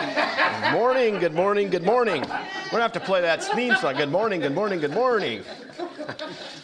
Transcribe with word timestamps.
Good 0.00 0.72
morning, 0.72 1.18
good 1.18 1.34
morning, 1.34 1.68
good 1.68 1.84
morning. 1.84 2.22
We're 2.22 2.78
to 2.78 2.80
have 2.80 2.92
to 2.92 3.00
play 3.00 3.20
that 3.20 3.42
theme 3.42 3.74
song. 3.76 3.96
Good 3.96 4.10
morning, 4.10 4.40
good 4.40 4.54
morning, 4.54 4.80
good 4.80 4.92
morning. 4.92 5.42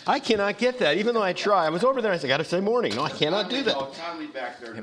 I 0.07 0.21
cannot 0.21 0.57
get 0.57 0.79
that, 0.79 0.97
even 0.97 1.15
though 1.15 1.23
I 1.23 1.35
try. 1.35 1.67
I 1.67 1.69
was 1.69 1.85
over 1.85 2.01
there 2.01 2.13
and 2.13 2.19
I 2.19 2.21
said, 2.21 2.29
I 2.29 2.33
got 2.33 2.39
to 2.39 2.45
say 2.45 2.61
morning. 2.61 2.95
No, 2.95 3.03
I 3.03 3.11
cannot 3.11 3.51
do 3.51 3.63
that. 3.65 3.77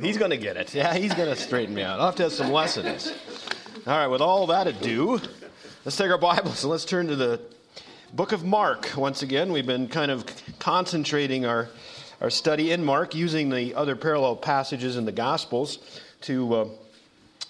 He's 0.03 0.19
to 0.29 0.37
get 0.37 0.55
it. 0.57 0.71
Yeah, 0.75 0.93
he's 0.93 1.15
to 1.29 1.35
straighten 1.35 1.73
me 1.73 1.81
out. 1.81 1.99
I'll 1.99 2.05
have 2.05 2.15
to 2.17 2.23
have 2.23 2.31
some 2.31 2.51
lessons. 2.51 3.11
All 3.88 3.97
right, 3.97 4.07
with 4.07 4.21
all 4.21 4.45
that 4.47 4.67
ado, 4.67 5.20
let's 5.83 5.97
take 5.97 6.11
our 6.11 6.20
Bibles 6.20 6.63
and 6.63 6.70
let's 6.70 6.85
turn 6.85 7.07
to 7.07 7.15
the 7.15 7.41
book 8.13 8.33
of 8.33 8.43
Mark. 8.43 8.91
Once 8.95 9.23
again, 9.23 9.51
we've 9.51 9.65
been 9.65 9.88
kind 9.88 10.11
of 10.11 10.25
concentrating 10.59 11.47
our, 11.47 11.70
our 12.21 12.29
study 12.29 12.71
in 12.71 12.85
Mark 12.85 13.15
using 13.15 13.49
the 13.49 13.73
other 13.73 13.95
parallel 13.95 14.35
passages 14.35 14.95
in 14.95 15.05
the 15.05 15.11
Gospels 15.11 15.79
to 16.21 16.54
uh, 16.54 16.67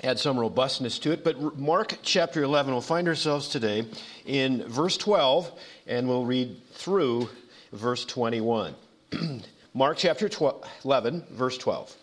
add 0.04 0.20
some 0.20 0.38
robustness 0.38 1.00
to 1.00 1.12
it. 1.12 1.24
But 1.24 1.58
Mark 1.58 1.98
chapter 2.04 2.44
11, 2.44 2.74
we'll 2.74 2.82
find 2.82 3.08
ourselves 3.08 3.48
today 3.48 3.88
in 4.26 4.64
verse 4.68 4.98
12, 4.98 5.52
and 5.88 6.08
we'll 6.08 6.26
read 6.26 6.62
through 6.74 7.30
verse 7.72 8.06
21. 8.06 8.76
Mark 9.74 9.98
chapter 9.98 10.30
12, 10.30 10.64
11, 10.86 11.24
verse 11.32 11.58
12. 11.58 11.96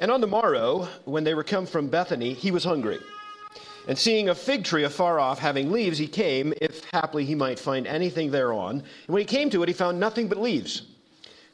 And 0.00 0.10
on 0.10 0.20
the 0.20 0.26
morrow, 0.26 0.88
when 1.04 1.24
they 1.24 1.34
were 1.34 1.44
come 1.44 1.66
from 1.66 1.88
Bethany, 1.88 2.34
he 2.34 2.50
was 2.50 2.62
hungry. 2.62 2.98
And 3.88 3.98
seeing 3.98 4.28
a 4.28 4.34
fig 4.34 4.64
tree 4.64 4.84
afar 4.84 5.18
off, 5.18 5.38
having 5.38 5.70
leaves, 5.70 5.98
he 5.98 6.06
came, 6.06 6.54
if 6.60 6.84
haply 6.90 7.24
he 7.24 7.34
might 7.34 7.58
find 7.58 7.86
anything 7.86 8.30
thereon. 8.30 8.76
And 9.06 9.14
when 9.14 9.20
he 9.20 9.26
came 9.26 9.50
to 9.50 9.62
it, 9.62 9.68
he 9.68 9.74
found 9.74 10.00
nothing 10.00 10.28
but 10.28 10.38
leaves, 10.38 10.82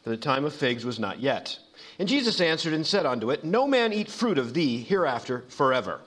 for 0.03 0.11
the 0.11 0.17
time 0.17 0.45
of 0.45 0.55
figs 0.55 0.85
was 0.85 0.99
not 0.99 1.21
yet. 1.21 1.59
And 2.01 2.09
Jesus 2.09 2.41
answered 2.41 2.73
and 2.73 2.87
said 2.87 3.05
unto 3.05 3.31
it, 3.31 3.45
No 3.45 3.69
man 3.69 3.93
eat 3.93 4.11
fruit 4.11 4.39
of 4.39 4.55
thee 4.55 4.83
hereafter 4.83 5.45
forever. 5.49 6.01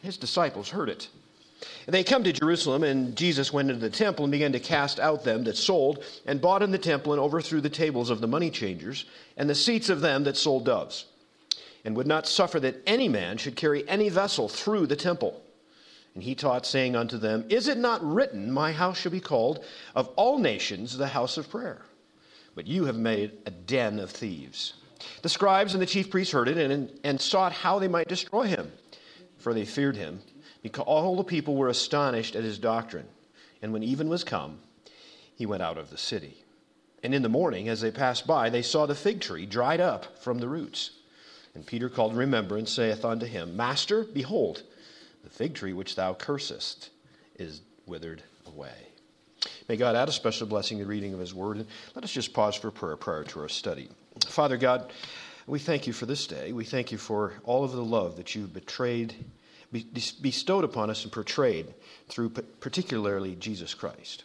His 0.00 0.16
disciples 0.16 0.70
heard 0.70 0.88
it. 0.88 1.10
And 1.84 1.92
they 1.92 2.02
come 2.02 2.24
to 2.24 2.32
Jerusalem, 2.32 2.82
and 2.82 3.14
Jesus 3.14 3.52
went 3.52 3.68
into 3.68 3.78
the 3.78 3.90
temple 3.90 4.24
and 4.24 4.32
began 4.32 4.52
to 4.52 4.58
cast 4.58 4.98
out 4.98 5.24
them 5.24 5.44
that 5.44 5.58
sold 5.58 6.02
and 6.24 6.40
bought 6.40 6.62
in 6.62 6.70
the 6.70 6.78
temple, 6.78 7.12
and 7.12 7.20
overthrew 7.20 7.60
the 7.60 7.68
tables 7.68 8.08
of 8.08 8.22
the 8.22 8.26
money 8.26 8.50
changers 8.50 9.04
and 9.36 9.50
the 9.50 9.54
seats 9.54 9.90
of 9.90 10.00
them 10.00 10.24
that 10.24 10.38
sold 10.38 10.64
doves, 10.64 11.04
and 11.84 11.94
would 11.94 12.06
not 12.06 12.26
suffer 12.26 12.58
that 12.60 12.80
any 12.86 13.10
man 13.10 13.36
should 13.36 13.54
carry 13.54 13.86
any 13.86 14.08
vessel 14.08 14.48
through 14.48 14.86
the 14.86 14.96
temple. 14.96 15.42
And 16.14 16.22
he 16.22 16.34
taught, 16.34 16.64
saying 16.64 16.96
unto 16.96 17.18
them, 17.18 17.44
Is 17.50 17.68
it 17.68 17.76
not 17.76 18.02
written, 18.02 18.50
My 18.50 18.72
house 18.72 18.98
shall 18.98 19.12
be 19.12 19.20
called 19.20 19.62
of 19.94 20.08
all 20.16 20.38
nations 20.38 20.96
the 20.96 21.08
house 21.08 21.36
of 21.36 21.50
prayer? 21.50 21.82
But 22.54 22.66
you 22.66 22.86
have 22.86 22.96
made 22.96 23.32
a 23.44 23.50
den 23.50 23.98
of 23.98 24.10
thieves. 24.10 24.72
The 25.22 25.28
scribes 25.28 25.74
and 25.74 25.82
the 25.82 25.86
chief 25.86 26.10
priests 26.10 26.32
heard 26.32 26.48
it 26.48 26.58
and, 26.58 26.90
and 27.04 27.20
sought 27.20 27.52
how 27.52 27.78
they 27.78 27.88
might 27.88 28.08
destroy 28.08 28.46
him, 28.46 28.72
for 29.38 29.54
they 29.54 29.64
feared 29.64 29.96
him, 29.96 30.20
because 30.62 30.84
all 30.86 31.16
the 31.16 31.24
people 31.24 31.56
were 31.56 31.68
astonished 31.68 32.34
at 32.34 32.44
his 32.44 32.58
doctrine. 32.58 33.06
And 33.62 33.72
when 33.72 33.82
even 33.82 34.08
was 34.08 34.24
come, 34.24 34.58
he 35.34 35.46
went 35.46 35.62
out 35.62 35.78
of 35.78 35.90
the 35.90 35.98
city. 35.98 36.44
And 37.02 37.14
in 37.14 37.22
the 37.22 37.28
morning, 37.28 37.68
as 37.68 37.80
they 37.80 37.90
passed 37.90 38.26
by, 38.26 38.50
they 38.50 38.62
saw 38.62 38.86
the 38.86 38.94
fig 38.94 39.20
tree 39.20 39.46
dried 39.46 39.80
up 39.80 40.18
from 40.18 40.38
the 40.38 40.48
roots. 40.48 40.90
And 41.54 41.64
Peter 41.64 41.88
called 41.88 42.16
remembrance, 42.16 42.72
saith 42.72 43.04
unto 43.04 43.26
him, 43.26 43.56
Master, 43.56 44.04
behold, 44.04 44.62
the 45.22 45.30
fig 45.30 45.54
tree 45.54 45.72
which 45.72 45.94
thou 45.94 46.14
cursest 46.14 46.90
is 47.38 47.62
withered 47.86 48.22
away. 48.46 48.88
May 49.68 49.76
God 49.76 49.94
add 49.94 50.08
a 50.08 50.12
special 50.12 50.46
blessing 50.46 50.78
to 50.78 50.84
the 50.84 50.88
reading 50.88 51.14
of 51.14 51.20
his 51.20 51.34
word. 51.34 51.58
And 51.58 51.66
let 51.94 52.04
us 52.04 52.12
just 52.12 52.32
pause 52.32 52.56
for 52.56 52.70
prayer 52.70 52.96
prior 52.96 53.24
to 53.24 53.40
our 53.40 53.48
study. 53.48 53.88
Father 54.26 54.56
God, 54.56 54.92
we 55.46 55.58
thank 55.58 55.86
you 55.86 55.92
for 55.92 56.06
this 56.06 56.26
day. 56.26 56.52
We 56.52 56.64
thank 56.64 56.92
you 56.92 56.98
for 56.98 57.34
all 57.44 57.64
of 57.64 57.72
the 57.72 57.84
love 57.84 58.16
that 58.16 58.34
you 58.34 58.46
betrayed, 58.46 59.14
bestowed 60.20 60.64
upon 60.64 60.90
us 60.90 61.04
and 61.04 61.12
portrayed 61.12 61.74
through 62.08 62.30
particularly 62.30 63.34
Jesus 63.36 63.74
Christ. 63.74 64.24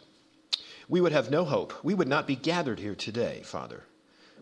We 0.88 1.00
would 1.00 1.12
have 1.12 1.30
no 1.30 1.44
hope. 1.44 1.72
We 1.82 1.94
would 1.94 2.08
not 2.08 2.26
be 2.26 2.36
gathered 2.36 2.78
here 2.78 2.94
today, 2.94 3.42
Father, 3.44 3.84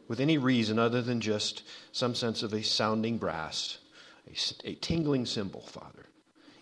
with 0.08 0.20
any 0.20 0.38
reason 0.38 0.78
other 0.78 1.02
than 1.02 1.20
just 1.20 1.62
some 1.92 2.14
sense 2.14 2.42
of 2.42 2.52
a 2.52 2.62
sounding 2.62 3.18
brass, 3.18 3.78
a, 4.26 4.70
a 4.70 4.74
tingling 4.74 5.26
cymbal, 5.26 5.62
Father. 5.62 6.06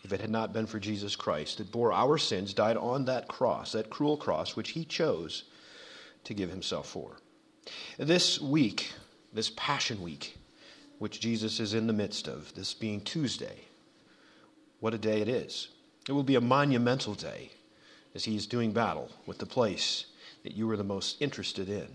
If 0.05 0.13
it 0.13 0.21
had 0.21 0.31
not 0.31 0.53
been 0.53 0.67
for 0.67 0.79
Jesus 0.79 1.17
Christ 1.17 1.59
that 1.59 1.73
bore 1.73 1.93
our 1.93 2.19
sins, 2.19 2.53
died 2.53 2.77
on 2.77 3.05
that 3.07 3.29
cross, 3.29 3.73
that 3.73 3.91
cruel 3.91 4.17
cross, 4.17 4.57
which 4.57 4.71
he 4.71 4.85
chose 4.85 5.45
to 6.25 6.35
give 6.35 6.51
himself 6.51 6.89
for. 6.89 7.17
This 7.99 8.41
week, 8.41 8.93
this 9.33 9.51
Passion 9.57 10.03
Week, 10.03 10.37
which 10.99 11.21
Jesus 11.21 11.61
is 11.61 11.75
in 11.75 11.87
the 11.87 11.93
midst 11.93 12.29
of, 12.29 12.55
this 12.55 12.75
being 12.75 13.01
Tuesday, 13.01 13.61
what 14.81 14.95
a 14.95 14.99
day 14.99 15.21
it 15.21 15.29
is. 15.29 15.69
It 16.09 16.13
will 16.13 16.23
be 16.23 16.35
a 16.35 16.41
monumental 16.41 17.15
day 17.15 17.51
as 18.15 18.25
he 18.25 18.37
is 18.37 18.47
doing 18.47 18.73
battle 18.73 19.11
with 19.27 19.39
the 19.39 19.47
place 19.47 20.07
that 20.43 20.55
you 20.55 20.67
were 20.67 20.77
the 20.77 20.85
most 20.85 21.21
interested 21.21 21.69
in, 21.69 21.89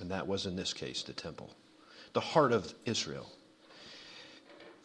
and 0.00 0.10
that 0.10 0.26
was 0.26 0.46
in 0.46 0.56
this 0.56 0.72
case 0.72 1.02
the 1.02 1.12
temple, 1.12 1.50
the 2.12 2.20
heart 2.20 2.52
of 2.52 2.72
Israel. 2.84 3.30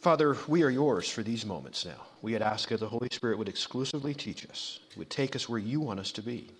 Father, 0.00 0.36
we 0.46 0.62
are 0.62 0.70
yours 0.70 1.08
for 1.08 1.22
these 1.22 1.44
moments 1.44 1.84
now. 1.84 2.06
We 2.22 2.32
had 2.32 2.42
asked 2.42 2.68
that 2.68 2.80
the 2.80 2.88
Holy 2.88 3.08
Spirit 3.10 3.38
would 3.38 3.48
exclusively 3.48 4.14
teach 4.14 4.48
us, 4.48 4.80
would 4.96 5.10
take 5.10 5.36
us 5.36 5.48
where 5.48 5.58
you 5.58 5.80
want 5.80 6.00
us 6.00 6.12
to 6.12 6.22
be. 6.22 6.50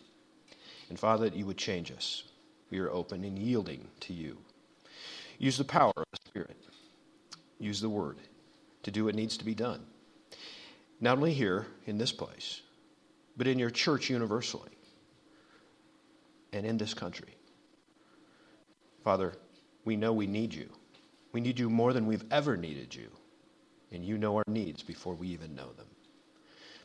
And 0.89 0.99
Father, 0.99 1.29
that 1.29 1.37
you 1.37 1.47
would 1.47 1.59
change 1.59 1.91
us 1.91 2.25
we 2.71 2.79
are 2.79 2.91
open 2.91 3.25
and 3.25 3.39
yielding 3.39 3.89
to 4.01 4.13
you. 4.13 4.39
Use 5.39 5.59
the 5.59 5.65
power 5.65 5.93
of 5.97 6.05
the 6.11 6.19
Spirit. 6.27 6.57
Use 7.59 7.81
the 7.81 7.89
Word 7.89 8.19
to 8.83 8.91
do 8.91 9.05
what 9.05 9.15
needs 9.15 9.37
to 9.37 9.45
be 9.45 9.55
done. 9.55 9.85
Not 11.01 11.19
only 11.19 11.33
here 11.35 11.67
in 11.87 11.99
this 11.99 12.13
place, 12.13 12.63
but 13.37 13.47
in 13.47 13.59
your 13.59 13.71
church 13.71 14.09
universally 14.09 14.71
and 16.53 16.65
in 16.65 16.79
this 16.79 16.95
country. 16.95 17.35
Father, 19.05 19.35
we 19.85 19.97
know 19.97 20.13
we 20.13 20.27
need 20.27 20.55
you. 20.55 20.69
We 21.33 21.41
need 21.41 21.59
you 21.59 21.69
more 21.69 21.93
than 21.93 22.07
we've 22.07 22.25
ever 22.31 22.57
needed 22.57 22.95
you. 22.95 23.09
And 23.93 24.05
you 24.05 24.19
know 24.19 24.37
our 24.37 24.45
needs 24.49 24.83
before 24.83 25.15
we 25.15 25.29
even 25.29 25.55
know 25.55 25.73
them. 25.73 25.87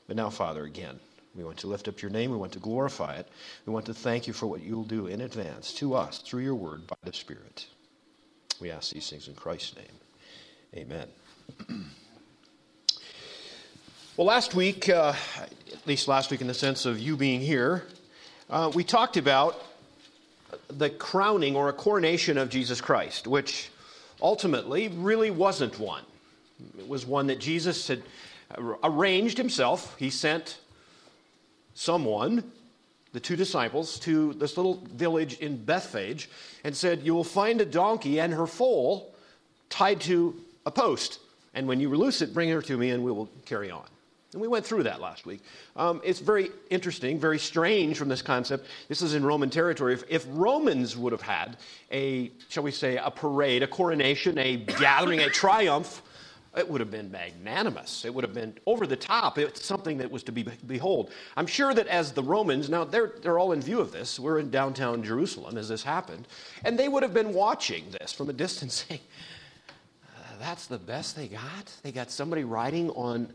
But 0.08 0.18
now, 0.18 0.30
Father, 0.30 0.66
again, 0.66 1.00
we 1.36 1.44
want 1.44 1.58
to 1.60 1.68
lift 1.68 1.88
up 1.88 2.02
your 2.02 2.12
name. 2.12 2.32
We 2.32 2.38
want 2.38 2.52
to 2.54 2.60
glorify 2.60 3.16
it. 3.16 3.28
We 3.66 3.74
want 3.74 3.86
to 3.86 3.94
thank 3.94 4.28
you 4.28 4.34
for 4.34 4.48
what 4.48 4.62
you'll 4.62 4.84
do 4.84 5.08
in 5.08 5.22
advance 5.22 5.74
to 5.76 5.96
us 5.96 6.20
through 6.20 6.44
your 6.44 6.56
word 6.56 6.88
by 6.88 6.96
the 7.04 7.14
Spirit. 7.14 7.68
We 8.60 8.70
ask 8.70 8.92
these 8.92 9.10
things 9.10 9.28
in 9.28 9.34
Christ's 9.36 9.76
name. 9.78 9.86
Amen. 10.76 11.08
well, 14.18 14.28
last 14.28 14.56
week, 14.56 14.90
uh, 14.90 15.14
at 15.40 15.88
least 15.88 16.08
last 16.08 16.32
week 16.32 16.42
in 16.42 16.48
the 16.48 16.54
sense 16.54 16.86
of 16.86 17.00
you 17.00 17.16
being 17.16 17.40
here, 17.42 17.86
uh, 18.50 18.72
we 18.74 18.84
talked 18.84 19.16
about 19.16 19.64
the 20.68 20.90
crowning 20.90 21.56
or 21.56 21.70
a 21.70 21.74
coronation 21.74 22.38
of 22.38 22.50
Jesus 22.50 22.82
Christ, 22.82 23.26
which 23.26 23.70
ultimately 24.22 24.90
really 24.90 25.32
wasn't 25.32 25.80
one. 25.80 26.04
It 26.78 26.88
was 26.88 27.06
one 27.06 27.28
that 27.28 27.40
Jesus 27.40 27.88
had 27.88 28.04
arranged 28.84 29.38
himself. 29.38 29.96
He 29.98 30.10
sent 30.10 30.60
someone, 31.82 32.44
the 33.12 33.20
two 33.20 33.36
disciples, 33.36 34.00
to 34.00 34.34
this 34.34 34.56
little 34.56 34.86
village 34.94 35.40
in 35.40 35.58
Bethphage 35.58 36.30
and 36.64 36.76
said, 36.76 37.02
You 37.02 37.14
will 37.14 37.24
find 37.24 37.60
a 37.60 37.66
donkey 37.66 38.20
and 38.20 38.32
her 38.34 38.48
foal 38.48 39.14
tied 39.70 40.00
to 40.02 40.36
a 40.66 40.72
post. 40.72 41.20
And 41.54 41.68
when 41.68 41.80
you 41.80 41.90
release 41.90 42.22
it, 42.22 42.34
bring 42.34 42.50
her 42.50 42.62
to 42.62 42.78
me 42.78 42.92
and 42.92 43.04
we 43.04 43.12
will 43.12 43.30
carry 43.46 43.72
on. 43.72 43.86
And 44.34 44.42
we 44.42 44.48
went 44.48 44.66
through 44.66 44.84
that 44.84 45.02
last 45.02 45.26
week. 45.26 45.42
Um, 45.76 46.00
it's 46.06 46.20
very 46.20 46.52
interesting, 46.70 47.20
very 47.20 47.40
strange 47.40 47.98
from 47.98 48.08
this 48.08 48.22
concept. 48.22 48.68
This 48.88 49.02
is 49.02 49.14
in 49.14 49.26
Roman 49.26 49.50
territory. 49.50 49.94
If, 49.94 50.04
if, 50.08 50.26
Romans 50.30 50.96
would 50.96 51.12
have 51.12 51.22
had 51.22 51.58
a, 51.92 52.32
shall 52.48 52.64
we 52.64 52.72
say, 52.72 52.96
a 52.96 53.12
parade, 53.12 53.62
a 53.62 53.68
coronation, 53.68 54.38
a 54.38 54.56
gathering, 54.56 55.20
a 55.20 55.30
triumph 55.30 56.02
it 56.58 56.70
would 56.70 56.82
have 56.82 56.92
been 56.92 57.10
magnanimous. 57.12 58.04
It 58.04 58.14
would 58.14 58.26
have 58.26 58.34
been 58.34 58.58
over 58.66 58.86
the 58.86 58.98
top. 58.98 59.38
It's 59.38 59.66
something 59.66 59.98
that 60.00 60.12
was 60.12 60.24
to 60.24 60.34
be 60.34 60.44
behold. 60.68 61.12
I'm 61.38 61.48
sure 61.48 61.74
that 61.74 61.88
as 61.88 62.12
the 62.12 62.24
Romans, 62.24 62.70
now 62.70 62.84
they're, 62.84 63.14
they're 63.22 63.40
all 63.40 63.54
in 63.54 63.62
view 63.62 63.80
of 63.80 63.94
this. 63.94 64.20
We're 64.20 64.40
in 64.40 64.50
downtown 64.50 65.02
Jerusalem 65.02 65.58
as 65.58 65.70
this 65.70 65.82
happened. 65.82 66.28
And 66.66 66.78
they 66.78 66.90
would 66.90 67.04
have 67.04 67.14
been 67.14 67.34
watching 67.34 67.86
this 67.92 68.12
from 68.12 68.30
a 68.30 68.34
distance 68.34 68.86
saying, 68.90 69.00
uh, 70.06 70.22
that's 70.40 70.68
the 70.68 70.78
best 70.78 71.16
they 71.16 71.30
got? 71.30 71.74
They 71.84 71.94
got 71.94 72.12
somebody 72.12 72.44
riding 72.44 72.90
on, 72.92 73.32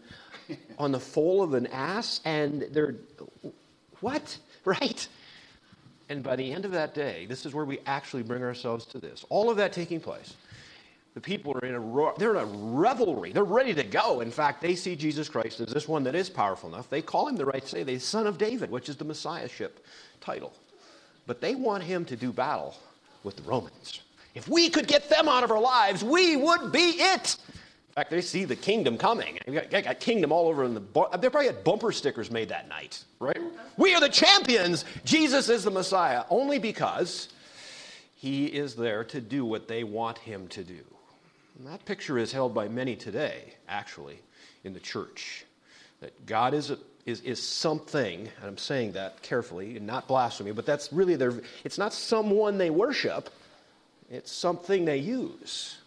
on 0.79 0.93
the 0.93 1.01
foal 1.01 1.43
of 1.43 1.55
an 1.55 1.69
ass 1.69 2.21
and 2.25 2.63
they're, 2.71 2.97
what? 4.01 4.39
Right? 4.67 5.07
And 6.09 6.25
by 6.25 6.35
the 6.35 6.53
end 6.53 6.65
of 6.65 6.73
that 6.73 6.93
day, 6.93 7.27
this 7.27 7.47
is 7.47 7.55
where 7.55 7.65
we 7.65 7.79
actually 7.87 8.25
bring 8.25 8.43
ourselves 8.43 8.85
to 8.87 8.99
this. 8.99 9.25
All 9.29 9.49
of 9.49 9.57
that 9.59 9.73
taking 9.73 10.01
place 10.01 10.35
the 11.17 11.21
people 11.23 11.55
are 11.55 11.65
in 11.65 11.75
a 11.75 12.19
they're 12.19 12.37
in 12.37 12.43
a 12.43 12.45
revelry. 12.45 13.33
They're 13.33 13.43
ready 13.43 13.73
to 13.73 13.83
go. 13.83 14.21
In 14.21 14.31
fact, 14.31 14.61
they 14.61 14.75
see 14.75 14.95
Jesus 14.95 15.31
Christ 15.31 15.61
as 15.61 15.69
this 15.69 15.89
one 15.89 16.05
that 16.05 16.15
is 16.15 16.29
powerful 16.29 16.69
enough. 16.69 16.91
They 16.91 17.01
call 17.01 17.27
him 17.27 17.37
the 17.37 17.47
right 17.47 17.67
say, 17.67 17.85
the 17.85 17.99
Son 17.99 18.27
of 18.27 18.37
David, 18.37 18.71
which 18.71 18.91
is 18.91 18.97
the 18.97 19.05
Messiahship 19.07 19.83
title. 20.21 20.53
But 21.27 21.41
they 21.41 21.55
want 21.55 21.85
him 21.85 22.05
to 22.05 22.17
do 22.17 22.35
battle 22.35 22.77
with 23.25 23.37
the 23.37 23.45
Romans. 23.45 24.03
If 24.35 24.47
we 24.47 24.69
could 24.69 24.87
get 24.87 25.09
them 25.09 25.27
out 25.27 25.43
of 25.43 25.51
our 25.51 25.59
lives, 25.59 26.05
we 26.05 26.37
would 26.37 26.71
be 26.71 26.91
it. 26.99 27.39
In 27.49 27.95
fact, 27.95 28.11
they 28.11 28.21
see 28.21 28.45
the 28.45 28.55
kingdom 28.55 28.99
coming. 28.99 29.39
You 29.47 29.55
got, 29.55 29.85
got, 29.85 30.01
kingdom 30.01 30.33
all 30.33 30.49
over 30.49 30.65
in 30.65 30.75
the. 30.75 30.81
They 30.81 31.31
probably 31.31 31.47
had 31.47 31.65
bumper 31.65 31.93
stickers 31.93 32.31
made 32.31 32.51
that 32.51 32.69
night, 32.69 33.03
right? 33.21 33.41
We 33.79 33.95
are 33.95 34.03
the 34.03 34.11
champions. 34.11 34.85
Jesus 35.07 35.49
is 35.49 35.65
the 35.65 35.71
Messiah, 35.71 36.25
only 36.29 36.59
because 36.59 37.31
he 38.17 38.45
is 38.45 38.75
there 38.75 39.03
to 39.05 39.23
do 39.23 39.47
what 39.47 39.67
they 39.67 39.83
want 39.83 40.19
him 40.19 40.47
to 40.49 40.63
do. 40.63 40.85
And 41.59 41.67
that 41.69 41.85
picture 41.85 42.19
is 42.19 42.33
held 42.33 42.55
by 42.55 42.69
many 42.69 42.97
today, 42.97 43.55
actually, 43.69 44.19
in 44.65 44.75
the 44.75 44.81
church. 44.81 45.45
That 46.01 46.27
God 46.27 46.53
is, 46.53 46.71
a, 46.71 46.79
is, 47.07 47.23
is 47.23 47.43
something, 47.43 48.21
and 48.21 48.47
I'm 48.47 48.59
saying 48.59 48.93
that 48.93 49.23
carefully 49.23 49.77
and 49.77 49.87
not 49.87 50.07
blasphemy, 50.07 50.53
but 50.53 50.67
that's 50.67 50.93
really 50.93 51.17
their, 51.17 51.33
it's 51.65 51.79
not 51.79 51.95
someone 51.95 52.59
they 52.59 52.71
worship, 52.71 53.31
it's 54.11 54.31
something 54.31 54.85
they 54.85 54.99
use. 54.99 55.79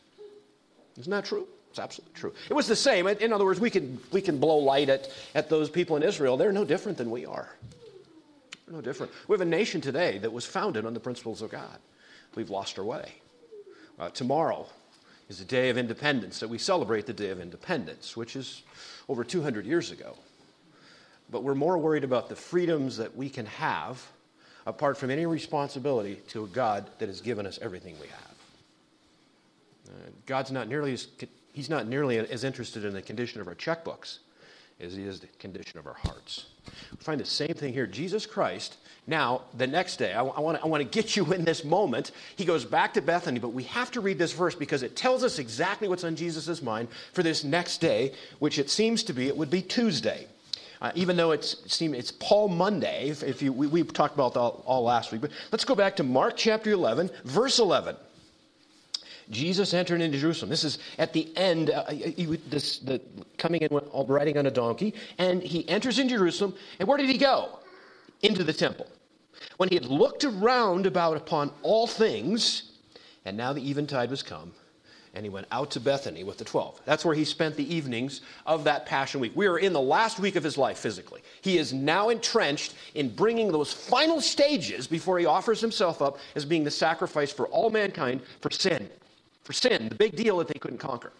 Isn't 0.97 1.11
that 1.11 1.25
true? 1.25 1.47
It's 1.69 1.79
absolutely 1.79 2.19
true. 2.19 2.33
It 2.49 2.53
was 2.53 2.67
the 2.67 2.75
same. 2.75 3.07
In 3.07 3.31
other 3.31 3.45
words, 3.45 3.59
we 3.59 3.69
can, 3.69 3.99
we 4.11 4.21
can 4.21 4.39
blow 4.39 4.57
light 4.57 4.89
at, 4.89 5.09
at 5.35 5.49
those 5.49 5.69
people 5.69 5.95
in 5.95 6.03
Israel. 6.03 6.35
They're 6.35 6.51
no 6.51 6.65
different 6.65 6.97
than 6.97 7.11
we 7.11 7.27
are. 7.27 7.47
They're 8.65 8.75
no 8.75 8.81
different. 8.81 9.11
We 9.27 9.35
have 9.35 9.41
a 9.41 9.45
nation 9.45 9.79
today 9.79 10.17
that 10.17 10.33
was 10.33 10.45
founded 10.45 10.85
on 10.85 10.95
the 10.95 10.99
principles 10.99 11.43
of 11.43 11.51
God. 11.51 11.77
We've 12.35 12.49
lost 12.49 12.79
our 12.79 12.85
way. 12.85 13.13
Uh, 13.99 14.09
tomorrow 14.09 14.65
is 15.29 15.39
the 15.39 15.45
day 15.45 15.69
of 15.69 15.77
independence, 15.77 16.39
that 16.39 16.49
we 16.49 16.57
celebrate 16.57 17.05
the 17.05 17.13
day 17.13 17.29
of 17.29 17.39
independence, 17.39 18.17
which 18.17 18.35
is 18.35 18.63
over 19.07 19.23
200 19.23 19.65
years 19.65 19.91
ago. 19.91 20.15
But 21.31 21.43
we're 21.43 21.55
more 21.55 21.77
worried 21.77 22.03
about 22.03 22.27
the 22.29 22.35
freedoms 22.35 22.97
that 22.97 23.15
we 23.15 23.29
can 23.29 23.45
have 23.45 24.03
apart 24.65 24.97
from 24.97 25.11
any 25.11 25.25
responsibility 25.25 26.15
to 26.29 26.43
a 26.43 26.47
God 26.47 26.89
that 26.97 27.07
has 27.07 27.21
given 27.21 27.45
us 27.45 27.59
everything 27.61 27.95
we 28.01 28.07
have. 28.07 28.35
Uh, 29.87 30.09
God's 30.25 30.51
not 30.51 30.67
nearly 30.67 30.93
as, 30.93 31.07
he's 31.53 31.69
not 31.69 31.87
nearly 31.87 32.17
as 32.17 32.43
interested 32.43 32.83
in 32.83 32.93
the 32.93 33.01
condition 33.01 33.41
of 33.41 33.47
our 33.47 33.55
checkbooks 33.55 34.19
as 34.79 34.95
he 34.95 35.03
is 35.03 35.19
the 35.19 35.27
condition 35.39 35.79
of 35.79 35.87
our 35.87 35.97
hearts. 36.05 36.47
We 36.91 36.97
find 36.97 37.19
the 37.19 37.25
same 37.25 37.53
thing 37.53 37.73
here. 37.73 37.87
Jesus 37.87 38.25
Christ, 38.25 38.77
now, 39.09 39.41
the 39.57 39.65
next 39.65 39.97
day, 39.97 40.13
I, 40.13 40.23
I 40.23 40.39
want 40.39 40.83
to 40.83 40.83
get 40.83 41.15
you 41.15 41.33
in 41.33 41.43
this 41.43 41.63
moment. 41.63 42.11
He 42.35 42.45
goes 42.45 42.63
back 42.63 42.93
to 42.93 43.01
Bethany, 43.01 43.39
but 43.39 43.53
we 43.53 43.63
have 43.63 43.89
to 43.91 44.01
read 44.01 44.19
this 44.19 44.33
verse 44.33 44.53
because 44.53 44.83
it 44.83 44.95
tells 44.95 45.23
us 45.23 45.39
exactly 45.39 45.87
what's 45.87 46.03
on 46.03 46.15
Jesus' 46.15 46.61
mind 46.61 46.89
for 47.13 47.23
this 47.23 47.43
next 47.43 47.79
day, 47.79 48.13
which 48.37 48.59
it 48.59 48.69
seems 48.69 49.01
to 49.03 49.13
be, 49.13 49.27
it 49.27 49.35
would 49.35 49.49
be 49.49 49.63
Tuesday. 49.63 50.27
Uh, 50.81 50.91
even 50.93 51.17
though 51.17 51.31
it's, 51.31 51.81
it's 51.81 52.11
Palm 52.11 52.55
Monday, 52.55 53.09
if, 53.09 53.23
if 53.23 53.41
you, 53.41 53.51
we, 53.51 53.65
we, 53.67 53.83
talked 53.83 54.13
about 54.13 54.33
that 54.35 54.39
all, 54.39 54.63
all 54.65 54.83
last 54.83 55.11
week. 55.11 55.21
But 55.21 55.31
let's 55.51 55.65
go 55.65 55.75
back 55.75 55.95
to 55.95 56.03
Mark 56.03 56.37
chapter 56.37 56.69
11, 56.69 57.09
verse 57.25 57.59
11. 57.59 57.95
Jesus 59.29 59.73
entered 59.73 60.01
into 60.01 60.17
Jerusalem. 60.17 60.49
This 60.49 60.63
is 60.63 60.79
at 60.97 61.13
the 61.13 61.31
end, 61.37 61.69
uh, 61.69 61.85
he, 61.91 62.25
this, 62.49 62.79
the, 62.79 62.99
coming 63.37 63.61
in 63.61 63.69
riding 64.07 64.37
on 64.37 64.47
a 64.47 64.51
donkey, 64.51 64.93
and 65.17 65.41
he 65.41 65.67
enters 65.69 65.99
in 65.99 66.09
Jerusalem. 66.09 66.55
And 66.79 66.87
where 66.87 66.97
did 66.97 67.09
he 67.09 67.17
go? 67.17 67.59
Into 68.21 68.43
the 68.43 68.53
temple. 68.53 68.87
When 69.57 69.69
he 69.69 69.75
had 69.75 69.85
looked 69.85 70.23
around 70.23 70.85
about 70.85 71.15
upon 71.15 71.51
all 71.61 71.85
things, 71.85 72.71
and 73.23 73.37
now 73.37 73.53
the 73.53 73.69
eventide 73.69 74.09
was 74.09 74.23
come, 74.23 74.51
and 75.13 75.25
he 75.25 75.29
went 75.29 75.47
out 75.51 75.71
to 75.71 75.79
Bethany 75.79 76.23
with 76.23 76.37
the 76.37 76.45
12. 76.45 76.81
That's 76.85 77.05
where 77.05 77.15
he 77.15 77.25
spent 77.25 77.55
the 77.55 77.73
evenings 77.73 78.21
of 78.45 78.63
that 78.65 78.85
Passion 78.85 79.19
Week. 79.19 79.31
We 79.35 79.47
are 79.47 79.57
in 79.57 79.73
the 79.73 79.81
last 79.81 80.19
week 80.19 80.35
of 80.35 80.43
his 80.43 80.57
life 80.57 80.77
physically. 80.77 81.21
He 81.41 81.57
is 81.57 81.73
now 81.73 82.09
entrenched 82.09 82.73
in 82.95 83.15
bringing 83.15 83.51
those 83.51 83.73
final 83.73 84.21
stages 84.21 84.87
before 84.87 85.17
he 85.19 85.25
offers 85.25 85.61
himself 85.61 86.01
up 86.01 86.17
as 86.35 86.45
being 86.45 86.63
the 86.63 86.71
sacrifice 86.71 87.31
for 87.31 87.47
all 87.47 87.69
mankind 87.69 88.21
for 88.41 88.51
sin 88.51 88.89
for 89.49 89.53
sin, 89.53 89.89
the 89.89 89.95
big 89.95 90.15
deal 90.15 90.37
that 90.37 90.47
they 90.47 90.59
couldn't 90.59 90.77
conquer. 90.77 91.11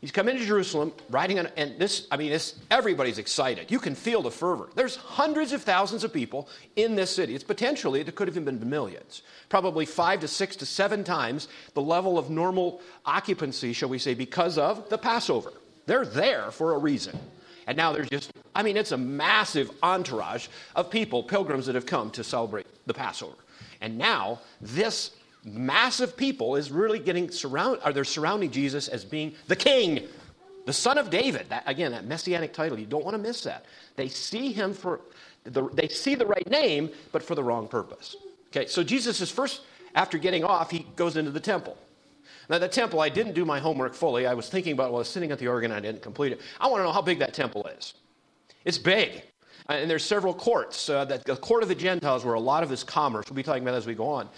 He's 0.00 0.12
come 0.12 0.28
into 0.28 0.46
Jerusalem, 0.46 0.92
riding 1.10 1.40
on, 1.40 1.48
and 1.56 1.76
this, 1.76 2.06
I 2.08 2.16
mean, 2.16 2.30
this, 2.30 2.54
everybody's 2.70 3.18
excited. 3.18 3.68
You 3.68 3.80
can 3.80 3.96
feel 3.96 4.22
the 4.22 4.30
fervor. 4.30 4.68
There's 4.76 4.94
hundreds 4.94 5.52
of 5.52 5.62
thousands 5.62 6.04
of 6.04 6.12
people 6.12 6.48
in 6.76 6.94
this 6.94 7.12
city. 7.12 7.34
It's 7.34 7.42
potentially, 7.42 8.00
it 8.00 8.14
could 8.14 8.28
have 8.28 8.44
been 8.44 8.70
millions. 8.70 9.22
Probably 9.48 9.86
five 9.86 10.20
to 10.20 10.28
six 10.28 10.54
to 10.54 10.66
seven 10.66 11.02
times 11.02 11.48
the 11.74 11.82
level 11.82 12.16
of 12.16 12.30
normal 12.30 12.80
occupancy, 13.04 13.72
shall 13.72 13.88
we 13.88 13.98
say, 13.98 14.14
because 14.14 14.56
of 14.56 14.88
the 14.88 14.96
Passover. 14.96 15.52
They're 15.86 16.06
there 16.06 16.52
for 16.52 16.74
a 16.74 16.78
reason. 16.78 17.18
And 17.66 17.76
now 17.76 17.92
there's 17.92 18.08
just, 18.08 18.30
I 18.54 18.62
mean, 18.62 18.76
it's 18.76 18.92
a 18.92 18.96
massive 18.96 19.72
entourage 19.82 20.46
of 20.76 20.92
people, 20.92 21.24
pilgrims 21.24 21.66
that 21.66 21.74
have 21.74 21.86
come 21.86 22.12
to 22.12 22.22
celebrate 22.22 22.68
the 22.86 22.94
Passover. 22.94 23.34
And 23.80 23.98
now 23.98 24.42
this 24.60 25.10
massive 25.44 26.16
people 26.16 26.56
is 26.56 26.70
really 26.70 26.98
getting 26.98 27.30
surround 27.30 27.78
are 27.82 27.92
they're 27.92 28.04
surrounding 28.04 28.50
Jesus 28.50 28.88
as 28.88 29.04
being 29.04 29.34
the 29.46 29.56
king, 29.56 30.06
the 30.66 30.72
son 30.72 30.98
of 30.98 31.10
David. 31.10 31.48
That, 31.48 31.62
again, 31.66 31.92
that 31.92 32.04
messianic 32.04 32.52
title. 32.52 32.78
You 32.78 32.86
don't 32.86 33.04
want 33.04 33.14
to 33.14 33.22
miss 33.22 33.42
that. 33.44 33.64
They 33.96 34.08
see 34.08 34.52
him 34.52 34.74
for 34.74 35.00
the, 35.44 35.68
they 35.70 35.88
see 35.88 36.14
the 36.14 36.26
right 36.26 36.48
name, 36.50 36.90
but 37.12 37.22
for 37.22 37.34
the 37.34 37.42
wrong 37.42 37.68
purpose. 37.68 38.16
Okay, 38.48 38.66
so 38.66 38.82
Jesus 38.82 39.20
is 39.20 39.30
first 39.30 39.62
after 39.94 40.18
getting 40.18 40.44
off, 40.44 40.70
he 40.70 40.86
goes 40.96 41.16
into 41.16 41.30
the 41.30 41.40
temple. 41.40 41.76
Now, 42.48 42.58
the 42.58 42.68
temple, 42.68 43.00
I 43.00 43.08
didn't 43.10 43.34
do 43.34 43.44
my 43.44 43.58
homework 43.58 43.94
fully. 43.94 44.26
I 44.26 44.34
was 44.34 44.48
thinking 44.48 44.72
about 44.72 44.90
while 44.90 44.96
I 44.96 45.00
was 45.00 45.08
sitting 45.08 45.30
at 45.32 45.38
the 45.38 45.48
organ, 45.48 45.70
I 45.70 45.80
didn't 45.80 46.02
complete 46.02 46.32
it. 46.32 46.40
I 46.60 46.66
want 46.66 46.80
to 46.80 46.84
know 46.84 46.92
how 46.92 47.02
big 47.02 47.18
that 47.18 47.34
temple 47.34 47.66
is. 47.78 47.94
It's 48.64 48.78
big. 48.78 49.22
And 49.68 49.90
there's 49.90 50.04
several 50.04 50.32
courts. 50.32 50.88
Uh, 50.88 51.04
the 51.04 51.36
court 51.36 51.62
of 51.62 51.68
the 51.68 51.74
Gentiles, 51.74 52.24
where 52.24 52.34
a 52.34 52.40
lot 52.40 52.62
of 52.62 52.70
his 52.70 52.82
commerce, 52.82 53.26
we'll 53.28 53.36
be 53.36 53.42
talking 53.42 53.62
about 53.62 53.74
as 53.74 53.86
we 53.86 53.94
go 53.94 54.08
on. 54.08 54.30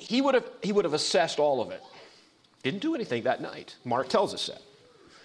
He 0.00 0.20
would 0.22 0.34
have, 0.34 0.48
he 0.62 0.72
would 0.72 0.84
have 0.84 0.94
assessed 0.94 1.38
all 1.38 1.60
of 1.60 1.70
it. 1.70 1.82
Didn't 2.62 2.80
do 2.80 2.94
anything 2.94 3.24
that 3.24 3.40
night. 3.40 3.76
Mark 3.84 4.08
tells 4.08 4.34
us 4.34 4.46
that. 4.46 4.62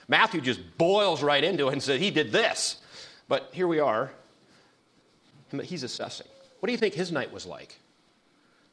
Matthew 0.07 0.41
just 0.41 0.59
boils 0.77 1.23
right 1.23 1.43
into 1.43 1.69
it 1.69 1.73
and 1.73 1.81
said 1.81 1.99
he 1.99 2.11
did 2.11 2.31
this. 2.31 2.77
But 3.27 3.49
here 3.53 3.67
we 3.67 3.79
are. 3.79 4.11
He's 5.63 5.83
assessing. 5.83 6.27
What 6.59 6.67
do 6.67 6.73
you 6.73 6.77
think 6.77 6.93
his 6.93 7.11
night 7.11 7.31
was 7.31 7.45
like? 7.45 7.79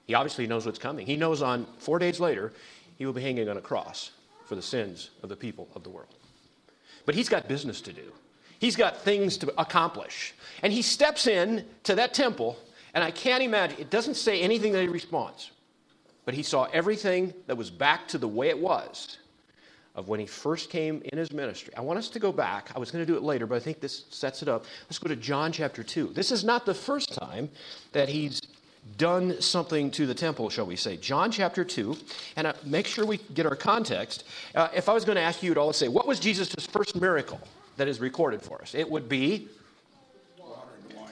He 0.07 0.15
obviously 0.15 0.47
knows 0.47 0.67
what's 0.67 0.79
coming. 0.79 1.07
He 1.07 1.17
knows 1.17 1.41
on 1.41 1.67
four 1.79 1.99
days 1.99 2.19
later, 2.21 2.53
he 2.99 3.07
will 3.07 3.13
be 3.13 3.23
hanging 3.23 3.49
on 3.49 3.57
a 3.57 3.61
cross 3.61 4.11
for 4.47 4.57
the 4.57 4.63
sins 4.63 5.11
of 5.23 5.29
the 5.29 5.37
people 5.37 5.69
of 5.75 5.85
the 5.85 5.91
world. 5.91 6.15
But 7.07 7.15
he's 7.15 7.29
got 7.29 7.49
business 7.49 7.81
to 7.83 7.93
do. 7.93 8.13
He's 8.59 8.77
got 8.77 8.99
things 8.99 9.37
to 9.39 9.53
accomplish. 9.59 10.35
And 10.63 10.73
he 10.73 10.83
steps 10.83 11.27
in 11.27 11.65
to 11.85 11.95
that 11.95 12.15
temple, 12.15 12.59
and 12.95 13.03
I 13.03 13.11
can't 13.11 13.43
imagine, 13.43 13.81
it 13.81 13.91
doesn't 13.91 14.15
say 14.15 14.41
anything 14.41 14.73
that 14.73 14.83
he 14.83 14.89
responds, 14.89 15.51
but 16.25 16.35
he 16.35 16.43
saw 16.43 16.65
everything 16.73 17.35
that 17.47 17.57
was 17.57 17.71
back 17.71 18.09
to 18.09 18.19
the 18.19 18.29
way 18.29 18.49
it 18.49 18.59
was 18.59 19.19
of 19.95 20.09
when 20.09 20.21
he 20.21 20.27
first 20.27 20.71
came 20.71 21.03
in 21.05 21.19
his 21.19 21.33
ministry. 21.33 21.75
I 21.77 21.83
want 21.83 21.99
us 21.99 22.09
to 22.11 22.19
go 22.19 22.33
back. 22.33 22.71
I 22.75 22.79
was 22.79 22.91
going 22.91 23.05
to 23.05 23.11
do 23.11 23.17
it 23.17 23.23
later, 23.23 23.47
but 23.47 23.57
I 23.57 23.61
think 23.61 23.81
this 23.81 24.05
sets 24.11 24.41
it 24.43 24.49
up. 24.49 24.65
Let's 24.85 24.99
go 24.99 25.09
to 25.09 25.17
John 25.17 25.53
chapter 25.53 25.83
2. 25.83 26.09
This 26.15 26.33
is 26.33 26.45
not 26.45 26.65
the 26.65 26.75
first 26.75 27.13
time 27.13 27.51
that 27.93 28.09
he's 28.09 28.41
done 28.97 29.41
something 29.41 29.91
to 29.91 30.07
the 30.07 30.15
temple, 30.15 30.49
shall 30.49 30.67
we 30.67 30.77
say. 30.77 30.97
John 30.97 31.31
chapter 31.31 31.65
2, 31.65 31.97
and 32.37 32.47
uh, 32.47 32.55
make 32.65 32.87
sure 32.87 33.05
we 33.05 33.19
get 33.35 33.45
our 33.45 33.55
context. 33.55 34.25
Uh, 34.55 34.69
if 34.75 34.89
I 34.89 34.95
was 34.95 35.05
going 35.05 35.17
to 35.17 35.23
ask 35.23 35.43
you 35.43 35.53
to 35.55 35.61
all 35.61 35.73
say, 35.73 35.89
what 35.89 36.07
was 36.07 36.19
Jesus' 36.19 36.55
first 36.67 36.99
miracle? 36.99 37.41
that 37.77 37.89
is 37.89 38.01
recorded 38.01 38.43
for 38.43 38.61
us. 38.61 38.75
It 38.75 38.89
would 38.91 39.09
be 39.09 39.49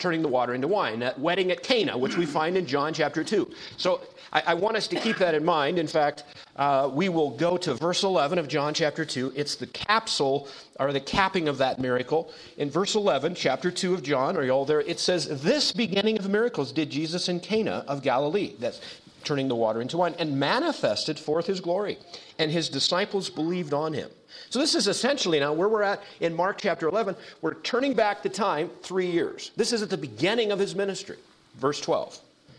turning 0.00 0.22
the 0.22 0.28
water 0.28 0.54
into 0.54 0.66
wine, 0.66 1.00
that 1.00 1.18
wedding 1.18 1.50
at 1.50 1.62
Cana, 1.62 1.96
which 1.96 2.16
we 2.16 2.26
find 2.26 2.56
in 2.56 2.66
John 2.66 2.92
chapter 2.92 3.22
2. 3.22 3.50
So 3.76 4.00
I, 4.32 4.42
I 4.48 4.54
want 4.54 4.76
us 4.76 4.88
to 4.88 4.96
keep 4.96 5.18
that 5.18 5.34
in 5.34 5.44
mind. 5.44 5.78
In 5.78 5.86
fact, 5.86 6.24
uh, 6.56 6.90
we 6.92 7.08
will 7.08 7.30
go 7.30 7.56
to 7.58 7.74
verse 7.74 8.02
11 8.02 8.38
of 8.38 8.48
John 8.48 8.74
chapter 8.74 9.04
2. 9.04 9.34
It's 9.36 9.56
the 9.56 9.66
capsule 9.68 10.48
or 10.78 10.92
the 10.92 11.00
capping 11.00 11.48
of 11.48 11.58
that 11.58 11.78
miracle. 11.78 12.32
In 12.56 12.70
verse 12.70 12.94
11, 12.94 13.34
chapter 13.34 13.70
2 13.70 13.94
of 13.94 14.02
John, 14.02 14.36
are 14.36 14.42
you 14.42 14.50
all 14.50 14.64
there? 14.64 14.80
It 14.80 15.00
says, 15.00 15.42
This 15.42 15.72
beginning 15.72 16.18
of 16.18 16.28
miracles 16.28 16.72
did 16.72 16.90
Jesus 16.90 17.28
in 17.28 17.40
Cana 17.40 17.84
of 17.86 18.02
Galilee. 18.02 18.54
That's 18.58 18.80
turning 19.24 19.48
the 19.48 19.56
water 19.56 19.80
into 19.80 19.96
wine, 19.96 20.14
and 20.18 20.38
manifested 20.38 21.18
forth 21.18 21.46
his 21.46 21.60
glory. 21.60 21.98
And 22.38 22.50
his 22.50 22.68
disciples 22.68 23.30
believed 23.30 23.74
on 23.74 23.92
him. 23.92 24.10
So, 24.48 24.58
this 24.58 24.74
is 24.74 24.88
essentially 24.88 25.40
now 25.40 25.52
where 25.52 25.68
we're 25.68 25.82
at 25.82 26.02
in 26.20 26.34
Mark 26.34 26.58
chapter 26.60 26.88
11. 26.88 27.16
We're 27.42 27.54
turning 27.54 27.94
back 27.94 28.22
the 28.22 28.28
time 28.28 28.70
three 28.82 29.10
years. 29.10 29.50
This 29.56 29.72
is 29.72 29.82
at 29.82 29.90
the 29.90 29.96
beginning 29.96 30.52
of 30.52 30.58
his 30.58 30.74
ministry. 30.74 31.16
Verse 31.56 31.80
12, 31.80 32.18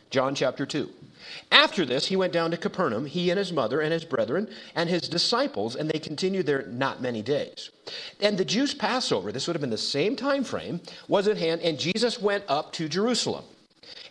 John 0.09 0.35
chapter 0.35 0.65
2. 0.65 0.89
After 1.51 1.85
this, 1.85 2.07
he 2.07 2.15
went 2.15 2.33
down 2.33 2.51
to 2.51 2.57
Capernaum, 2.57 3.05
he 3.05 3.29
and 3.29 3.37
his 3.37 3.53
mother 3.53 3.79
and 3.79 3.93
his 3.93 4.03
brethren 4.03 4.49
and 4.75 4.89
his 4.89 5.07
disciples, 5.07 5.75
and 5.75 5.89
they 5.89 5.99
continued 5.99 6.45
there 6.45 6.65
not 6.67 7.01
many 7.01 7.21
days. 7.21 7.69
And 8.19 8.37
the 8.37 8.45
Jews' 8.45 8.73
Passover, 8.73 9.31
this 9.31 9.47
would 9.47 9.55
have 9.55 9.61
been 9.61 9.69
the 9.69 9.77
same 9.77 10.15
time 10.15 10.43
frame, 10.43 10.81
was 11.07 11.27
at 11.27 11.37
hand, 11.37 11.61
and 11.61 11.79
Jesus 11.79 12.19
went 12.19 12.43
up 12.47 12.73
to 12.73 12.89
Jerusalem 12.89 13.45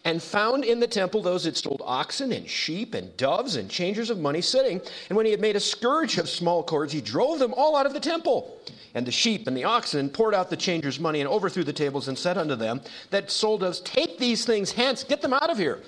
and 0.05 0.23
found 0.23 0.65
in 0.65 0.81
the 0.81 0.87
temple 0.87 1.23
those 1.23 1.45
that 1.45 1.57
sold 1.57 1.83
oxen 1.85 2.33
and 2.33 2.49
sheep 2.49 2.95
and 2.95 3.17
doves 3.17 3.57
and 3.57 3.71
changers 3.71 4.11
of 4.11 4.19
money 4.19 4.41
sitting. 4.41 4.81
And 5.09 5.17
when 5.17 5.27
he 5.27 5.33
had 5.33 5.41
made 5.41 5.57
a 5.57 5.61
scourge 5.61 6.19
of 6.19 6.29
small 6.29 6.63
cords, 6.63 6.93
he 6.93 7.01
drove 7.01 7.39
them 7.39 7.55
all 7.55 7.77
out 7.77 7.87
of 7.87 7.93
the 7.93 8.01
temple. 8.01 8.61
And 8.95 9.07
the 9.07 9.13
sheep 9.13 9.47
and 9.47 9.57
the 9.57 9.65
oxen 9.65 10.09
poured 10.09 10.35
out 10.35 10.51
the 10.51 10.57
changers' 10.57 10.99
money 10.99 11.21
and 11.21 11.29
overthrew 11.29 11.65
the 11.65 11.73
tables 11.73 12.09
and 12.09 12.19
said 12.19 12.39
unto 12.39 12.57
them 12.57 12.81
that 13.11 13.31
sold 13.31 13.63
us, 13.63 13.81
Take 13.81 14.19
these 14.19 14.45
things 14.45 14.73
hence, 14.73 15.05
get 15.05 15.23
them 15.23 15.33
out 15.33 15.51
of 15.51 15.59
here. 15.59 15.83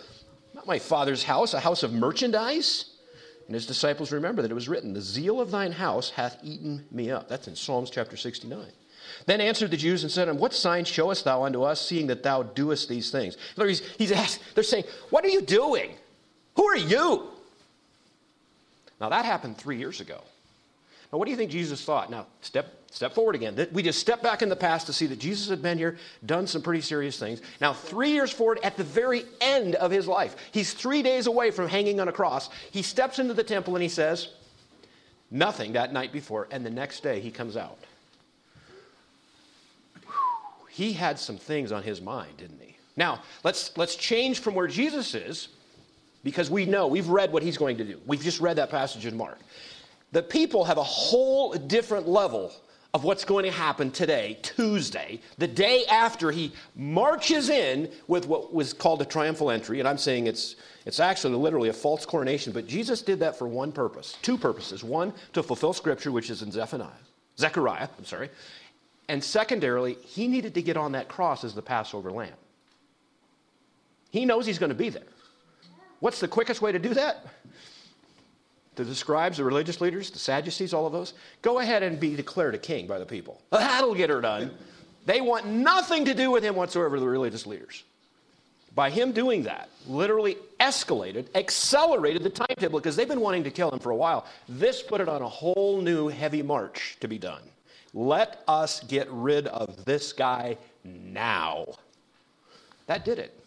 Not 0.55 0.67
my 0.67 0.79
father's 0.79 1.25
house, 1.25 1.55
a 1.55 1.61
house 1.61 1.83
of 1.83 1.93
merchandise. 1.93 2.91
And 3.47 3.55
his 3.55 3.67
disciples 3.67 4.13
remember 4.13 4.43
that 4.43 4.51
it 4.51 4.55
was 4.55 4.69
written, 4.69 4.93
The 4.93 5.01
zeal 5.01 5.41
of 5.41 5.51
thine 5.51 5.73
house 5.73 6.11
hath 6.11 6.39
eaten 6.43 6.87
me 6.91 7.11
up. 7.11 7.29
That's 7.29 7.49
in 7.49 7.57
Psalms 7.57 7.91
chapter 7.91 8.17
69. 8.17 8.67
Then 9.27 9.41
answered 9.41 9.71
the 9.71 9.77
Jews 9.77 10.03
and 10.03 10.11
said 10.11 10.29
unto 10.29 10.37
him, 10.37 10.41
What 10.41 10.55
sign 10.55 10.85
showest 10.85 11.25
thou 11.25 11.45
unto 11.45 11.63
us, 11.63 11.81
seeing 11.81 12.07
that 12.09 12.23
thou 12.23 12.43
doest 12.43 12.89
these 12.89 13.11
things? 13.11 13.37
He's, 13.57 13.81
he's 13.97 14.13
asked, 14.13 14.41
they're 14.55 14.65
saying, 14.65 14.85
What 15.11 15.25
are 15.25 15.29
you 15.29 15.43
doing? 15.43 15.93
Who 16.57 16.65
are 16.67 16.77
you? 16.77 17.29
Now 19.01 19.09
that 19.09 19.25
happened 19.25 19.59
three 19.59 19.79
years 19.79 20.01
ago. 20.01 20.23
Now, 21.13 21.19
what 21.19 21.27
do 21.27 21.31
you 21.31 21.37
think 21.37 21.51
Jesus 21.51 21.85
thought? 21.85 22.11
Now, 22.11 22.27
step, 22.41 22.75
step 22.91 23.13
forward 23.13 23.35
again. 23.35 23.69
We 23.73 23.83
just 23.83 24.01
step 24.01 24.23
back 24.23 24.41
in 24.41 24.49
the 24.49 24.57
past 24.57 24.87
to 24.87 24.95
see 24.95 25.07
that 25.09 25.19
Jesus 25.19 25.51
had 25.51 25.61
been 25.61 25.77
here, 25.77 25.99
done 26.25 26.47
some 26.47 26.63
pretty 26.63 26.81
serious 26.81 27.19
things. 27.19 27.43
Now, 27.61 27.75
three 27.75 28.13
years 28.13 28.33
forward, 28.33 28.61
at 28.63 28.79
the 28.79 28.85
very 28.85 29.27
end 29.43 29.75
of 29.75 29.91
his 29.91 30.09
life, 30.09 30.37
he's 30.53 30.73
three 30.73 31.03
days 31.03 31.27
away 31.27 31.51
from 31.51 31.69
hanging 31.69 32.01
on 32.01 32.09
a 32.09 32.13
cross. 32.13 32.49
He 32.71 32.81
steps 32.81 33.19
into 33.19 33.35
the 33.35 33.45
temple 33.45 33.77
and 33.77 33.83
he 33.83 33.91
says, 33.91 34.29
Nothing 35.31 35.73
that 35.73 35.93
night 35.93 36.13
before, 36.13 36.49
and 36.51 36.65
the 36.65 36.71
next 36.71 37.03
day 37.03 37.21
he 37.21 37.31
comes 37.31 37.57
out. 37.57 37.79
He 40.73 40.95
had 40.95 41.19
some 41.19 41.37
things 41.37 41.71
on 41.71 41.83
his 41.83 42.01
mind, 42.01 42.39
didn't 42.39 42.59
he? 42.59 42.77
Now, 42.97 43.21
let's, 43.45 43.77
let's 43.77 43.95
change 43.95 44.41
from 44.41 44.55
where 44.55 44.67
Jesus 44.67 45.15
is 45.15 45.49
because 46.25 46.51
we 46.51 46.65
know, 46.65 46.87
we've 46.87 47.09
read 47.09 47.31
what 47.31 47.43
he's 47.43 47.59
going 47.59 47.77
to 47.77 47.85
do. 47.85 48.01
We've 48.07 48.23
just 48.23 48.41
read 48.41 48.57
that 48.57 48.71
passage 48.71 49.05
in 49.05 49.15
Mark. 49.15 49.39
The 50.13 50.23
people 50.23 50.65
have 50.65 50.79
a 50.79 50.83
whole 50.83 51.53
different 51.53 52.09
level 52.09 52.53
of 52.95 53.05
what's 53.05 53.23
going 53.23 53.45
to 53.45 53.51
happen 53.51 53.91
today, 53.91 54.39
Tuesday, 54.41 55.21
the 55.37 55.47
day 55.47 55.85
after 55.91 56.31
he 56.31 56.53
marches 56.75 57.51
in 57.51 57.91
with 58.07 58.27
what 58.27 58.55
was 58.55 58.73
called 58.73 59.03
a 59.03 59.05
triumphal 59.05 59.51
entry. 59.51 59.79
And 59.79 59.87
I'm 59.87 59.99
saying 59.99 60.27
it's, 60.27 60.57
it's 60.87 61.01
actually 61.01 61.35
literally 61.35 61.69
a 61.69 61.75
false 61.75 62.07
coronation, 62.07 62.51
but 62.51 62.67
Jesus 62.67 63.03
did 63.03 63.21
that 63.21 63.39
for 63.39 63.47
one 63.47 63.73
purpose, 63.73 64.17
two 64.23 64.39
purposes. 64.39 64.83
One, 64.83 65.13
to 65.35 65.43
fulfill 65.43 65.75
scripture, 65.75 66.13
which 66.13 66.31
is 66.31 66.41
in 66.41 66.51
Zephaniah, 66.51 66.89
Zechariah, 67.39 67.89
I'm 67.99 68.07
sorry. 68.07 68.31
And 69.13 69.23
secondarily, 69.23 69.99
he 70.07 70.27
needed 70.27 70.55
to 70.55 70.63
get 70.63 70.79
on 70.79 70.93
that 70.93 71.07
cross 71.07 71.45
as 71.45 71.55
the 71.55 71.61
Passover 71.61 72.11
lamb. 72.11 72.33
He 74.09 74.25
knows 74.25 74.47
he's 74.47 74.59
going 74.59 74.71
to 74.71 74.75
be 74.75 74.89
there. 74.89 75.03
What's 76.01 76.19
the 76.19 76.29
quickest 76.29 76.63
way 76.63 76.73
to 76.73 76.79
do 76.79 76.95
that? 76.95 77.27
To 78.77 78.85
the 78.85 78.95
scribes, 78.95 79.37
the 79.37 79.45
religious 79.45 79.83
leaders, 79.83 80.11
the 80.11 80.19
Sadducees, 80.19 80.73
all 80.73 80.87
of 80.87 80.95
those, 80.95 81.13
go 81.43 81.59
ahead 81.59 81.83
and 81.83 82.01
be 82.01 82.17
declared 82.17 82.55
a 82.55 82.59
king 82.59 82.87
by 82.87 82.99
the 82.99 83.05
people. 83.05 83.43
That'll 83.51 83.95
get 83.95 84.09
her 84.09 84.23
done. 84.23 84.51
They 85.05 85.21
want 85.21 85.45
nothing 85.45 86.07
to 86.07 86.15
do 86.15 86.31
with 86.31 86.43
him 86.43 86.57
whatsoever, 86.57 86.99
the 86.99 87.07
religious 87.07 87.47
leaders. 87.47 87.85
By 88.75 88.89
him 88.89 89.13
doing 89.13 89.43
that, 89.43 89.69
literally 89.87 90.39
escalated, 90.59 91.27
accelerated 91.35 92.23
the 92.23 92.31
timetable 92.31 92.79
because 92.79 92.97
they've 92.97 93.07
been 93.07 93.21
wanting 93.21 93.45
to 93.45 93.51
kill 93.51 93.71
him 93.71 93.79
for 93.79 93.91
a 93.91 93.97
while. 93.97 94.25
This 94.49 94.83
put 94.83 95.03
it 95.03 95.09
on 95.11 95.21
a 95.21 95.29
whole 95.29 95.83
new 95.83 96.09
heavy 96.09 96.41
march 96.41 96.97
to 97.01 97.09
be 97.09 97.19
done. 97.19 97.43
Let 97.95 98.43
us 98.49 98.81
get 98.81 99.09
rid 99.11 99.47
of 99.49 99.85
this 99.85 100.13
guy 100.13 100.57
now. 100.85 101.67
That 102.87 103.05
did 103.05 103.19
it. 103.19 103.39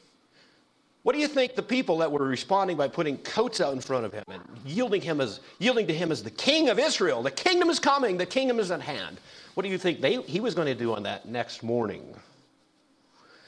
What 1.04 1.14
do 1.14 1.22
you 1.22 1.28
think 1.28 1.54
the 1.54 1.62
people 1.62 2.00
that 2.00 2.12
were 2.12 2.26
responding 2.26 2.78
by 2.78 2.88
putting 2.88 3.20
coats 3.20 3.62
out 3.62 3.74
in 3.74 3.80
front 3.80 4.06
of 4.06 4.14
him 4.14 4.24
and 4.28 4.42
yielding, 4.66 5.02
him 5.02 5.22
as, 5.22 5.40
yielding 5.60 5.86
to 5.86 5.94
him 5.94 6.12
as 6.12 6.24
the 6.24 6.32
king 6.32 6.70
of 6.70 6.80
Israel? 6.80 7.22
The 7.22 7.30
kingdom 7.30 7.70
is 7.70 7.80
coming, 7.80 8.18
the 8.18 8.26
kingdom 8.26 8.60
is 8.60 8.72
at 8.72 8.82
hand. 8.82 9.20
What 9.54 9.64
do 9.64 9.70
you 9.70 9.78
think 9.78 10.02
they, 10.02 10.22
he 10.24 10.40
was 10.40 10.56
going 10.56 10.68
to 10.68 10.74
do 10.74 10.96
on 10.96 11.04
that 11.04 11.28
next 11.28 11.62
morning? 11.62 12.16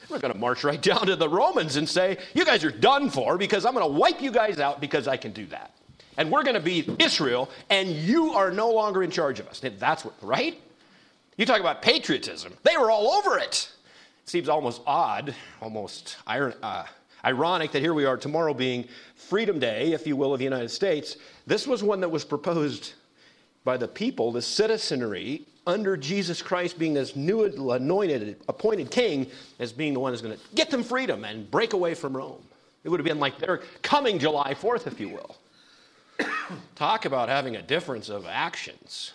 We're 0.07 0.19
going 0.19 0.33
to 0.33 0.39
march 0.39 0.63
right 0.63 0.81
down 0.81 1.07
to 1.07 1.15
the 1.15 1.27
Romans 1.27 1.75
and 1.75 1.89
say, 1.89 2.17
You 2.33 2.45
guys 2.45 2.63
are 2.63 2.71
done 2.71 3.09
for 3.09 3.37
because 3.37 3.65
I'm 3.65 3.73
going 3.73 3.91
to 3.91 3.99
wipe 3.99 4.21
you 4.21 4.31
guys 4.31 4.59
out 4.59 4.79
because 4.79 5.07
I 5.07 5.17
can 5.17 5.31
do 5.31 5.45
that. 5.47 5.73
And 6.17 6.31
we're 6.31 6.43
going 6.43 6.55
to 6.55 6.59
be 6.59 6.87
Israel, 6.99 7.49
and 7.69 7.89
you 7.89 8.33
are 8.33 8.51
no 8.51 8.71
longer 8.71 9.03
in 9.03 9.11
charge 9.11 9.39
of 9.39 9.47
us. 9.47 9.61
That's 9.79 10.05
what, 10.05 10.13
right? 10.21 10.59
You 11.37 11.45
talk 11.45 11.59
about 11.59 11.83
patriotism. 11.83 12.53
They 12.63 12.77
were 12.77 12.89
all 12.89 13.11
over 13.11 13.37
it. 13.37 13.71
It 14.23 14.29
seems 14.29 14.49
almost 14.49 14.81
odd, 14.87 15.35
almost 15.61 16.17
iron, 16.25 16.55
uh, 16.63 16.85
Ironic 17.23 17.71
that 17.71 17.81
here 17.81 17.93
we 17.93 18.05
are 18.05 18.17
tomorrow 18.17 18.53
being 18.53 18.87
Freedom 19.15 19.59
Day, 19.59 19.91
if 19.93 20.07
you 20.07 20.15
will, 20.15 20.33
of 20.33 20.39
the 20.39 20.45
United 20.45 20.69
States. 20.69 21.17
This 21.45 21.67
was 21.67 21.83
one 21.83 21.99
that 21.99 22.09
was 22.09 22.25
proposed 22.25 22.93
by 23.63 23.77
the 23.77 23.87
people, 23.87 24.31
the 24.31 24.41
citizenry, 24.41 25.45
under 25.67 25.95
Jesus 25.95 26.41
Christ 26.41 26.79
being 26.79 26.93
this 26.93 27.15
new 27.15 27.43
anointed, 27.71 28.37
appointed 28.47 28.89
king, 28.89 29.27
as 29.59 29.71
being 29.71 29.93
the 29.93 29.99
one 29.99 30.13
who's 30.13 30.21
going 30.21 30.35
to 30.35 30.43
get 30.55 30.71
them 30.71 30.83
freedom 30.83 31.23
and 31.23 31.51
break 31.51 31.73
away 31.73 31.93
from 31.93 32.15
Rome. 32.15 32.41
It 32.83 32.89
would 32.89 32.99
have 32.99 33.05
been 33.05 33.19
like 33.19 33.37
they're 33.37 33.61
coming 33.81 34.17
July 34.17 34.53
4th, 34.53 34.87
if 34.87 34.99
you 34.99 35.09
will. 35.09 35.37
Talk 36.75 37.05
about 37.05 37.29
having 37.29 37.57
a 37.57 37.61
difference 37.61 38.09
of 38.09 38.25
actions. 38.25 39.11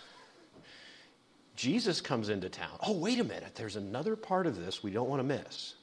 Jesus 1.55 2.01
comes 2.01 2.29
into 2.29 2.49
town. 2.49 2.77
Oh, 2.81 2.93
wait 2.93 3.19
a 3.19 3.23
minute. 3.23 3.55
There's 3.55 3.75
another 3.75 4.15
part 4.15 4.47
of 4.47 4.57
this 4.57 4.83
we 4.83 4.91
don't 4.91 5.09
want 5.09 5.19
to 5.19 5.23
miss. 5.23 5.75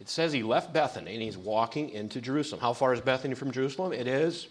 It 0.00 0.08
says 0.08 0.32
he 0.32 0.42
left 0.42 0.72
Bethany 0.72 1.14
and 1.14 1.22
he's 1.22 1.38
walking 1.38 1.90
into 1.90 2.20
Jerusalem. 2.20 2.60
How 2.60 2.72
far 2.72 2.92
is 2.92 3.00
Bethany 3.00 3.34
from 3.34 3.50
Jerusalem? 3.50 3.92
It 3.92 4.06
is. 4.06 4.46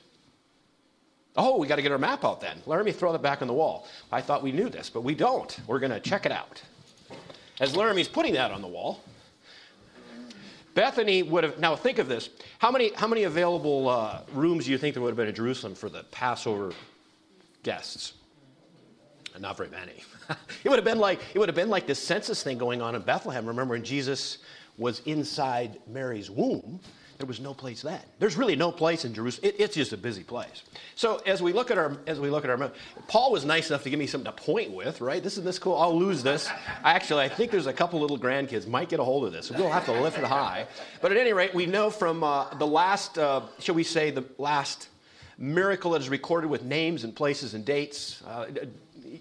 Oh, 1.37 1.57
we 1.57 1.67
got 1.67 1.75
to 1.75 1.81
get 1.81 1.91
our 1.91 1.97
map 1.97 2.23
out 2.23 2.41
then. 2.41 2.57
Laramie, 2.65 2.91
throw 2.91 3.11
that 3.11 3.21
back 3.21 3.41
on 3.41 3.47
the 3.47 3.53
wall. 3.53 3.87
I 4.11 4.21
thought 4.21 4.41
we 4.41 4.51
knew 4.51 4.69
this, 4.69 4.89
but 4.89 5.01
we 5.01 5.13
don't. 5.13 5.57
We're 5.67 5.79
going 5.79 5.91
to 5.91 5.99
check 5.99 6.25
it 6.25 6.31
out. 6.31 6.61
As 7.59 7.75
Laramie's 7.75 8.07
putting 8.07 8.33
that 8.33 8.51
on 8.51 8.61
the 8.61 8.67
wall, 8.67 9.01
Bethany 10.73 11.23
would 11.23 11.43
have. 11.43 11.59
Now 11.59 11.75
think 11.75 11.99
of 11.99 12.07
this. 12.07 12.29
How 12.59 12.69
many 12.69 12.91
how 12.93 13.07
many 13.07 13.23
available 13.23 13.87
uh, 13.87 14.21
rooms 14.33 14.65
do 14.65 14.71
you 14.71 14.77
think 14.77 14.93
there 14.93 15.01
would 15.01 15.09
have 15.09 15.17
been 15.17 15.29
in 15.29 15.35
Jerusalem 15.35 15.73
for 15.73 15.89
the 15.89 16.03
Passover 16.11 16.73
guests? 17.63 18.13
Not 19.39 19.57
very 19.57 19.69
many. 19.69 20.03
it 20.63 20.69
would 20.69 20.77
have 20.77 20.85
been 20.85 20.99
like 20.99 21.19
it 21.33 21.39
would 21.39 21.49
have 21.49 21.55
been 21.55 21.69
like 21.69 21.87
this 21.87 21.99
census 21.99 22.43
thing 22.43 22.57
going 22.57 22.81
on 22.81 22.95
in 22.95 23.01
Bethlehem. 23.01 23.45
Remember 23.45 23.73
when 23.73 23.83
Jesus 23.83 24.39
was 24.77 25.01
inside 25.05 25.79
Mary's 25.87 26.29
womb, 26.29 26.79
there 27.17 27.27
was 27.27 27.39
no 27.39 27.53
place 27.53 27.81
then. 27.81 28.01
There's 28.19 28.35
really 28.35 28.57
no 28.57 28.71
place 28.71 29.05
in 29.05 29.13
Jerusalem. 29.13 29.47
It, 29.47 29.55
it's 29.59 29.75
just 29.75 29.93
a 29.93 29.97
busy 29.97 30.23
place. 30.23 30.63
So 30.95 31.21
as 31.25 31.41
we 31.41 31.53
look 31.53 31.71
at 31.71 31.77
our 31.77 31.97
as 32.07 32.19
we 32.19 32.29
look 32.29 32.43
at 32.43 32.49
our 32.49 32.71
Paul 33.07 33.31
was 33.31 33.45
nice 33.45 33.69
enough 33.69 33.83
to 33.83 33.89
give 33.89 33.99
me 33.99 34.07
something 34.07 34.31
to 34.31 34.37
point 34.37 34.71
with. 34.71 34.99
Right? 34.99 35.23
This 35.23 35.37
is 35.37 35.43
this 35.43 35.57
cool. 35.57 35.77
I'll 35.77 35.97
lose 35.97 36.23
this. 36.23 36.49
I 36.83 36.93
actually 36.93 37.23
I 37.23 37.29
think 37.29 37.51
there's 37.51 37.67
a 37.67 37.73
couple 37.73 37.99
little 37.99 38.19
grandkids 38.19 38.67
might 38.67 38.89
get 38.89 38.99
a 38.99 39.03
hold 39.03 39.25
of 39.25 39.31
this. 39.31 39.49
we'll 39.49 39.71
have 39.71 39.85
to 39.85 39.93
lift 39.93 40.17
it 40.17 40.25
high. 40.25 40.67
But 41.01 41.11
at 41.11 41.17
any 41.17 41.31
rate, 41.31 41.53
we 41.53 41.65
know 41.65 41.89
from 41.89 42.23
uh, 42.23 42.53
the 42.55 42.67
last, 42.67 43.17
uh, 43.17 43.41
shall 43.59 43.75
we 43.75 43.83
say, 43.83 44.11
the 44.11 44.25
last 44.37 44.89
miracle 45.37 45.91
that 45.91 46.01
is 46.01 46.09
recorded 46.09 46.49
with 46.49 46.63
names 46.63 47.03
and 47.03 47.15
places 47.15 47.53
and 47.53 47.65
dates. 47.65 48.21
Uh, 48.23 48.45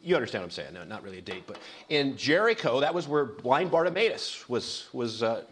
you 0.02 0.14
understand 0.14 0.42
what 0.42 0.46
I'm 0.46 0.50
saying? 0.50 0.74
No, 0.74 0.84
not 0.84 1.02
really 1.02 1.18
a 1.18 1.22
date, 1.22 1.44
but 1.46 1.58
in 1.88 2.16
Jericho, 2.16 2.80
that 2.80 2.94
was 2.94 3.08
where 3.08 3.24
blind 3.24 3.70
Bartimaeus 3.70 4.48
was 4.48 4.88
was 4.92 5.22
uh, 5.22 5.42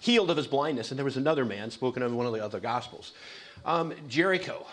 healed 0.00 0.30
of 0.30 0.36
his 0.36 0.46
blindness, 0.46 0.90
and 0.90 0.98
there 0.98 1.04
was 1.04 1.16
another 1.16 1.44
man 1.44 1.70
spoken 1.70 2.02
of 2.02 2.10
in 2.10 2.16
one 2.16 2.26
of 2.26 2.32
the 2.32 2.44
other 2.44 2.60
gospels. 2.60 3.12
Um, 3.64 3.92
Jericho. 4.08 4.66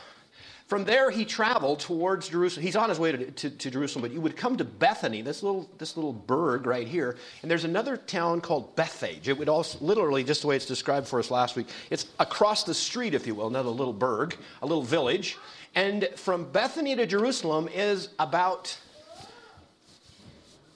From 0.67 0.83
there, 0.83 1.09
he 1.09 1.23
traveled 1.23 1.79
towards 1.79 2.27
Jerusalem. 2.27 2.65
He's 2.65 2.75
on 2.75 2.89
his 2.89 2.99
way 2.99 3.13
to, 3.13 3.31
to, 3.31 3.49
to, 3.49 3.71
Jerusalem, 3.71 4.01
but 4.01 4.11
you 4.11 4.19
would 4.19 4.35
come 4.35 4.57
to 4.57 4.65
Bethany, 4.65 5.21
this 5.21 5.41
little, 5.41 5.69
this 5.77 5.95
little 5.95 6.11
burg 6.11 6.65
right 6.65 6.85
here, 6.85 7.15
and 7.41 7.49
there's 7.49 7.63
another 7.63 7.95
town 7.95 8.41
called 8.41 8.75
Bethphage. 8.75 9.29
It 9.29 9.37
would 9.37 9.47
also, 9.47 9.77
literally, 9.79 10.25
just 10.25 10.41
the 10.41 10.47
way 10.47 10.57
it's 10.57 10.65
described 10.65 11.07
for 11.07 11.19
us 11.19 11.31
last 11.31 11.55
week, 11.55 11.67
it's 11.89 12.07
across 12.19 12.65
the 12.65 12.73
street, 12.73 13.13
if 13.13 13.25
you 13.25 13.33
will, 13.33 13.47
another 13.47 13.69
little 13.69 13.93
burg, 13.93 14.35
a 14.61 14.65
little 14.65 14.83
village. 14.83 15.37
And 15.73 16.09
from 16.17 16.43
Bethany 16.51 16.97
to 16.97 17.05
Jerusalem 17.05 17.69
is 17.73 18.09
about 18.19 18.77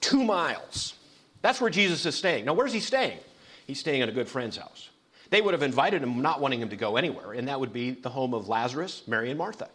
two 0.02 0.24
miles. 0.24 0.96
That's 1.42 1.62
where 1.62 1.70
Jesus 1.70 2.06
is 2.06 2.16
staying. 2.16 2.46
Now, 2.46 2.54
where's 2.54 2.74
he 2.74 2.80
staying? 2.80 3.20
He's 3.66 3.80
staying 3.80 4.02
at 4.02 4.10
a 4.10 4.12
good 4.12 4.28
friend's 4.28 4.58
house. 4.58 4.90
They 5.30 5.42
would 5.42 5.54
have 5.54 5.64
invited 5.64 6.04
him, 6.04 6.22
not 6.22 6.42
wanting 6.42 6.62
him 6.62 6.70
to 6.70 6.76
go 6.76 6.98
anywhere, 6.98 7.32
and 7.34 7.48
that 7.48 7.60
would 7.60 7.72
be 7.72 7.92
the 7.92 8.10
home 8.10 8.34
of 8.34 8.50
Lazarus, 8.50 9.04
Mary, 9.08 9.30
and 9.30 9.38
Martha. 9.38 9.70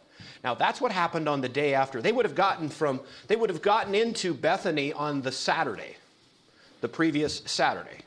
Now, 0.44 0.54
that's 0.54 0.80
what 0.80 0.92
happened 0.92 1.28
on 1.28 1.40
the 1.40 1.48
day 1.48 1.74
after. 1.74 2.02
They 2.02 2.12
would 2.12 2.26
have 2.26 2.34
gotten 2.34 2.68
from, 2.68 3.00
they 3.26 3.36
would 3.36 3.48
have 3.48 3.62
gotten 3.62 3.94
into 3.94 4.34
Bethany 4.34 4.92
on 4.92 5.22
the 5.22 5.32
Saturday, 5.32 5.96
the 6.82 6.88
previous 6.88 7.42
Saturday. 7.46 8.02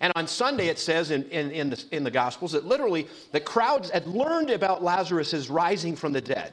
And 0.00 0.12
on 0.16 0.26
Sunday, 0.26 0.66
it 0.66 0.78
says 0.78 1.10
in, 1.10 1.24
in, 1.30 1.50
in, 1.50 1.70
the, 1.70 1.84
in 1.92 2.04
the 2.04 2.10
Gospels 2.10 2.52
that 2.52 2.66
literally 2.66 3.06
the 3.30 3.40
crowds 3.40 3.88
had 3.88 4.06
learned 4.06 4.50
about 4.50 4.82
Lazarus' 4.82 5.48
rising 5.48 5.96
from 5.96 6.12
the 6.12 6.20
dead. 6.20 6.52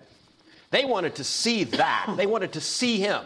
They 0.72 0.86
wanted 0.86 1.16
to 1.16 1.24
see 1.24 1.64
that. 1.66 2.14
They 2.16 2.28
wanted 2.28 2.54
to 2.54 2.62
see 2.62 3.00
him 3.00 3.24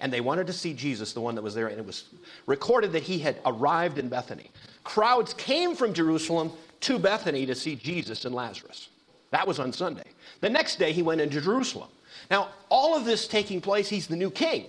and 0.00 0.12
they 0.12 0.20
wanted 0.20 0.46
to 0.46 0.52
see 0.52 0.74
Jesus, 0.74 1.12
the 1.12 1.20
one 1.20 1.34
that 1.34 1.42
was 1.42 1.54
there, 1.54 1.66
and 1.66 1.78
it 1.78 1.86
was 1.86 2.04
recorded 2.46 2.92
that 2.92 3.02
he 3.02 3.18
had 3.18 3.38
arrived 3.44 3.98
in 3.98 4.08
Bethany. 4.08 4.50
Crowds 4.84 5.34
came 5.34 5.74
from 5.74 5.92
Jerusalem 5.92 6.52
to 6.80 6.98
Bethany 6.98 7.46
to 7.46 7.54
see 7.54 7.74
Jesus 7.74 8.24
and 8.24 8.34
Lazarus. 8.34 8.88
That 9.30 9.46
was 9.46 9.58
on 9.58 9.72
Sunday. 9.72 10.04
The 10.40 10.48
next 10.48 10.76
day, 10.76 10.92
he 10.92 11.02
went 11.02 11.20
into 11.20 11.40
Jerusalem. 11.40 11.88
Now, 12.30 12.48
all 12.68 12.96
of 12.96 13.04
this 13.04 13.26
taking 13.26 13.60
place, 13.60 13.88
he's 13.88 14.06
the 14.06 14.16
new 14.16 14.30
king, 14.30 14.66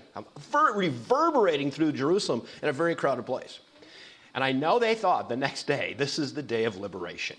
reverberating 0.76 1.72
through 1.72 1.92
Jerusalem 1.94 2.44
in 2.62 2.70
a 2.70 2.74
very 2.74 2.96
crowded 2.96 3.26
place. 3.26 3.60
And 4.34 4.44
I 4.44 4.52
know 4.52 4.80
they 4.80 4.96
thought 4.96 5.30
the 5.30 5.36
next 5.36 5.68
day, 5.68 5.96
this 5.98 6.20
is 6.20 6.34
the 6.34 6.44
day 6.44 6.66
of 6.66 6.78
liberation. 6.78 7.38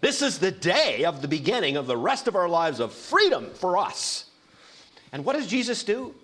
This 0.00 0.20
is 0.20 0.38
the 0.38 0.50
day 0.50 1.04
of 1.04 1.22
the 1.22 1.28
beginning 1.28 1.76
of 1.76 1.86
the 1.86 1.96
rest 1.96 2.26
of 2.26 2.34
our 2.34 2.48
lives 2.48 2.80
of 2.80 2.92
freedom 2.92 3.50
for 3.54 3.78
us. 3.78 4.26
And 5.12 5.24
what 5.24 5.34
does 5.34 5.46
Jesus 5.46 5.84
do? 5.84 6.14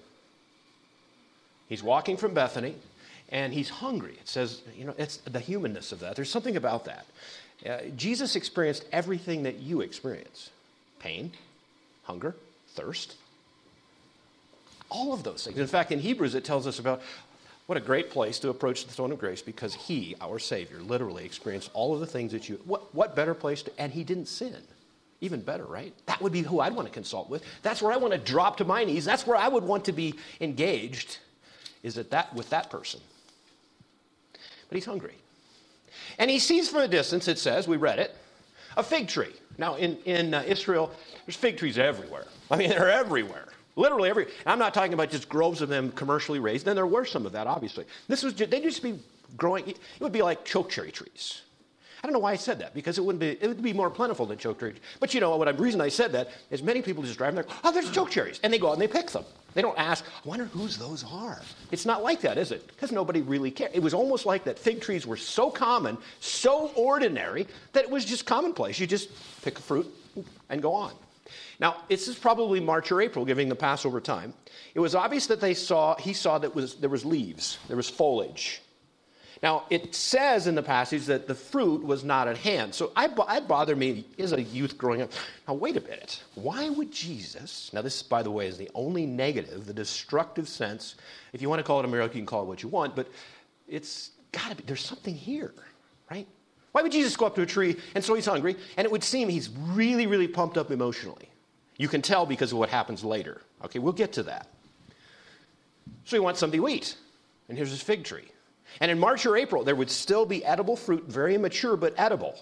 He's 1.69 1.83
walking 1.83 2.17
from 2.17 2.35
Bethany 2.35 2.75
and 3.31 3.53
he's 3.53 3.69
hungry. 3.69 4.17
It 4.21 4.29
says, 4.29 4.63
you 4.77 4.85
know, 4.85 4.95
it's 4.97 5.19
the 5.19 5.41
humanness 5.41 5.93
of 5.93 6.01
that. 6.01 6.17
There's 6.17 6.31
something 6.31 6.57
about 6.57 6.87
that. 6.87 7.07
Uh, 7.69 7.79
Jesus 7.97 8.37
experienced 8.37 8.85
everything 8.93 9.43
that 9.43 9.57
you 9.57 9.81
experience 9.81 10.51
pain, 10.99 11.33
hunger, 12.05 12.35
thirst, 12.75 13.17
all 14.91 15.13
of 15.13 15.23
those 15.23 15.45
things. 15.45 15.59
In 15.59 15.67
fact, 15.67 15.93
in 15.93 15.99
Hebrews, 15.99 16.35
it 16.35 16.45
tells 16.45 16.67
us 16.67 16.79
about 16.79 17.03
what 17.67 17.77
a 17.77 17.81
great 17.81 18.11
place 18.11 18.39
to 18.39 18.49
approach 18.49 18.87
the 18.87 18.93
throne 18.93 19.13
of 19.13 19.19
grace 19.19 19.43
because 19.43 19.75
he, 19.75 20.17
our 20.21 20.39
Savior, 20.39 20.79
literally 20.81 21.25
experienced 21.25 21.71
all 21.75 21.93
of 21.93 22.01
the 22.01 22.07
things 22.07 22.33
that 22.33 22.49
you. 22.49 22.59
What, 22.65 22.95
what 22.95 23.15
better 23.15 23.35
place 23.35 23.63
to. 23.63 23.73
And 23.79 23.93
he 23.93 24.05
didn't 24.05 24.27
sin. 24.27 24.57
Even 25.21 25.41
better, 25.41 25.65
right? 25.65 25.93
That 26.07 26.23
would 26.23 26.33
be 26.33 26.43
who 26.43 26.61
I'd 26.61 26.75
want 26.75 26.89
to 26.89 26.95
consult 26.95 27.29
with. 27.29 27.43
That's 27.63 27.83
where 27.83 27.93
I 27.93 27.97
want 27.97 28.15
to 28.15 28.19
drop 28.19 28.57
to 28.59 28.65
my 28.65 28.85
knees. 28.85 29.05
That's 29.05 29.27
where 29.27 29.37
I 29.37 29.49
would 29.49 29.65
want 29.65 29.85
to 29.87 29.93
be 29.93 30.15
engaged, 30.41 31.19
is 31.83 31.99
at 31.99 32.11
that, 32.11 32.35
with 32.35 32.51
that 32.51 32.71
person. 32.71 33.01
But 34.69 34.77
he's 34.77 34.85
hungry. 34.85 35.15
And 36.19 36.31
he 36.31 36.39
sees 36.39 36.69
from 36.69 36.81
a 36.81 36.89
distance, 36.89 37.29
it 37.29 37.39
says, 37.39 37.67
we 37.67 37.77
read 37.77 37.99
it, 37.99 38.15
a 38.77 38.83
fig 38.83 39.09
tree. 39.09 39.33
Now, 39.57 39.75
in, 39.75 39.97
in 40.05 40.35
uh, 40.35 40.45
Israel, 40.47 40.93
there's 41.27 41.37
fig 41.37 41.57
trees 41.57 41.79
everywhere. 41.79 42.27
I 42.51 42.57
mean, 42.57 42.71
they're 42.71 42.91
everywhere. 42.91 43.49
Literally 43.77 44.11
every. 44.11 44.27
I'm 44.45 44.59
not 44.59 44.75
talking 44.75 44.93
about 44.93 45.11
just 45.11 45.29
groves 45.29 45.63
of 45.63 45.69
them 45.69 45.93
commercially 45.93 46.41
raised. 46.41 46.67
Then 46.67 46.75
there 46.75 46.87
were 46.87 47.05
some 47.05 47.27
of 47.27 47.33
that, 47.33 47.47
obviously. 47.47 47.85
This 48.09 48.25
was 48.25 48.35
they'd 48.35 48.63
just 48.63 48.83
be 48.83 48.99
growing. 49.37 49.69
It 49.69 49.79
would 50.01 50.13
be 50.13 50.23
like 50.23 50.45
chokecherry 50.45 50.91
trees. 50.91 51.43
I 52.02 52.07
don't 52.07 52.12
know 52.12 52.21
why 52.21 52.33
I 52.33 52.37
said 52.37 52.59
that 52.61 52.75
because 52.75 52.99
it 52.99 53.05
wouldn't 53.05 53.21
be. 53.21 53.31
It 53.40 53.49
would 53.49 53.62
be 53.62 53.73
more 53.73 53.90
plentiful 53.90 54.26
than 54.26 54.38
chokecherry. 54.38 54.76
But 55.00 55.14
you 55.14 55.21
know 55.21 55.37
what? 55.37 55.57
The 55.57 55.62
reason 55.62 55.81
I 55.81 55.88
said 55.88 56.12
that 56.12 56.31
is 56.50 56.62
many 56.62 56.83
people 56.83 57.02
just 57.02 57.19
drive 57.19 57.35
there. 57.35 57.45
Oh, 57.64 57.73
there's 57.73 57.90
chokecherries, 57.90 58.40
and 58.43 58.52
they 58.52 58.59
go 58.59 58.69
out 58.69 58.75
and 58.75 58.83
they 58.83 58.88
pick 58.88 59.11
them. 59.11 59.25
They 59.55 59.62
don't 59.62 59.78
ask. 59.78 60.05
I 60.05 60.28
wonder 60.28 60.45
whose 60.45 60.78
those 60.78 61.05
are. 61.05 61.40
It's 61.73 61.87
not 61.87 62.02
like 62.02 62.21
that, 62.21 62.38
is 62.38 62.52
it? 62.52 62.67
Because 62.69 62.93
nobody 62.93 63.23
really 63.23 63.50
cared. 63.50 63.73
It 63.75 63.83
was 63.83 63.95
almost 63.95 64.26
like 64.26 64.45
that. 64.45 64.59
Fig 64.59 64.81
trees 64.81 65.07
were 65.07 65.17
so 65.17 65.50
common, 65.50 65.99
so 66.21 66.69
ordinary 66.76 67.47
that 67.73 67.85
it 67.85 67.90
was 67.90 68.05
just 68.05 68.26
commonplace. 68.26 68.78
You 68.78 68.87
just 68.87 69.11
pick 69.43 69.59
a 69.59 69.62
fruit 69.62 69.87
and 70.50 70.62
go 70.62 70.75
on. 70.75 70.93
Now, 71.61 71.78
this 71.88 72.09
is 72.09 72.17
probably 72.17 72.61
March 72.61 72.93
or 72.93 73.02
April, 73.02 73.25
giving 73.25 73.49
the 73.49 73.57
Passover 73.57 74.00
time. 74.00 74.33
It 74.75 74.81
was 74.81 74.95
obvious 74.95 75.26
that 75.26 75.40
they 75.40 75.55
saw, 75.55 75.97
he 75.97 76.12
saw 76.12 76.38
that 76.38 76.55
was, 76.55 76.76
there 76.76 76.90
was 76.90 77.05
leaves, 77.05 77.59
there 77.67 77.76
was 77.76 77.88
foliage. 77.90 78.62
Now, 79.42 79.64
it 79.71 79.95
says 79.95 80.49
in 80.49 80.57
the 80.57 80.62
passage 80.62 81.07
that 81.07 81.28
the 81.28 81.35
fruit 81.35 81.85
was 81.85 82.02
not 82.02 82.26
at 82.26 82.37
hand. 82.37 82.75
So 82.75 82.90
I, 82.97 83.09
I 83.28 83.38
bother 83.38 83.76
me 83.76 84.04
as 84.18 84.33
a 84.33 84.42
youth 84.42 84.76
growing 84.76 85.00
up. 85.00 85.12
Now, 85.47 85.54
wait 85.54 85.76
a 85.76 85.80
minute. 85.80 86.23
Why 86.35 86.68
would 86.68 86.90
Jesus, 86.90 87.71
now 87.73 87.83
this, 87.83 88.02
by 88.02 88.25
the 88.25 88.33
way, 88.33 88.49
is 88.49 88.59
the 88.59 88.71
only 88.75 89.07
negative, 89.07 89.66
the 89.66 89.73
destructive 89.73 90.49
sense. 90.49 90.97
If 91.33 91.40
you 91.40 91.49
want 91.49 91.61
to 91.61 91.62
call 91.62 91.78
it 91.78 91.85
a 91.85 91.88
miracle, 91.88 92.16
you 92.16 92.23
can 92.23 92.26
call 92.26 92.42
it 92.42 92.47
what 92.47 92.64
you 92.64 92.68
want, 92.68 92.97
but 92.97 93.09
it's 93.68 94.11
got 94.33 94.50
to 94.50 94.57
be, 94.57 94.64
there's 94.66 94.85
something 94.85 95.14
here, 95.14 95.54
right? 96.11 96.26
Why 96.73 96.83
would 96.83 96.92
Jesus 96.92 97.16
go 97.16 97.26
up 97.26 97.37
to 97.37 97.42
a 97.42 97.47
tree 97.47 97.76
and 97.95 98.04
so 98.04 98.14
he's 98.14 98.26
hungry? 98.26 98.57
And 98.76 98.85
it 98.85 98.90
would 98.90 99.04
seem 99.04 99.28
he's 99.28 99.50
really, 99.50 100.09
really 100.09 100.28
pumped 100.28 100.59
up 100.59 100.73
emotionally. 100.73 101.28
You 101.76 101.87
can 101.87 102.02
tell 102.02 102.26
because 102.26 102.50
of 102.50 102.59
what 102.59 102.71
happens 102.71 103.04
later. 103.04 103.40
Okay, 103.64 103.78
we'll 103.78 103.92
get 103.92 104.12
to 104.14 104.25
that. 104.25 104.49
So 106.04 106.16
he 106.16 106.21
wants 106.21 106.40
something 106.40 106.61
to 106.61 106.68
eat. 106.68 106.97
And 107.49 107.57
here's 107.57 107.71
his 107.71 107.83
fig 107.83 108.02
tree. 108.02 108.26
And 108.81 108.91
in 108.91 108.99
March 108.99 109.27
or 109.27 109.37
April, 109.37 109.65
there 109.65 109.75
would 109.75 109.91
still 109.91 110.27
be 110.27 110.45
edible 110.45 110.77
fruit, 110.77 111.05
very 111.05 111.35
immature, 111.35 111.77
but 111.77 111.95
edible. 111.97 112.39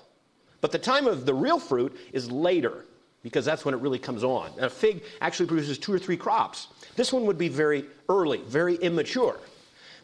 But 0.60 0.72
the 0.72 0.78
time 0.78 1.06
of 1.06 1.26
the 1.26 1.34
real 1.34 1.58
fruit 1.58 1.96
is 2.12 2.30
later 2.30 2.84
because 3.22 3.44
that's 3.44 3.64
when 3.64 3.74
it 3.74 3.80
really 3.80 3.98
comes 3.98 4.22
on. 4.22 4.50
And 4.56 4.66
a 4.66 4.70
fig 4.70 5.02
actually 5.20 5.46
produces 5.46 5.78
two 5.78 5.92
or 5.92 5.98
three 5.98 6.16
crops. 6.16 6.68
This 6.94 7.12
one 7.12 7.26
would 7.26 7.38
be 7.38 7.48
very 7.48 7.84
early, 8.08 8.38
very 8.42 8.76
immature. 8.76 9.38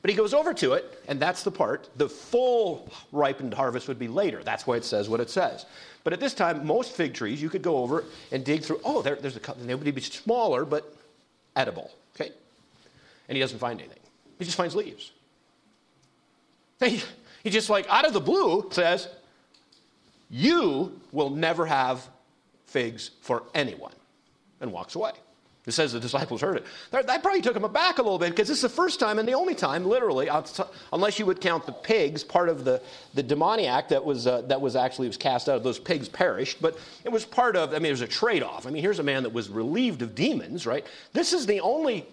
But 0.01 0.11
he 0.11 0.17
goes 0.17 0.35
over 0.35 0.53
to 0.55 0.73
it, 0.73 1.01
and 1.07 1.21
that's 1.21 1.45
the 1.45 1.51
part. 1.51 1.89
The 1.97 2.09
full 2.09 2.91
ripened 3.13 3.55
harvest 3.55 3.87
would 3.87 3.99
be 3.99 4.09
later. 4.09 4.43
That's 4.43 4.67
why 4.67 4.77
it 4.77 4.85
says 4.85 5.09
what 5.09 5.21
it 5.21 5.31
says. 5.31 5.67
But 6.03 6.13
at 6.13 6.19
this 6.19 6.35
time, 6.35 6.67
most 6.67 6.93
fig 6.93 7.15
trees, 7.15 7.41
you 7.41 7.49
could 7.49 7.63
go 7.63 7.79
over 7.79 8.05
and 8.33 8.45
dig 8.45 8.63
through. 8.63 8.81
Oh, 8.85 9.03
there, 9.03 9.15
there's 9.15 9.37
a 9.37 9.41
couple. 9.41 9.65
They 9.65 9.75
would 9.77 9.95
be 9.95 10.01
smaller, 10.01 10.65
but 10.65 10.93
edible. 11.55 11.93
Okay? 12.17 12.33
And 13.29 13.37
he 13.37 13.41
doesn't 13.41 13.61
find 13.61 13.79
anything. 13.79 14.01
He 14.41 14.45
just 14.45 14.57
finds 14.57 14.75
leaves. 14.75 15.13
He, 16.83 17.51
just 17.51 17.71
like 17.71 17.87
out 17.89 18.05
of 18.05 18.13
the 18.13 18.21
blue 18.21 18.69
says, 18.71 19.09
You 20.31 21.01
will 21.11 21.31
never 21.31 21.67
have 21.67 22.07
figs 22.67 23.11
for 23.21 23.45
anyone, 23.55 23.93
and 24.61 24.73
walks 24.73 24.95
away. 24.95 25.13
It 25.65 25.73
says 25.73 25.93
the 25.93 26.01
disciples 26.01 26.41
heard 26.41 26.57
it. 26.57 26.65
That 26.91 27.23
probably 27.23 27.41
took 27.41 27.55
them 27.55 27.65
aback 27.65 27.99
a 27.99 28.03
little 28.03 28.19
bit 28.19 28.31
because 28.31 28.49
this 28.49 28.59
is 28.59 28.63
the 28.63 28.69
first 28.69 28.99
time 28.99 29.21
and 29.21 29.29
the 29.29 29.35
only 29.35 29.55
time, 29.55 29.85
literally, 29.85 30.29
unless 30.93 31.21
you 31.21 31.27
would 31.27 31.41
count 31.41 31.67
the 31.67 31.73
pigs, 31.73 32.25
part 32.25 32.49
of 32.49 32.65
the, 32.65 32.83
the 33.15 33.23
demoniac 33.23 33.89
that 33.91 34.05
was, 34.05 34.27
uh, 34.27 34.41
that 34.43 34.61
was 34.61 34.75
actually 34.75 35.07
was 35.07 35.17
cast 35.17 35.49
out. 35.49 35.57
Of 35.57 35.63
those 35.63 35.79
pigs 35.79 36.09
perished, 36.09 36.61
but 36.61 36.77
it 37.05 37.13
was 37.13 37.25
part 37.25 37.55
of, 37.55 37.71
I 37.71 37.75
mean, 37.75 37.87
it 37.87 37.91
was 37.93 38.01
a 38.01 38.09
trade 38.09 38.43
off. 38.43 38.67
I 38.67 38.71
mean, 38.71 38.83
here's 38.83 38.99
a 38.99 39.05
man 39.05 39.23
that 39.23 39.33
was 39.33 39.49
relieved 39.49 40.03
of 40.03 40.17
demons, 40.17 40.67
right? 40.67 40.85
This 41.13 41.33
is 41.33 41.47
the 41.47 41.61
only, 41.61 42.07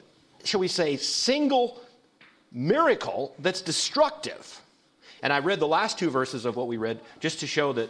shall 0.43 0.59
we 0.59 0.67
say, 0.67 0.95
single 0.97 1.81
miracle 2.51 3.35
that's 3.39 3.61
destructive. 3.61 4.61
And 5.21 5.33
I 5.33 5.39
read 5.39 5.59
the 5.59 5.67
last 5.67 5.99
two 5.99 6.09
verses 6.09 6.45
of 6.45 6.55
what 6.55 6.67
we 6.67 6.77
read 6.77 6.99
just 7.19 7.39
to 7.41 7.47
show 7.47 7.73
that 7.73 7.89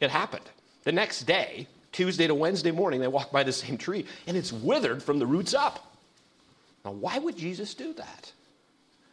it 0.00 0.10
happened. 0.10 0.44
The 0.84 0.92
next 0.92 1.22
day, 1.22 1.66
Tuesday 1.92 2.26
to 2.26 2.34
Wednesday 2.34 2.70
morning, 2.70 3.00
they 3.00 3.08
walk 3.08 3.30
by 3.30 3.42
the 3.42 3.52
same 3.52 3.78
tree 3.78 4.06
and 4.26 4.36
it's 4.36 4.52
withered 4.52 5.02
from 5.02 5.18
the 5.18 5.26
roots 5.26 5.54
up. 5.54 5.96
Now, 6.84 6.92
why 6.92 7.18
would 7.18 7.36
Jesus 7.36 7.74
do 7.74 7.92
that? 7.94 8.32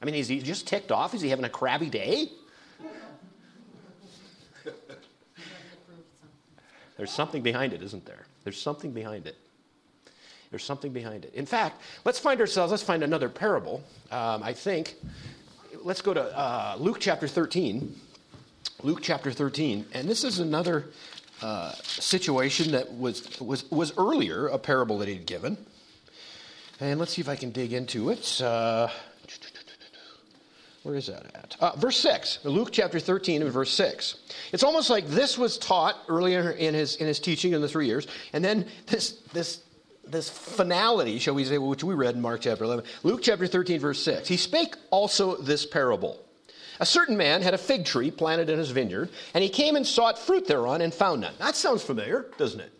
I 0.01 0.05
mean, 0.05 0.15
is 0.15 0.27
he 0.27 0.39
just 0.39 0.65
ticked 0.65 0.91
off? 0.91 1.13
Is 1.13 1.21
he 1.21 1.29
having 1.29 1.45
a 1.45 1.49
crabby 1.49 1.89
day? 1.89 2.29
There's 6.97 7.11
something 7.11 7.41
behind 7.41 7.71
it, 7.71 7.81
isn't 7.81 8.05
there? 8.05 8.25
There's 8.43 8.61
something 8.61 8.91
behind 8.91 9.25
it. 9.25 9.37
There's 10.51 10.63
something 10.63 10.91
behind 10.91 11.25
it. 11.25 11.33
In 11.33 11.45
fact, 11.45 11.81
let's 12.05 12.19
find 12.19 12.39
ourselves, 12.41 12.71
let's 12.71 12.83
find 12.83 13.03
another 13.03 13.29
parable. 13.29 13.83
Um, 14.11 14.41
I 14.41 14.53
think, 14.53 14.95
let's 15.83 16.01
go 16.01 16.13
to 16.13 16.21
uh, 16.21 16.75
Luke 16.79 16.97
chapter 16.99 17.27
13. 17.27 17.95
Luke 18.81 18.99
chapter 19.01 19.31
13. 19.31 19.85
And 19.93 20.09
this 20.09 20.23
is 20.23 20.39
another 20.39 20.85
uh, 21.41 21.73
situation 21.83 22.71
that 22.71 22.91
was, 22.93 23.39
was, 23.39 23.69
was 23.71 23.93
earlier, 23.97 24.47
a 24.47 24.57
parable 24.57 24.97
that 24.99 25.07
he'd 25.07 25.25
given. 25.25 25.57
And 26.79 26.99
let's 26.99 27.13
see 27.13 27.21
if 27.21 27.29
I 27.29 27.35
can 27.35 27.51
dig 27.51 27.73
into 27.73 28.09
it. 28.09 28.41
Uh, 28.41 28.87
where 30.83 30.95
is 30.95 31.07
that 31.07 31.25
at? 31.35 31.55
Uh, 31.59 31.75
verse 31.75 31.97
6, 31.99 32.39
Luke 32.45 32.69
chapter 32.71 32.99
13 32.99 33.41
and 33.41 33.51
verse 33.51 33.71
6. 33.71 34.15
It's 34.53 34.63
almost 34.63 34.89
like 34.89 35.05
this 35.07 35.37
was 35.37 35.57
taught 35.57 35.97
earlier 36.07 36.51
in 36.51 36.73
his, 36.73 36.95
in 36.95 37.05
his 37.05 37.19
teaching 37.19 37.53
in 37.53 37.61
the 37.61 37.67
three 37.67 37.85
years, 37.85 38.07
and 38.33 38.43
then 38.43 38.65
this, 38.87 39.19
this, 39.33 39.61
this 40.11 40.29
finality, 40.29 41.19
shall 41.19 41.35
we 41.35 41.45
say, 41.45 41.57
which 41.57 41.83
we 41.83 41.93
read 41.93 42.15
in 42.15 42.21
Mark 42.21 42.41
chapter 42.41 42.63
11. 42.63 42.85
Luke 43.03 43.21
chapter 43.21 43.47
13, 43.47 43.79
verse 43.79 44.01
6. 44.03 44.27
He 44.27 44.37
spake 44.37 44.75
also 44.91 45.37
this 45.37 45.65
parable. 45.65 46.19
A 46.79 46.85
certain 46.85 47.17
man 47.17 47.41
had 47.41 47.53
a 47.53 47.57
fig 47.57 47.85
tree 47.85 48.09
planted 48.09 48.49
in 48.49 48.57
his 48.57 48.71
vineyard, 48.71 49.09
and 49.33 49.43
he 49.43 49.49
came 49.49 49.75
and 49.75 49.85
sought 49.85 50.17
fruit 50.17 50.47
thereon 50.47 50.81
and 50.81 50.93
found 50.93 51.21
none. 51.21 51.33
That 51.37 51.55
sounds 51.55 51.83
familiar, 51.83 52.27
doesn't 52.37 52.61
it? 52.61 52.71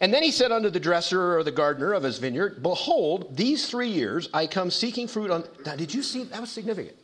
And 0.00 0.12
then 0.12 0.22
he 0.22 0.30
said 0.30 0.52
unto 0.52 0.68
the 0.68 0.80
dresser 0.80 1.38
or 1.38 1.42
the 1.42 1.52
gardener 1.52 1.94
of 1.94 2.02
his 2.02 2.18
vineyard, 2.18 2.62
Behold, 2.62 3.34
these 3.36 3.70
three 3.70 3.88
years 3.88 4.28
I 4.34 4.46
come 4.46 4.70
seeking 4.70 5.08
fruit 5.08 5.30
on. 5.30 5.44
Now, 5.64 5.76
did 5.76 5.94
you 5.94 6.02
see? 6.02 6.24
That 6.24 6.40
was 6.40 6.50
significant. 6.50 6.96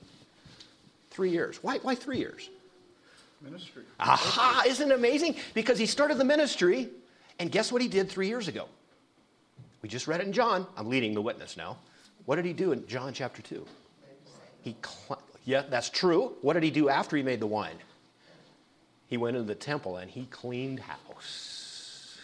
Three 1.10 1.30
years. 1.30 1.62
Why, 1.62 1.78
why 1.78 1.94
three 1.94 2.18
years? 2.18 2.50
Ministry. 3.40 3.84
Aha! 3.98 4.64
Isn't 4.66 4.90
it 4.90 4.94
amazing? 4.94 5.36
Because 5.54 5.78
he 5.78 5.86
started 5.86 6.18
the 6.18 6.24
ministry, 6.24 6.88
and 7.38 7.50
guess 7.50 7.72
what 7.72 7.80
he 7.80 7.88
did 7.88 8.10
three 8.10 8.28
years 8.28 8.48
ago? 8.48 8.66
We 9.82 9.88
just 9.88 10.06
read 10.06 10.20
it 10.20 10.26
in 10.26 10.32
John. 10.32 10.66
I'm 10.76 10.88
leading 10.88 11.14
the 11.14 11.22
witness 11.22 11.56
now. 11.56 11.78
What 12.26 12.36
did 12.36 12.44
he 12.44 12.52
do 12.52 12.72
in 12.72 12.86
John 12.86 13.12
chapter 13.12 13.42
2? 13.42 13.66
He 14.62 14.76
cl- 14.84 15.22
yeah, 15.44 15.62
that's 15.68 15.88
true. 15.88 16.32
What 16.42 16.52
did 16.52 16.62
he 16.62 16.70
do 16.70 16.88
after 16.88 17.16
he 17.16 17.22
made 17.22 17.40
the 17.40 17.46
wine? 17.46 17.76
He 19.06 19.16
went 19.16 19.36
into 19.36 19.48
the 19.48 19.54
temple 19.54 19.96
and 19.96 20.10
he 20.10 20.26
cleaned 20.26 20.80
house 20.80 22.18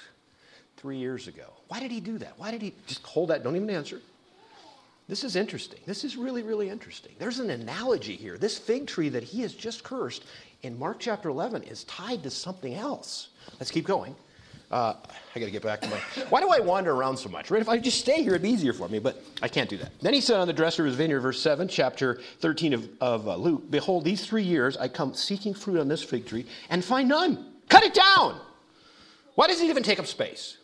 three 0.77 0.99
years 0.99 1.27
ago. 1.27 1.47
Why 1.69 1.81
did 1.81 1.90
he 1.90 2.01
do 2.01 2.19
that? 2.19 2.35
Why 2.37 2.51
did 2.51 2.62
he 2.62 2.75
just 2.87 3.03
hold 3.03 3.31
that? 3.31 3.42
Don't 3.42 3.57
even 3.57 3.71
answer. 3.71 4.01
This 5.09 5.25
is 5.25 5.37
interesting. 5.37 5.81
This 5.87 6.05
is 6.05 6.16
really, 6.16 6.42
really 6.42 6.69
interesting. 6.69 7.12
There's 7.19 7.38
an 7.38 7.51
analogy 7.51 8.16
here. 8.16 8.38
This 8.38 8.59
fig 8.59 8.87
tree 8.87 9.09
that 9.09 9.23
he 9.23 9.40
has 9.42 9.55
just 9.55 9.83
cursed 9.85 10.25
in 10.62 10.79
Mark 10.79 10.99
chapter 10.99 11.29
11 11.29 11.62
is 11.62 11.85
tied 11.85 12.23
to 12.25 12.31
something 12.31 12.75
else. 12.75 13.29
Let's 13.59 13.71
keep 13.71 13.87
going. 13.87 14.14
Uh, 14.70 14.94
I 15.35 15.38
got 15.38 15.46
to 15.46 15.52
get 15.52 15.62
back 15.62 15.81
to 15.83 15.88
my. 15.88 15.96
Why 16.29 16.40
do 16.40 16.50
I 16.50 16.59
wander 16.59 16.92
around 16.92 17.16
so 17.16 17.29
much? 17.29 17.50
Right? 17.50 17.62
If 17.62 17.68
I 17.68 17.79
just 17.79 18.00
stay 18.00 18.22
here, 18.22 18.33
it'd 18.33 18.42
be 18.42 18.50
easier 18.50 18.72
for 18.72 18.88
me, 18.88 18.98
but 18.98 19.22
I 19.40 19.46
can't 19.46 19.70
do 19.70 19.76
that. 19.76 19.92
Then 20.00 20.12
he 20.12 20.20
said 20.20 20.40
on 20.40 20.48
the 20.48 20.52
dresser 20.52 20.83
of 20.83 20.88
his 20.88 20.96
vineyard, 20.96 21.20
verse 21.20 21.40
7, 21.40 21.68
chapter 21.68 22.20
13 22.40 22.72
of, 22.72 22.88
of 23.00 23.29
uh, 23.29 23.37
Luke 23.37 23.70
Behold, 23.70 24.05
these 24.05 24.26
three 24.26 24.42
years 24.42 24.76
I 24.76 24.88
come 24.88 25.14
seeking 25.14 25.55
fruit 25.55 25.79
on 25.79 25.87
this 25.87 26.02
fig 26.02 26.26
tree 26.26 26.46
and 26.68 26.85
find 26.85 27.09
none. 27.09 27.52
Cut 27.68 27.85
it 27.85 27.94
down. 27.94 28.40
Why 29.37 29.46
does 29.46 29.61
it 29.61 29.68
even 29.68 29.85
take 29.85 30.00
up 30.00 30.07
space? 30.07 30.57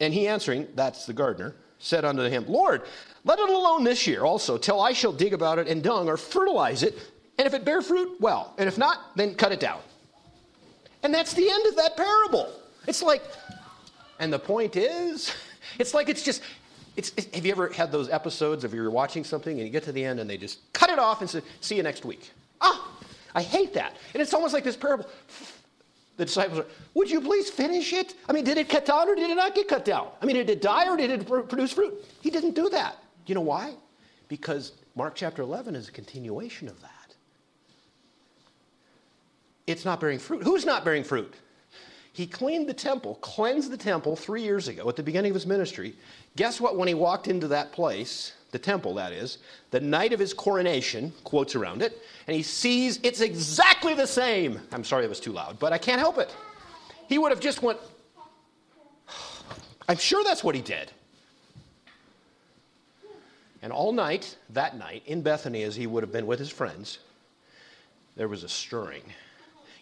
And 0.00 0.12
he 0.12 0.26
answering, 0.26 0.66
that's 0.74 1.06
the 1.06 1.12
gardener, 1.12 1.54
said 1.78 2.04
unto 2.04 2.22
him, 2.22 2.46
Lord, 2.48 2.82
let 3.24 3.38
it 3.38 3.48
alone 3.48 3.84
this 3.84 4.06
year 4.06 4.24
also, 4.24 4.58
till 4.58 4.80
I 4.80 4.92
shall 4.92 5.12
dig 5.12 5.34
about 5.34 5.58
it 5.58 5.68
and 5.68 5.82
dung 5.82 6.08
or 6.08 6.16
fertilize 6.16 6.82
it. 6.82 6.98
And 7.38 7.46
if 7.46 7.54
it 7.54 7.64
bear 7.64 7.82
fruit, 7.82 8.20
well. 8.20 8.54
And 8.58 8.68
if 8.68 8.78
not, 8.78 9.16
then 9.16 9.34
cut 9.34 9.52
it 9.52 9.60
down. 9.60 9.80
And 11.02 11.14
that's 11.14 11.32
the 11.34 11.48
end 11.48 11.66
of 11.66 11.76
that 11.76 11.96
parable. 11.96 12.52
It's 12.86 13.02
like, 13.02 13.22
and 14.18 14.32
the 14.32 14.38
point 14.38 14.76
is, 14.76 15.32
it's 15.78 15.94
like 15.94 16.08
it's 16.08 16.22
just, 16.22 16.42
it's, 16.96 17.12
have 17.34 17.46
you 17.46 17.52
ever 17.52 17.68
had 17.68 17.92
those 17.92 18.08
episodes 18.08 18.64
of 18.64 18.74
you're 18.74 18.90
watching 18.90 19.24
something 19.24 19.56
and 19.56 19.66
you 19.66 19.72
get 19.72 19.84
to 19.84 19.92
the 19.92 20.04
end 20.04 20.18
and 20.20 20.28
they 20.28 20.36
just 20.36 20.60
cut 20.72 20.90
it 20.90 20.98
off 20.98 21.20
and 21.20 21.30
say, 21.30 21.42
see 21.60 21.76
you 21.76 21.82
next 21.82 22.04
week? 22.04 22.30
Ah, 22.60 22.90
I 23.34 23.42
hate 23.42 23.72
that. 23.74 23.96
And 24.14 24.20
it's 24.20 24.34
almost 24.34 24.52
like 24.52 24.64
this 24.64 24.76
parable. 24.76 25.06
The 26.16 26.24
disciples 26.24 26.58
are, 26.58 26.66
would 26.94 27.08
you 27.08 27.20
please 27.20 27.48
finish 27.48 27.92
it? 27.92 28.14
I 28.28 28.32
mean, 28.32 28.42
did 28.42 28.58
it 28.58 28.68
cut 28.68 28.84
down 28.84 29.08
or 29.08 29.14
did 29.14 29.30
it 29.30 29.36
not 29.36 29.54
get 29.54 29.68
cut 29.68 29.84
down? 29.84 30.08
I 30.20 30.26
mean, 30.26 30.34
did 30.34 30.50
it 30.50 30.60
die 30.60 30.88
or 30.88 30.96
did 30.96 31.10
it 31.10 31.26
produce 31.26 31.72
fruit? 31.72 31.94
He 32.20 32.30
didn't 32.30 32.56
do 32.56 32.68
that. 32.70 32.96
You 33.26 33.36
know 33.36 33.42
why? 33.42 33.74
Because 34.26 34.72
Mark 34.96 35.14
chapter 35.14 35.42
11 35.42 35.76
is 35.76 35.88
a 35.88 35.92
continuation 35.92 36.66
of 36.66 36.80
that. 36.80 36.97
It's 39.68 39.84
not 39.84 40.00
bearing 40.00 40.18
fruit. 40.18 40.42
Who's 40.42 40.64
not 40.64 40.82
bearing 40.82 41.04
fruit? 41.04 41.34
He 42.14 42.26
cleaned 42.26 42.66
the 42.66 42.74
temple, 42.74 43.16
cleansed 43.16 43.70
the 43.70 43.76
temple 43.76 44.16
three 44.16 44.42
years 44.42 44.66
ago 44.66 44.88
at 44.88 44.96
the 44.96 45.02
beginning 45.02 45.30
of 45.30 45.34
his 45.34 45.46
ministry. 45.46 45.94
Guess 46.36 46.58
what? 46.58 46.78
When 46.78 46.88
he 46.88 46.94
walked 46.94 47.28
into 47.28 47.46
that 47.48 47.70
place, 47.70 48.32
the 48.50 48.58
temple 48.58 48.94
that 48.94 49.12
is, 49.12 49.38
the 49.70 49.78
night 49.78 50.14
of 50.14 50.18
his 50.18 50.32
coronation, 50.32 51.12
quotes 51.22 51.54
around 51.54 51.82
it, 51.82 52.02
and 52.26 52.34
he 52.34 52.42
sees 52.42 52.98
it's 53.02 53.20
exactly 53.20 53.92
the 53.92 54.06
same. 54.06 54.58
I'm 54.72 54.84
sorry 54.84 55.04
it 55.04 55.10
was 55.10 55.20
too 55.20 55.32
loud, 55.32 55.58
but 55.58 55.74
I 55.74 55.78
can't 55.78 56.00
help 56.00 56.16
it. 56.16 56.34
He 57.06 57.18
would 57.18 57.30
have 57.30 57.40
just 57.40 57.62
went, 57.62 57.78
I'm 59.88 59.98
sure 59.98 60.24
that's 60.24 60.42
what 60.42 60.54
he 60.54 60.62
did. 60.62 60.90
And 63.60 63.70
all 63.70 63.92
night, 63.92 64.34
that 64.50 64.78
night, 64.78 65.02
in 65.04 65.20
Bethany, 65.20 65.62
as 65.62 65.76
he 65.76 65.86
would 65.86 66.02
have 66.02 66.12
been 66.12 66.26
with 66.26 66.38
his 66.38 66.50
friends, 66.50 67.00
there 68.16 68.28
was 68.28 68.44
a 68.44 68.48
stirring 68.48 69.02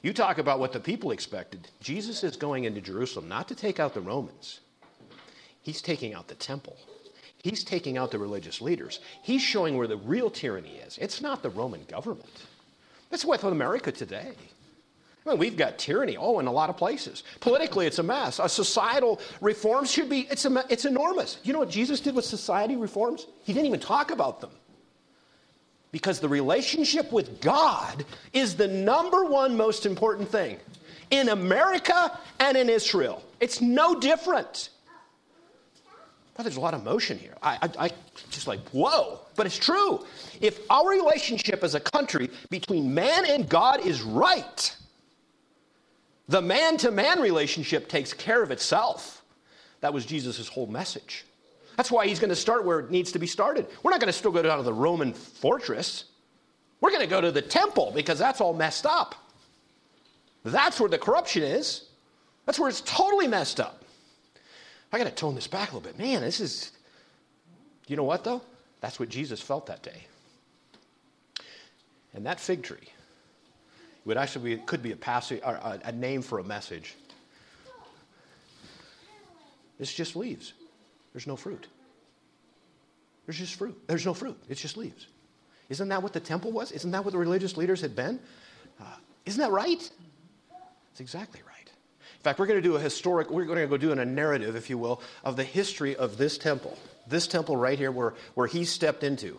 you 0.03 0.13
talk 0.13 0.39
about 0.39 0.59
what 0.59 0.73
the 0.73 0.81
people 0.81 1.11
expected. 1.11 1.69
Jesus 1.81 2.23
is 2.23 2.37
going 2.37 2.65
into 2.65 2.81
Jerusalem 2.81 3.29
not 3.29 3.49
to 3.49 3.55
take 3.55 3.81
out 3.81 3.95
the 3.95 4.01
Romans, 4.01 4.61
he's 5.63 5.83
taking 5.83 6.15
out 6.15 6.29
the 6.29 6.35
temple. 6.35 6.77
He's 7.43 7.63
taking 7.63 7.97
out 7.97 8.11
the 8.11 8.19
religious 8.19 8.61
leaders. 8.61 8.99
He's 9.23 9.41
showing 9.41 9.77
where 9.77 9.87
the 9.87 9.99
real 9.99 10.31
tyranny 10.31 10.81
is. 10.85 10.99
It's 10.99 11.23
not 11.23 11.45
the 11.45 11.51
Roman 11.51 11.85
government. 11.85 12.29
That's 13.09 13.25
with 13.25 13.45
America 13.45 13.93
today. 13.93 14.33
I 15.25 15.31
mean, 15.31 15.39
we've 15.39 15.57
got 15.57 15.79
tyranny, 15.79 16.17
oh, 16.17 16.39
in 16.41 16.47
a 16.47 16.53
lot 16.53 16.71
of 16.71 16.77
places. 16.77 17.25
Politically, 17.41 17.87
it's 17.87 17.99
a 17.99 18.03
mess. 18.03 18.39
A 18.39 18.49
societal 18.49 19.21
reforms 19.41 19.93
should 19.93 20.09
be, 20.09 20.23
it's, 20.31 20.45
a, 20.45 20.65
it's 20.69 20.85
enormous. 20.85 21.39
You 21.45 21.53
know 21.53 21.61
what 21.61 21.71
Jesus 21.71 22.01
did 22.01 22.15
with 22.15 22.25
society 22.25 22.77
reforms? 22.77 23.27
He 23.45 23.53
didn't 23.53 23.67
even 23.67 23.81
talk 23.81 24.11
about 24.11 24.41
them. 24.41 24.51
Because 25.97 26.21
the 26.21 26.29
relationship 26.29 27.11
with 27.11 27.41
God 27.41 28.05
is 28.35 28.55
the 28.55 28.69
number 28.69 29.25
one 29.25 29.57
most 29.57 29.87
important 29.87 30.29
thing 30.29 30.59
in 31.11 31.31
America 31.31 32.21
and 32.39 32.55
in 32.55 32.69
Israel. 32.69 33.25
It's 33.41 33.63
no 33.63 33.99
different. 33.99 34.69
Well, 36.37 36.43
there's 36.45 36.59
a 36.59 36.61
lot 36.61 36.75
of 36.75 36.85
motion 36.85 37.19
here. 37.19 37.33
I, 37.43 37.57
I, 37.63 37.87
I, 37.87 37.91
just 38.31 38.47
like, 38.47 38.61
whoa. 38.73 39.21
But 39.37 39.47
it's 39.47 39.57
true. 39.57 40.05
If 40.43 40.61
our 40.69 40.87
relationship 40.87 41.65
as 41.65 41.75
a 41.75 41.81
country 41.81 42.29
between 42.51 42.93
man 42.93 43.25
and 43.25 43.49
God 43.49 43.81
is 43.81 44.03
right, 44.03 44.77
the 46.29 46.43
man 46.43 46.77
to 46.77 46.91
man 46.91 47.21
relationship 47.21 47.89
takes 47.89 48.13
care 48.13 48.43
of 48.43 48.51
itself. 48.51 49.25
That 49.81 49.95
was 49.95 50.05
Jesus' 50.05 50.47
whole 50.47 50.67
message. 50.67 51.25
That's 51.77 51.91
why 51.91 52.07
he's 52.07 52.19
going 52.19 52.31
to 52.31 52.37
start 52.37 52.65
where 52.65 52.81
it 52.81 52.91
needs 52.91 53.12
to 53.12 53.19
be 53.19 53.27
started. 53.27 53.67
We're 53.83 53.91
not 53.91 54.01
going 54.01 54.09
to 54.09 54.19
still 54.19 54.31
go 54.31 54.43
down 54.43 54.59
to 54.59 54.65
the 54.65 54.73
Roman 54.73 55.12
fortress. 55.12 56.05
We're 56.81 56.91
going 56.91 57.03
to 57.03 57.07
go 57.07 57.21
to 57.21 57.31
the 57.31 57.43
temple 57.43 57.93
because 57.95 58.19
that's 58.19 58.41
all 58.41 58.55
messed 58.55 58.87
up. 58.87 59.15
That's 60.45 60.81
where 60.81 60.89
the 60.89 60.99
corruption 60.99 61.43
is. 61.43 61.83
That's 62.47 62.59
where 62.59 62.69
it's 62.69 62.81
totally 62.83 63.27
messed 63.27 63.61
up. 63.61 63.85
I 64.93 64.99
got 64.99 65.05
to 65.05 65.11
tone 65.11 65.35
this 65.35 65.47
back 65.47 65.73
a 65.73 65.77
little 65.77 65.91
bit. 65.91 65.99
Man, 65.99 66.23
this 66.23 66.41
is, 66.41 66.73
you 67.89 67.97
know 67.97 68.05
what 68.05 68.25
though? 68.25 68.41
That's 68.81 69.01
what 69.01 69.09
Jesus 69.09 69.41
felt 69.41 69.67
that 69.67 69.83
day. 69.83 70.07
And 72.15 72.25
that 72.25 72.41
fig 72.41 72.62
tree 72.62 72.89
would 74.05 74.17
actually 74.17 74.57
be, 74.57 74.62
could 74.62 74.83
be 74.83 74.93
a, 74.93 74.97
passage, 74.97 75.41
a, 75.43 75.81
a 75.85 75.93
name 75.93 76.23
for 76.23 76.39
a 76.39 76.45
message. 76.45 76.95
It's 79.79 79.93
just 79.93 80.17
leaves. 80.17 80.55
There's 81.17 81.27
no 81.27 81.37
fruit. 81.37 81.67
There's 83.25 83.39
just 83.39 83.55
fruit. 83.55 83.75
There's 83.87 84.05
no 84.05 84.13
fruit. 84.13 84.37
It's 84.51 84.61
just 84.61 84.77
leaves. 84.77 85.07
Isn't 85.71 85.89
that 85.89 86.03
what 86.03 86.13
the 86.13 86.21
temple 86.21 86.53
was? 86.53 86.73
Isn't 86.73 86.91
that 86.91 87.07
what 87.07 87.13
the 87.13 87.19
religious 87.19 87.57
leaders 87.57 87.81
had 87.81 87.97
been? 87.97 88.21
Uh, 88.79 88.85
isn't 89.25 89.41
that 89.41 89.51
right? 89.51 89.91
It's 90.91 91.01
exactly 91.01 91.41
right. 91.47 91.71
In 92.19 92.23
fact, 92.23 92.39
we're 92.39 92.45
going 92.45 92.63
to 92.63 92.69
do 92.69 92.77
a 92.77 92.79
historic, 92.79 93.31
we're 93.31 93.47
going 93.47 93.57
to 93.59 93.67
go 93.67 93.79
do 93.79 93.93
a 93.93 94.05
narrative, 94.05 94.57
if 94.57 94.69
you 94.69 94.77
will, 94.77 95.01
of 95.25 95.37
the 95.37 95.43
history 95.43 95.97
of 95.97 96.19
this 96.19 96.37
temple. 96.37 96.77
This 97.07 97.27
temple 97.27 97.57
right 97.57 97.79
here 97.79 97.91
where, 97.91 98.13
where 98.35 98.47
he 98.47 98.67
stepped 98.67 99.03
into. 99.03 99.39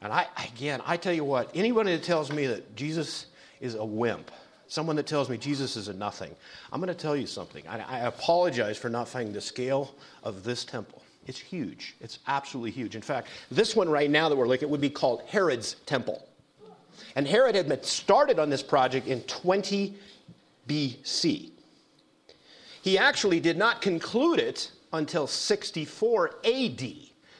And 0.00 0.12
I, 0.12 0.26
again, 0.48 0.82
I 0.84 0.96
tell 0.96 1.12
you 1.12 1.22
what, 1.22 1.52
anybody 1.54 1.92
that 1.92 2.02
tells 2.02 2.32
me 2.32 2.48
that 2.48 2.74
Jesus 2.74 3.26
is 3.60 3.76
a 3.76 3.84
wimp, 3.84 4.32
someone 4.72 4.96
that 4.96 5.06
tells 5.06 5.28
me 5.28 5.36
Jesus 5.36 5.76
is 5.76 5.88
a 5.88 5.92
nothing, 5.92 6.34
I'm 6.72 6.80
going 6.80 6.88
to 6.88 6.94
tell 6.94 7.14
you 7.14 7.26
something. 7.26 7.62
I, 7.68 7.80
I 7.80 7.98
apologize 8.06 8.78
for 8.78 8.88
not 8.88 9.06
finding 9.06 9.34
the 9.34 9.40
scale 9.40 9.94
of 10.22 10.44
this 10.44 10.64
temple. 10.64 11.02
It's 11.26 11.38
huge. 11.38 11.94
It's 12.00 12.20
absolutely 12.26 12.70
huge. 12.70 12.96
In 12.96 13.02
fact, 13.02 13.28
this 13.50 13.76
one 13.76 13.88
right 13.88 14.10
now 14.10 14.30
that 14.30 14.36
we're 14.36 14.48
looking 14.48 14.66
at 14.66 14.70
would 14.70 14.80
be 14.80 14.90
called 14.90 15.22
Herod's 15.28 15.74
temple. 15.84 16.26
And 17.14 17.28
Herod 17.28 17.54
had 17.54 17.84
started 17.84 18.38
on 18.38 18.48
this 18.48 18.62
project 18.62 19.06
in 19.06 19.20
20 19.22 19.94
BC. 20.66 21.50
He 22.80 22.98
actually 22.98 23.40
did 23.40 23.58
not 23.58 23.82
conclude 23.82 24.38
it 24.38 24.70
until 24.92 25.26
64 25.26 26.36
AD. 26.44 26.92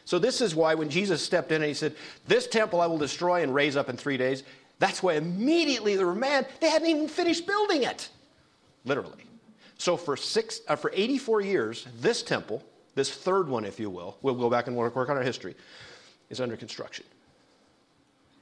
So, 0.04 0.18
this 0.18 0.40
is 0.40 0.54
why 0.54 0.74
when 0.74 0.90
Jesus 0.90 1.24
stepped 1.24 1.52
in 1.52 1.62
and 1.62 1.68
he 1.68 1.74
said, 1.74 1.94
This 2.26 2.46
temple 2.46 2.80
I 2.80 2.86
will 2.86 2.98
destroy 2.98 3.42
and 3.42 3.54
raise 3.54 3.76
up 3.76 3.88
in 3.88 3.96
three 3.96 4.16
days, 4.16 4.42
that's 4.82 5.00
why 5.00 5.14
immediately 5.14 5.94
they 5.94 6.02
were 6.02 6.12
mad. 6.12 6.48
They 6.58 6.68
hadn't 6.68 6.88
even 6.88 7.06
finished 7.06 7.46
building 7.46 7.84
it, 7.84 8.08
literally. 8.84 9.24
So 9.78 9.96
for 9.96 10.16
six, 10.16 10.60
uh, 10.66 10.74
for 10.74 10.90
84 10.92 11.40
years, 11.40 11.86
this 12.00 12.20
temple, 12.24 12.64
this 12.96 13.14
third 13.14 13.48
one, 13.48 13.64
if 13.64 13.78
you 13.78 13.90
will, 13.90 14.18
we'll 14.22 14.34
go 14.34 14.50
back 14.50 14.66
and 14.66 14.74
work, 14.74 14.96
work 14.96 15.08
on 15.08 15.16
our 15.16 15.22
history, 15.22 15.54
is 16.30 16.40
under 16.40 16.56
construction. 16.56 17.04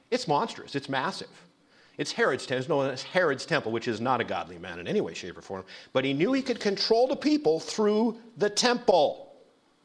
It's 0.09 0.27
monstrous. 0.27 0.73
It's 0.73 0.89
massive. 0.89 1.29
It's 1.99 2.11
Herod's 2.11 2.47
temple. 2.47 2.59
It's 2.59 2.69
known 2.69 2.89
as 2.89 3.03
Herod's 3.03 3.45
temple, 3.45 3.71
which 3.71 3.87
is 3.87 4.01
not 4.01 4.19
a 4.19 4.23
godly 4.23 4.57
man 4.57 4.79
in 4.79 4.87
any 4.87 4.99
way, 4.99 5.13
shape, 5.13 5.37
or 5.37 5.43
form. 5.43 5.63
But 5.93 6.05
he 6.05 6.13
knew 6.13 6.33
he 6.33 6.41
could 6.41 6.59
control 6.59 7.05
the 7.05 7.15
people 7.15 7.59
through 7.59 8.17
the 8.37 8.49
temple. 8.49 9.30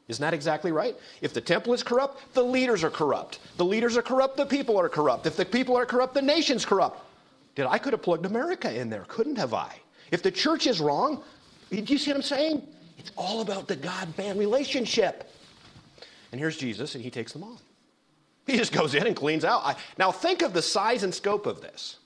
Isn't 0.08 0.22
that 0.22 0.34
exactly 0.34 0.70
right? 0.70 0.96
If 1.20 1.34
the 1.34 1.40
temple 1.40 1.74
is 1.74 1.82
corrupt, 1.82 2.32
the 2.34 2.42
leaders 2.42 2.84
are 2.84 2.90
corrupt. 2.90 3.40
The 3.56 3.64
leaders 3.64 3.96
are 3.96 4.02
corrupt, 4.02 4.36
the 4.36 4.46
people 4.46 4.78
are 4.78 4.88
corrupt. 4.88 5.26
If 5.26 5.36
the 5.36 5.44
people 5.44 5.76
are 5.76 5.86
corrupt, 5.86 6.14
the 6.14 6.22
nation's 6.22 6.64
corrupt. 6.64 7.00
Did 7.56 7.66
I 7.66 7.78
could 7.78 7.92
have 7.92 8.02
plugged 8.02 8.26
America 8.26 8.72
in 8.72 8.88
there, 8.88 9.04
couldn't 9.08 9.36
have 9.36 9.52
I? 9.52 9.74
If 10.12 10.22
the 10.22 10.30
church 10.30 10.66
is 10.66 10.80
wrong, 10.80 11.22
do 11.70 11.78
you 11.78 11.98
see 11.98 12.10
what 12.10 12.16
I'm 12.16 12.22
saying? 12.22 12.62
It's 12.98 13.10
all 13.16 13.40
about 13.40 13.66
the 13.66 13.76
God 13.76 14.16
man 14.16 14.38
relationship. 14.38 15.30
And 16.30 16.40
here's 16.40 16.56
Jesus, 16.56 16.94
and 16.94 17.02
he 17.02 17.10
takes 17.10 17.32
them 17.32 17.42
on. 17.42 17.58
He 18.46 18.56
just 18.56 18.72
goes 18.72 18.94
in 18.94 19.06
and 19.06 19.16
cleans 19.16 19.44
out. 19.44 19.62
I, 19.64 19.74
now, 19.98 20.12
think 20.12 20.42
of 20.42 20.52
the 20.52 20.62
size 20.62 21.02
and 21.02 21.12
scope 21.12 21.46
of 21.46 21.60
this. 21.60 21.96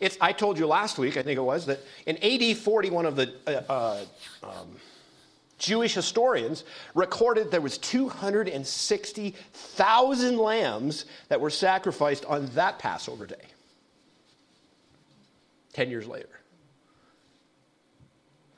It's, 0.00 0.18
I 0.20 0.32
told 0.32 0.58
you 0.58 0.66
last 0.66 0.98
week, 0.98 1.16
I 1.16 1.22
think 1.22 1.38
it 1.38 1.42
was, 1.42 1.66
that 1.66 1.80
in 2.06 2.16
AD 2.18 2.56
40, 2.58 2.90
one 2.90 3.06
of 3.06 3.16
the 3.16 3.32
uh, 3.46 3.72
uh, 3.72 4.04
um, 4.42 4.76
Jewish 5.58 5.94
historians 5.94 6.64
recorded 6.94 7.50
there 7.50 7.60
was 7.60 7.76
260,000 7.78 10.38
lambs 10.38 11.06
that 11.28 11.40
were 11.40 11.50
sacrificed 11.50 12.24
on 12.26 12.46
that 12.54 12.78
Passover 12.78 13.26
day. 13.26 13.34
10 15.72 15.90
years 15.90 16.06
later. 16.06 16.28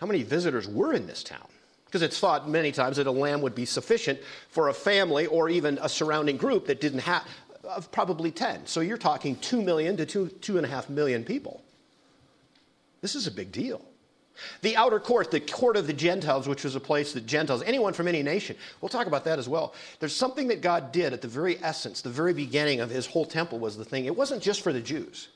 How 0.01 0.07
many 0.07 0.23
visitors 0.23 0.69
were 0.69 0.93
in 0.93 1.07
this 1.07 1.25
town? 1.25 1.49
Because 1.87 2.03
it's 2.03 2.19
thought 2.19 2.49
many 2.49 2.71
times 2.71 2.99
that 2.99 3.07
a 3.07 3.11
lamb 3.11 3.41
would 3.43 3.55
be 3.55 3.65
sufficient 3.65 4.21
for 4.51 4.69
a 4.69 4.75
family 4.75 5.27
or 5.27 5.49
even 5.49 5.79
a 5.83 5.89
surrounding 5.89 6.37
group 6.37 6.67
that 6.67 6.81
didn't 6.81 7.01
have, 7.01 7.27
of 7.65 7.91
probably 7.91 8.31
10. 8.31 8.67
So 8.67 8.81
you're 8.81 8.99
talking 8.99 9.37
2 9.37 9.63
million 9.63 9.97
to 9.97 10.07
2, 10.07 10.27
2.5 10.41 10.91
million 10.91 11.25
people. 11.25 11.63
This 13.01 13.15
is 13.15 13.27
a 13.27 13.31
big 13.31 13.53
deal. 13.53 13.83
The 14.63 14.77
outer 14.77 15.01
court, 15.01 15.31
the 15.31 15.41
court 15.41 15.77
of 15.77 15.87
the 15.87 15.93
Gentiles, 15.93 16.49
which 16.49 16.65
was 16.65 16.75
a 16.75 16.81
place 16.81 17.13
that 17.13 17.27
Gentiles, 17.27 17.63
anyone 17.65 17.93
from 17.93 18.09
any 18.09 18.23
nation, 18.23 18.57
we'll 18.81 18.89
talk 18.89 19.07
about 19.07 19.25
that 19.25 19.39
as 19.39 19.49
well. 19.49 19.75
There's 20.01 20.15
something 20.15 20.49
that 20.49 20.61
God 20.61 20.93
did 20.93 21.13
at 21.13 21.23
the 21.23 21.29
very 21.29 21.59
essence, 21.63 22.01
the 22.01 22.11
very 22.11 22.33
beginning 22.33 22.81
of 22.81 22.91
his 22.91 23.07
whole 23.07 23.25
temple 23.25 23.59
was 23.59 23.77
the 23.77 23.85
thing. 23.85 24.05
It 24.05 24.17
wasn't 24.17 24.43
just 24.43 24.63
for 24.63 24.73
the 24.73 24.81
Jews. 24.81 25.29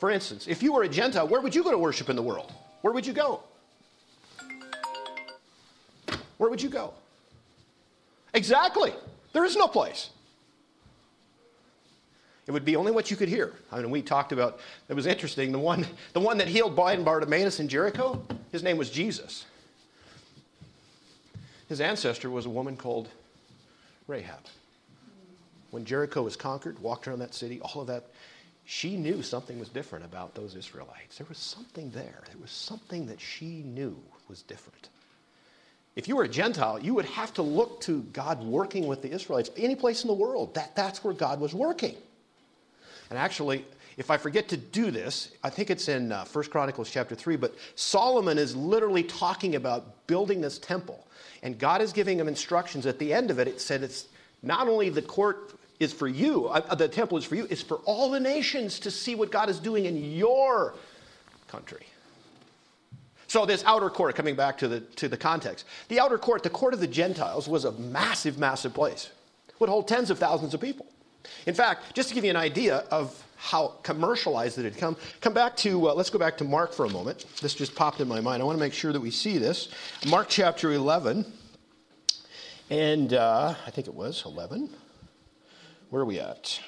For 0.00 0.10
instance, 0.10 0.46
if 0.46 0.62
you 0.62 0.72
were 0.72 0.84
a 0.84 0.88
Gentile, 0.88 1.26
where 1.26 1.40
would 1.40 1.54
you 1.54 1.64
go 1.64 1.70
to 1.70 1.78
worship 1.78 2.08
in 2.08 2.16
the 2.16 2.22
world? 2.22 2.52
Where 2.82 2.92
would 2.92 3.06
you 3.06 3.12
go? 3.12 3.42
Where 6.36 6.50
would 6.50 6.62
you 6.62 6.68
go? 6.68 6.94
Exactly. 8.34 8.94
There 9.32 9.44
is 9.44 9.56
no 9.56 9.66
place. 9.66 10.10
It 12.48 12.52
would 12.52 12.64
be 12.64 12.76
only 12.76 12.92
what 12.92 13.10
you 13.10 13.16
could 13.16 13.28
hear. 13.28 13.52
I 13.70 13.78
mean, 13.78 13.90
we 13.90 14.00
talked 14.00 14.32
about, 14.32 14.58
it 14.88 14.94
was 14.94 15.04
interesting, 15.04 15.52
the 15.52 15.58
one, 15.58 15.86
the 16.14 16.20
one 16.20 16.38
that 16.38 16.48
healed 16.48 16.74
blind 16.74 17.04
Bartimaeus 17.04 17.60
in 17.60 17.68
Jericho, 17.68 18.24
his 18.50 18.62
name 18.62 18.78
was 18.78 18.88
Jesus. 18.88 19.44
His 21.68 21.82
ancestor 21.82 22.30
was 22.30 22.46
a 22.46 22.50
woman 22.50 22.74
called 22.78 23.10
Rahab. 24.06 24.40
When 25.72 25.84
Jericho 25.84 26.22
was 26.22 26.36
conquered, 26.36 26.78
walked 26.78 27.06
around 27.06 27.18
that 27.18 27.34
city, 27.34 27.60
all 27.60 27.82
of 27.82 27.88
that, 27.88 28.04
she 28.64 28.96
knew 28.96 29.22
something 29.22 29.58
was 29.58 29.68
different 29.68 30.06
about 30.06 30.34
those 30.34 30.54
Israelites. 30.54 31.18
There 31.18 31.26
was 31.28 31.36
something 31.36 31.90
there. 31.90 32.22
There 32.28 32.40
was 32.40 32.50
something 32.50 33.08
that 33.08 33.20
she 33.20 33.62
knew 33.62 33.94
was 34.26 34.40
different. 34.40 34.88
If 35.96 36.08
you 36.08 36.16
were 36.16 36.24
a 36.24 36.28
Gentile, 36.28 36.78
you 36.78 36.94
would 36.94 37.04
have 37.04 37.34
to 37.34 37.42
look 37.42 37.82
to 37.82 38.00
God 38.14 38.42
working 38.42 38.86
with 38.86 39.02
the 39.02 39.10
Israelites. 39.10 39.50
Any 39.58 39.74
place 39.74 40.02
in 40.02 40.08
the 40.08 40.14
world, 40.14 40.54
that, 40.54 40.74
that's 40.74 41.04
where 41.04 41.12
God 41.12 41.40
was 41.40 41.52
working. 41.52 41.94
And 43.10 43.18
actually, 43.18 43.64
if 43.96 44.10
I 44.10 44.16
forget 44.16 44.48
to 44.48 44.56
do 44.56 44.90
this, 44.90 45.32
I 45.42 45.50
think 45.50 45.70
it's 45.70 45.88
in 45.88 46.12
uh, 46.12 46.24
1 46.26 46.44
Chronicles 46.46 46.90
chapter 46.90 47.14
3, 47.14 47.36
but 47.36 47.54
Solomon 47.74 48.38
is 48.38 48.54
literally 48.54 49.02
talking 49.02 49.56
about 49.56 50.06
building 50.06 50.40
this 50.40 50.58
temple. 50.58 51.06
And 51.42 51.58
God 51.58 51.82
is 51.82 51.92
giving 51.92 52.18
him 52.18 52.28
instructions. 52.28 52.86
At 52.86 52.98
the 52.98 53.12
end 53.12 53.30
of 53.30 53.38
it, 53.38 53.48
it 53.48 53.60
said 53.60 53.82
it's 53.82 54.06
not 54.42 54.68
only 54.68 54.88
the 54.88 55.02
court 55.02 55.54
is 55.80 55.92
for 55.92 56.08
you, 56.08 56.46
uh, 56.46 56.74
the 56.74 56.88
temple 56.88 57.18
is 57.18 57.24
for 57.24 57.34
you, 57.34 57.46
it's 57.50 57.62
for 57.62 57.76
all 57.84 58.10
the 58.10 58.20
nations 58.20 58.78
to 58.80 58.90
see 58.90 59.14
what 59.14 59.30
God 59.30 59.48
is 59.48 59.58
doing 59.58 59.84
in 59.84 60.12
your 60.12 60.74
country. 61.48 61.86
So, 63.28 63.44
this 63.44 63.62
outer 63.64 63.90
court, 63.90 64.14
coming 64.14 64.36
back 64.36 64.56
to 64.58 64.68
the, 64.68 64.80
to 64.80 65.08
the 65.08 65.16
context, 65.16 65.66
the 65.88 66.00
outer 66.00 66.18
court, 66.18 66.42
the 66.42 66.50
court 66.50 66.72
of 66.72 66.80
the 66.80 66.86
Gentiles, 66.86 67.46
was 67.46 67.64
a 67.64 67.72
massive, 67.72 68.38
massive 68.38 68.72
place. 68.72 69.10
Would 69.58 69.68
hold 69.68 69.86
tens 69.86 70.10
of 70.10 70.18
thousands 70.18 70.54
of 70.54 70.60
people. 70.60 70.86
In 71.46 71.54
fact, 71.54 71.94
just 71.94 72.08
to 72.08 72.14
give 72.14 72.24
you 72.24 72.30
an 72.30 72.36
idea 72.36 72.78
of 72.90 73.24
how 73.36 73.74
commercialized 73.82 74.58
it 74.58 74.64
had 74.64 74.76
come, 74.76 74.96
come 75.20 75.32
back 75.32 75.56
to, 75.56 75.88
uh, 75.88 75.94
let's 75.94 76.10
go 76.10 76.18
back 76.18 76.36
to 76.38 76.44
Mark 76.44 76.72
for 76.72 76.84
a 76.84 76.90
moment. 76.90 77.24
This 77.40 77.54
just 77.54 77.74
popped 77.74 78.00
in 78.00 78.08
my 78.08 78.20
mind. 78.20 78.42
I 78.42 78.44
want 78.44 78.58
to 78.58 78.60
make 78.60 78.72
sure 78.72 78.92
that 78.92 79.00
we 79.00 79.10
see 79.10 79.38
this. 79.38 79.68
Mark 80.08 80.26
chapter 80.28 80.72
11, 80.72 81.24
and 82.70 83.14
uh, 83.14 83.54
I 83.66 83.70
think 83.70 83.86
it 83.86 83.94
was 83.94 84.24
11. 84.26 84.68
Where 85.90 86.02
are 86.02 86.04
we 86.04 86.18
at? 86.18 86.60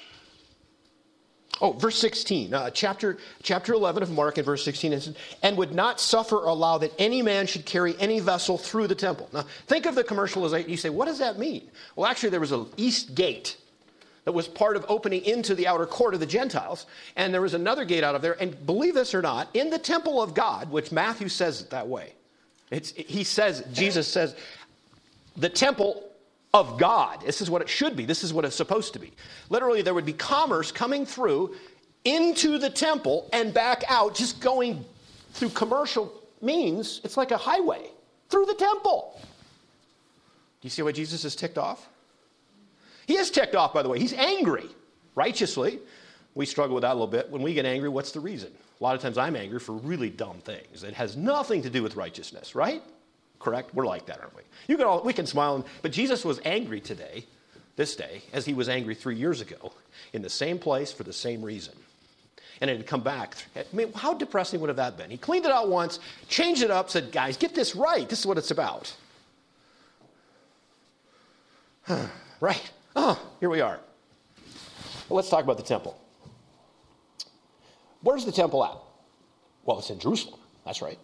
Oh, 1.59 1.73
verse 1.73 1.97
16, 1.99 2.55
uh, 2.55 2.69
chapter, 2.71 3.17
chapter 3.43 3.73
11 3.73 4.01
of 4.01 4.09
Mark 4.09 4.37
and 4.37 4.45
verse 4.45 4.65
16, 4.65 4.99
says, 4.99 5.15
and 5.43 5.55
would 5.57 5.75
not 5.75 5.99
suffer 5.99 6.37
or 6.37 6.47
allow 6.47 6.79
that 6.79 6.91
any 6.97 7.21
man 7.21 7.45
should 7.45 7.65
carry 7.65 7.95
any 7.99 8.19
vessel 8.19 8.57
through 8.57 8.87
the 8.87 8.95
temple. 8.95 9.29
Now, 9.31 9.45
think 9.67 9.85
of 9.85 9.93
the 9.93 10.03
commercialization. 10.03 10.69
You 10.69 10.77
say, 10.77 10.89
what 10.89 11.05
does 11.05 11.19
that 11.19 11.37
mean? 11.37 11.69
Well, 11.95 12.09
actually, 12.09 12.31
there 12.31 12.39
was 12.39 12.51
an 12.51 12.65
east 12.77 13.13
gate 13.13 13.57
that 14.25 14.31
was 14.31 14.47
part 14.47 14.75
of 14.75 14.85
opening 14.87 15.23
into 15.25 15.55
the 15.55 15.67
outer 15.67 15.85
court 15.85 16.13
of 16.13 16.19
the 16.19 16.25
Gentiles. 16.25 16.85
And 17.15 17.33
there 17.33 17.41
was 17.41 17.53
another 17.53 17.85
gate 17.85 18.03
out 18.03 18.15
of 18.15 18.21
there. 18.21 18.41
And 18.41 18.65
believe 18.65 18.93
this 18.93 19.15
or 19.15 19.21
not, 19.21 19.47
in 19.53 19.69
the 19.69 19.79
temple 19.79 20.21
of 20.21 20.33
God, 20.33 20.69
which 20.69 20.91
Matthew 20.91 21.27
says 21.27 21.61
it 21.61 21.69
that 21.71 21.87
way, 21.87 22.13
it's, 22.69 22.91
he 22.91 23.23
says, 23.23 23.63
Jesus 23.73 24.07
says, 24.07 24.35
the 25.35 25.49
temple 25.49 26.03
of 26.53 26.77
God. 26.77 27.21
This 27.25 27.41
is 27.41 27.49
what 27.49 27.61
it 27.61 27.69
should 27.69 27.95
be. 27.95 28.05
This 28.05 28.23
is 28.23 28.33
what 28.33 28.45
it's 28.45 28.55
supposed 28.55 28.93
to 28.93 28.99
be. 28.99 29.11
Literally, 29.49 29.81
there 29.81 29.93
would 29.93 30.05
be 30.05 30.13
commerce 30.13 30.71
coming 30.71 31.05
through 31.05 31.55
into 32.03 32.57
the 32.57 32.69
temple 32.69 33.29
and 33.31 33.53
back 33.53 33.83
out, 33.87 34.15
just 34.15 34.39
going 34.41 34.83
through 35.33 35.49
commercial 35.49 36.11
means. 36.41 37.01
It's 37.03 37.17
like 37.17 37.31
a 37.31 37.37
highway 37.37 37.89
through 38.29 38.45
the 38.45 38.55
temple. 38.55 39.19
Do 39.19 40.65
you 40.65 40.69
see 40.69 40.81
why 40.81 40.91
Jesus 40.91 41.25
is 41.25 41.35
ticked 41.35 41.57
off? 41.57 41.87
He 43.11 43.17
is 43.17 43.29
ticked 43.29 43.55
off, 43.55 43.73
by 43.73 43.81
the 43.81 43.89
way. 43.89 43.99
He's 43.99 44.13
angry, 44.13 44.69
righteously. 45.15 45.79
We 46.33 46.45
struggle 46.45 46.75
with 46.75 46.83
that 46.83 46.91
a 46.91 46.93
little 46.93 47.07
bit. 47.07 47.29
When 47.29 47.41
we 47.41 47.53
get 47.53 47.65
angry, 47.65 47.89
what's 47.89 48.13
the 48.13 48.21
reason? 48.21 48.53
A 48.79 48.83
lot 48.83 48.95
of 48.95 49.01
times 49.01 49.17
I'm 49.17 49.35
angry 49.35 49.59
for 49.59 49.73
really 49.73 50.09
dumb 50.09 50.37
things. 50.37 50.85
It 50.85 50.93
has 50.93 51.17
nothing 51.17 51.61
to 51.63 51.69
do 51.69 51.83
with 51.83 51.97
righteousness, 51.97 52.55
right? 52.55 52.81
Correct? 53.37 53.75
We're 53.75 53.85
like 53.85 54.05
that, 54.05 54.21
aren't 54.21 54.33
we? 54.33 54.43
You 54.69 54.77
can 54.77 54.87
all, 54.87 55.03
we 55.03 55.11
can 55.11 55.25
smile, 55.25 55.65
but 55.81 55.91
Jesus 55.91 56.23
was 56.23 56.39
angry 56.45 56.79
today, 56.79 57.25
this 57.75 57.97
day, 57.97 58.21
as 58.31 58.45
he 58.45 58.53
was 58.53 58.69
angry 58.69 58.95
three 58.95 59.17
years 59.17 59.41
ago, 59.41 59.73
in 60.13 60.21
the 60.21 60.29
same 60.29 60.57
place 60.57 60.93
for 60.93 61.03
the 61.03 61.11
same 61.11 61.41
reason. 61.41 61.73
And 62.61 62.69
it 62.69 62.77
had 62.77 62.87
come 62.87 63.01
back. 63.01 63.35
I 63.57 63.65
mean, 63.73 63.91
how 63.91 64.13
depressing 64.13 64.61
would 64.61 64.69
have 64.69 64.77
that 64.77 64.95
been? 64.95 65.09
He 65.09 65.17
cleaned 65.17 65.45
it 65.45 65.51
out 65.51 65.67
once, 65.67 65.99
changed 66.29 66.63
it 66.63 66.71
up, 66.71 66.89
said, 66.89 67.11
guys, 67.11 67.35
get 67.35 67.53
this 67.53 67.75
right. 67.75 68.07
This 68.07 68.21
is 68.21 68.25
what 68.25 68.37
it's 68.37 68.51
about. 68.51 68.95
right? 72.39 72.71
Oh, 72.95 73.21
here 73.39 73.49
we 73.49 73.61
are. 73.61 73.79
Well, 75.07 75.15
let's 75.15 75.29
talk 75.29 75.43
about 75.43 75.57
the 75.57 75.63
temple. 75.63 75.99
Where's 78.01 78.25
the 78.25 78.31
temple 78.31 78.63
at? 78.63 78.77
Well, 79.63 79.79
it's 79.79 79.89
in 79.89 79.99
Jerusalem. 79.99 80.39
That's 80.65 80.81
right. 80.81 80.99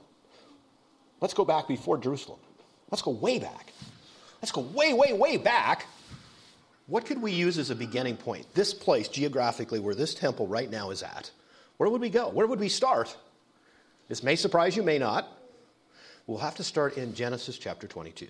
Let's 1.22 1.34
go 1.34 1.46
back 1.46 1.68
before 1.68 1.98
Jerusalem. 1.98 2.40
Let's 2.90 3.02
go 3.02 3.12
way 3.12 3.40
back. 3.40 3.74
Let's 4.42 4.52
go 4.52 4.62
way, 4.62 4.94
way, 4.94 5.14
way 5.14 5.38
back. 5.38 5.88
What 6.88 7.06
could 7.06 7.22
we 7.22 7.32
use 7.32 7.58
as 7.58 7.70
a 7.70 7.76
beginning 7.76 8.18
point? 8.18 8.46
This 8.54 8.74
place, 8.74 9.08
geographically, 9.08 9.80
where 9.80 9.96
this 9.96 10.14
temple 10.14 10.48
right 10.48 10.70
now 10.70 10.90
is 10.90 11.04
at. 11.04 11.32
Where 11.78 11.90
would 11.90 12.02
we 12.02 12.10
go? 12.10 12.30
Where 12.30 12.48
would 12.48 12.60
we 12.60 12.70
start? 12.70 13.16
This 14.08 14.24
may 14.24 14.36
surprise 14.36 14.76
you, 14.76 14.84
may 14.84 14.98
not. 14.98 15.28
We'll 16.28 16.38
have 16.40 16.56
to 16.56 16.64
start 16.64 16.98
in 16.98 17.14
Genesis 17.14 17.58
chapter 17.58 17.88
22. 17.88 18.28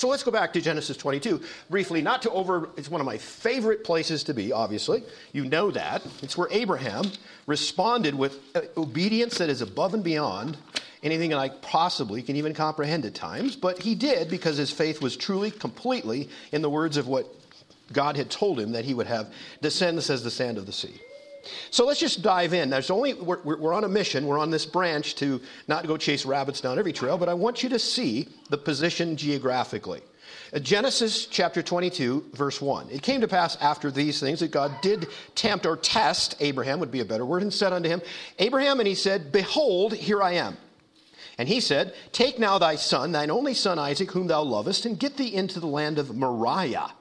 So 0.00 0.08
let's 0.08 0.22
go 0.22 0.30
back 0.30 0.54
to 0.54 0.62
Genesis 0.62 0.96
22 0.96 1.42
briefly, 1.68 2.00
not 2.00 2.22
to 2.22 2.30
over, 2.30 2.70
it's 2.78 2.90
one 2.90 3.02
of 3.02 3.06
my 3.06 3.18
favorite 3.18 3.84
places 3.84 4.24
to 4.24 4.32
be, 4.32 4.50
obviously. 4.50 5.02
You 5.32 5.44
know 5.44 5.70
that. 5.72 6.02
It's 6.22 6.38
where 6.38 6.48
Abraham 6.50 7.04
responded 7.46 8.14
with 8.14 8.38
uh, 8.54 8.62
obedience 8.78 9.36
that 9.36 9.50
is 9.50 9.60
above 9.60 9.92
and 9.92 10.02
beyond 10.02 10.56
anything 11.02 11.34
I 11.34 11.50
possibly 11.50 12.22
can 12.22 12.36
even 12.36 12.54
comprehend 12.54 13.04
at 13.04 13.14
times. 13.14 13.56
But 13.56 13.82
he 13.82 13.94
did 13.94 14.30
because 14.30 14.56
his 14.56 14.70
faith 14.70 15.02
was 15.02 15.18
truly, 15.18 15.50
completely 15.50 16.30
in 16.50 16.62
the 16.62 16.70
words 16.70 16.96
of 16.96 17.06
what 17.06 17.26
God 17.92 18.16
had 18.16 18.30
told 18.30 18.58
him 18.58 18.72
that 18.72 18.86
he 18.86 18.94
would 18.94 19.06
have 19.06 19.30
descend 19.60 19.98
as 19.98 20.24
the 20.24 20.30
sand 20.30 20.56
of 20.56 20.64
the 20.64 20.72
sea. 20.72 20.98
So 21.70 21.86
let's 21.86 22.00
just 22.00 22.22
dive 22.22 22.52
in. 22.52 22.70
There's 22.70 22.90
only 22.90 23.14
we're, 23.14 23.42
we're, 23.42 23.72
on 23.72 23.84
a 23.84 23.88
mission. 23.88 24.26
We're 24.26 24.38
on 24.38 24.50
this 24.50 24.66
branch 24.66 25.14
to 25.16 25.40
not 25.68 25.86
go 25.86 25.96
chase 25.96 26.26
rabbits 26.26 26.60
down 26.60 26.78
every 26.78 26.92
trail, 26.92 27.18
but 27.18 27.28
I 27.28 27.34
want 27.34 27.62
you 27.62 27.68
to 27.70 27.78
see 27.78 28.28
the 28.50 28.58
position 28.58 29.16
geographically. 29.16 30.02
Uh, 30.52 30.58
Genesis 30.58 31.26
chapter 31.26 31.62
22, 31.62 32.30
verse 32.34 32.60
1. 32.60 32.90
It 32.90 33.02
came 33.02 33.20
to 33.20 33.28
pass 33.28 33.56
after 33.56 33.90
these 33.90 34.20
things 34.20 34.40
that 34.40 34.50
God 34.50 34.72
did 34.82 35.06
tempt 35.34 35.66
or 35.66 35.76
test 35.76 36.34
Abraham, 36.40 36.80
would 36.80 36.90
be 36.90 37.00
a 37.00 37.04
better 37.04 37.24
word, 37.24 37.42
and 37.42 37.52
said 37.52 37.72
unto 37.72 37.88
him, 37.88 38.02
Abraham, 38.38 38.80
and 38.80 38.86
he 38.86 38.94
said, 38.94 39.32
Behold, 39.32 39.94
here 39.94 40.22
I 40.22 40.32
am. 40.32 40.56
And 41.38 41.48
he 41.48 41.60
said, 41.60 41.94
Take 42.12 42.38
now 42.38 42.58
thy 42.58 42.76
son, 42.76 43.12
thine 43.12 43.30
only 43.30 43.54
son 43.54 43.78
Isaac, 43.78 44.10
whom 44.10 44.26
thou 44.26 44.42
lovest, 44.42 44.84
and 44.84 44.98
get 44.98 45.16
thee 45.16 45.34
into 45.34 45.60
the 45.60 45.66
land 45.66 45.98
of 45.98 46.14
Moriah 46.14 46.92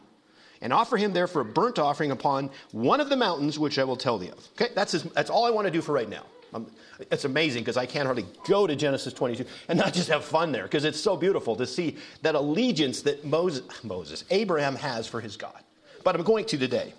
and 0.62 0.74
offer 0.74 0.98
him 0.98 1.14
there 1.14 1.28
for 1.28 1.42
a 1.42 1.46
burnt 1.46 1.80
offering 1.80 2.12
upon 2.12 2.50
one 2.72 3.00
of 3.00 3.10
the 3.10 3.16
mountains 3.16 3.58
which 3.58 3.80
I 3.80 3.84
will 3.84 3.96
tell 3.96 4.18
thee 4.18 4.30
of. 4.30 4.48
Okay, 4.60 4.72
that's, 4.76 4.92
his, 4.92 5.04
that's 5.04 5.30
all 5.30 5.46
I 5.46 5.50
want 5.50 5.66
to 5.66 5.72
do 5.72 5.82
for 5.82 5.94
right 5.94 6.10
now. 6.10 6.24
Um, 6.54 6.68
it's 7.12 7.26
amazing 7.26 7.64
because 7.64 7.78
I 7.78 7.86
can't 7.86 8.06
hardly 8.06 8.26
go 8.48 8.68
to 8.68 8.76
Genesis 8.76 9.14
22 9.14 9.46
and 9.68 9.78
not 9.78 9.94
just 9.94 10.10
have 10.10 10.26
fun 10.26 10.52
there 10.52 10.64
because 10.64 10.84
it's 10.84 11.00
so 11.00 11.16
beautiful 11.16 11.56
to 11.56 11.66
see 11.66 11.96
that 12.24 12.36
allegiance 12.36 13.02
that 13.04 13.24
Moses, 13.24 13.64
Moses, 13.84 14.26
Abraham 14.32 14.76
has 14.76 15.08
for 15.08 15.22
his 15.22 15.38
God. 15.38 15.60
But 16.04 16.16
I'm 16.16 16.24
going 16.24 16.46
to 16.46 16.58
today. 16.58 16.94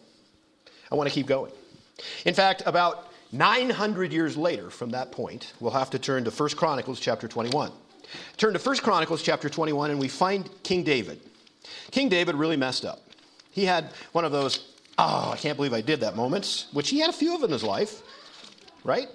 I 0.90 0.94
want 0.94 1.08
to 1.08 1.14
keep 1.14 1.26
going. 1.26 1.52
In 2.24 2.34
fact, 2.34 2.62
about 2.66 3.12
900 3.32 4.12
years 4.12 4.36
later 4.36 4.70
from 4.70 4.90
that 4.90 5.12
point, 5.12 5.52
we'll 5.60 5.72
have 5.72 5.90
to 5.90 5.98
turn 5.98 6.24
to 6.24 6.30
1 6.30 6.50
Chronicles 6.50 7.00
chapter 7.00 7.28
21. 7.28 7.72
Turn 8.36 8.54
to 8.54 8.58
1 8.58 8.76
Chronicles 8.78 9.22
chapter 9.22 9.48
21 9.48 9.90
and 9.90 10.00
we 10.00 10.08
find 10.08 10.48
King 10.62 10.82
David. 10.82 11.20
King 11.90 12.08
David 12.08 12.34
really 12.34 12.56
messed 12.56 12.84
up. 12.84 13.02
He 13.50 13.64
had 13.64 13.92
one 14.12 14.24
of 14.24 14.32
those, 14.32 14.72
oh, 14.98 15.30
I 15.32 15.36
can't 15.36 15.56
believe 15.56 15.72
I 15.72 15.80
did 15.80 16.00
that 16.00 16.16
moments, 16.16 16.66
which 16.72 16.90
he 16.90 17.00
had 17.00 17.10
a 17.10 17.12
few 17.12 17.34
of 17.34 17.42
in 17.42 17.50
his 17.50 17.64
life, 17.64 18.02
right? 18.84 19.08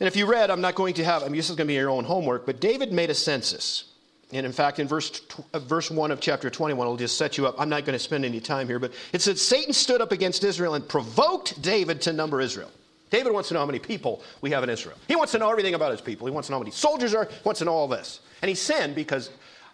And 0.00 0.06
if 0.06 0.16
you 0.16 0.26
read, 0.26 0.50
I'm 0.50 0.62
not 0.62 0.74
going 0.74 0.94
to 0.94 1.04
have, 1.04 1.22
I 1.22 1.26
mean, 1.26 1.36
this 1.36 1.50
is 1.50 1.56
going 1.56 1.66
to 1.66 1.70
be 1.70 1.74
your 1.74 1.90
own 1.90 2.04
homework, 2.04 2.46
but 2.46 2.60
David 2.60 2.92
made 2.92 3.10
a 3.10 3.14
census. 3.14 3.84
And 4.32 4.46
in 4.46 4.52
fact, 4.52 4.78
in 4.78 4.88
verse, 4.88 5.20
uh, 5.52 5.58
verse 5.58 5.90
1 5.90 6.10
of 6.10 6.20
chapter 6.20 6.48
21, 6.48 6.86
I'll 6.86 6.96
just 6.96 7.18
set 7.18 7.36
you 7.36 7.46
up. 7.46 7.56
I'm 7.58 7.68
not 7.68 7.84
going 7.84 7.94
to 7.94 8.02
spend 8.02 8.24
any 8.24 8.40
time 8.40 8.66
here, 8.66 8.78
but 8.78 8.92
it 9.12 9.20
said 9.20 9.38
Satan 9.38 9.72
stood 9.72 10.00
up 10.00 10.12
against 10.12 10.44
Israel 10.44 10.74
and 10.74 10.88
provoked 10.88 11.60
David 11.60 12.00
to 12.02 12.12
number 12.12 12.40
Israel. 12.40 12.70
David 13.10 13.32
wants 13.32 13.48
to 13.48 13.54
know 13.54 13.60
how 13.60 13.66
many 13.66 13.80
people 13.80 14.22
we 14.40 14.50
have 14.52 14.62
in 14.62 14.70
Israel. 14.70 14.96
He 15.08 15.16
wants 15.16 15.32
to 15.32 15.38
know 15.38 15.50
everything 15.50 15.74
about 15.74 15.90
his 15.90 16.00
people. 16.00 16.28
He 16.28 16.32
wants 16.32 16.46
to 16.46 16.52
know 16.52 16.58
how 16.58 16.62
many 16.62 16.70
soldiers 16.70 17.12
are, 17.12 17.24
he 17.24 17.42
wants 17.44 17.58
to 17.58 17.64
know 17.64 17.74
all 17.74 17.88
this. 17.88 18.20
And 18.40 18.48
he 18.48 18.54
sinned 18.54 18.94
because 18.94 19.30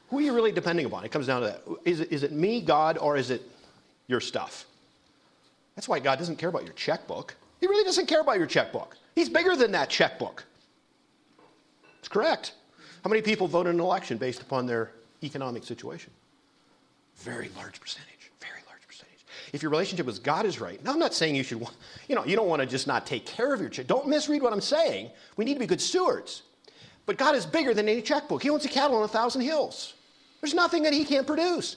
who 0.09 0.19
are 0.19 0.23
you 0.23 0.35
really 0.35 0.53
depending 0.53 0.87
upon? 0.87 1.05
It 1.05 1.11
comes 1.11 1.27
down 1.27 1.42
to 1.42 1.47
that. 1.49 1.62
Is 1.85 2.01
it, 2.01 2.12
is 2.12 2.23
it 2.23 2.33
me, 2.33 2.61
God, 2.61 2.99
or 2.99 3.16
is 3.16 3.31
it 3.31 3.42
your 4.07 4.21
stuff? 4.21 4.66
That's 5.75 5.88
why 5.88 5.99
God 5.99 6.19
doesn't 6.19 6.37
care 6.37 6.49
about 6.49 6.64
your 6.64 6.75
checkbook. 6.75 7.35
He 7.61 7.66
really 7.66 7.85
doesn't 7.85 8.07
care 8.07 8.21
about 8.21 8.38
your 8.38 8.47
checkbook. 8.47 8.97
He's 9.14 9.29
bigger 9.29 9.57
than 9.57 9.73
that 9.73 9.90
checkbook. 9.90 10.45
It's 11.99 12.09
correct. 12.09 12.53
How 13.03 13.11
many 13.11 13.23
people 13.23 13.49
vote 13.49 13.66
in 13.66 13.75
an 13.75 13.81
election 13.81 14.16
based 14.16 14.42
upon 14.42 14.66
their 14.66 14.90
economic 15.23 15.64
situation? 15.64 16.12
Very 17.16 17.51
large 17.57 17.81
percentage. 17.81 18.31
Very 18.40 18.61
large 18.69 18.87
percentage. 18.87 19.25
If 19.53 19.62
your 19.62 19.71
relationship 19.71 20.07
with 20.07 20.23
God 20.23 20.47
is 20.47 20.61
right, 20.61 20.83
now 20.85 20.92
I'm 20.92 20.99
not 20.99 21.14
saying 21.14 21.35
you 21.35 21.42
should, 21.42 21.66
you 22.09 22.14
know, 22.14 22.25
you 22.25 22.37
don't 22.37 22.49
want 22.49 22.61
to 22.61 22.66
just 22.66 22.87
not 22.87 23.07
take 23.07 23.27
care 23.27 23.53
of 23.53 23.61
your 23.61 23.71
check. 23.71 23.87
Don't 23.87 24.07
misread 24.07 24.42
what 24.42 24.53
I'm 24.53 24.61
saying. 24.61 25.11
We 25.37 25.45
need 25.45 25.55
to 25.55 25.61
be 25.61 25.66
good 25.66 25.81
stewards. 25.81 26.42
But 27.07 27.19
God 27.19 27.35
is 27.35 27.47
bigger 27.47 27.73
than 27.73 27.88
any 27.88 28.03
checkbook. 28.03 28.42
He 28.42 28.51
owns 28.51 28.64
a 28.64 28.69
cattle 28.69 28.97
on 28.97 29.05
a 29.05 29.09
thousand 29.09 29.42
hills. 29.42 29.95
There's 30.40 30.55
nothing 30.55 30.83
that 30.85 30.92
He 30.92 31.05
can't 31.05 31.27
produce. 31.27 31.77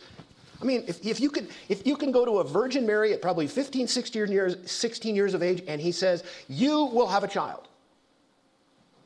I 0.62 0.66
mean, 0.66 0.84
if, 0.88 1.06
if, 1.06 1.20
you, 1.22 1.30
can, 1.30 1.48
if 1.70 1.88
you 1.88 1.96
can 1.96 2.12
go 2.12 2.26
to 2.26 2.40
a 2.40 2.44
Virgin 2.44 2.86
Mary 2.86 3.14
at 3.14 3.22
probably 3.22 3.48
15, 3.48 3.88
16 3.88 4.28
years, 4.28 4.58
16 4.70 5.16
years 5.16 5.34
of 5.34 5.42
age, 5.42 5.64
and 5.68 5.80
He 5.80 5.92
says, 5.92 6.24
You 6.48 6.86
will 6.86 7.08
have 7.08 7.24
a 7.24 7.28
child. 7.28 7.68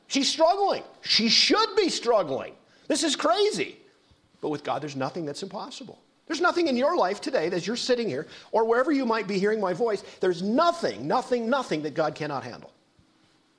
She's 0.07 0.29
struggling. 0.29 0.83
She 1.01 1.29
should 1.29 1.75
be 1.75 1.89
struggling. 1.89 2.53
This 2.87 3.03
is 3.03 3.15
crazy. 3.15 3.77
But 4.41 4.49
with 4.49 4.63
God, 4.63 4.81
there's 4.81 4.95
nothing 4.95 5.25
that's 5.25 5.41
impossible. 5.41 5.99
There's 6.27 6.41
nothing 6.41 6.67
in 6.67 6.77
your 6.77 6.95
life 6.95 7.21
today 7.21 7.49
as 7.51 7.67
you're 7.67 7.75
sitting 7.75 8.07
here, 8.07 8.27
or 8.51 8.65
wherever 8.65 8.91
you 8.91 9.05
might 9.05 9.27
be 9.27 9.39
hearing 9.39 9.59
my 9.59 9.73
voice, 9.73 10.03
there's 10.19 10.41
nothing, 10.41 11.07
nothing, 11.07 11.49
nothing 11.49 11.81
that 11.83 11.93
God 11.93 12.15
cannot 12.15 12.43
handle. 12.43 12.71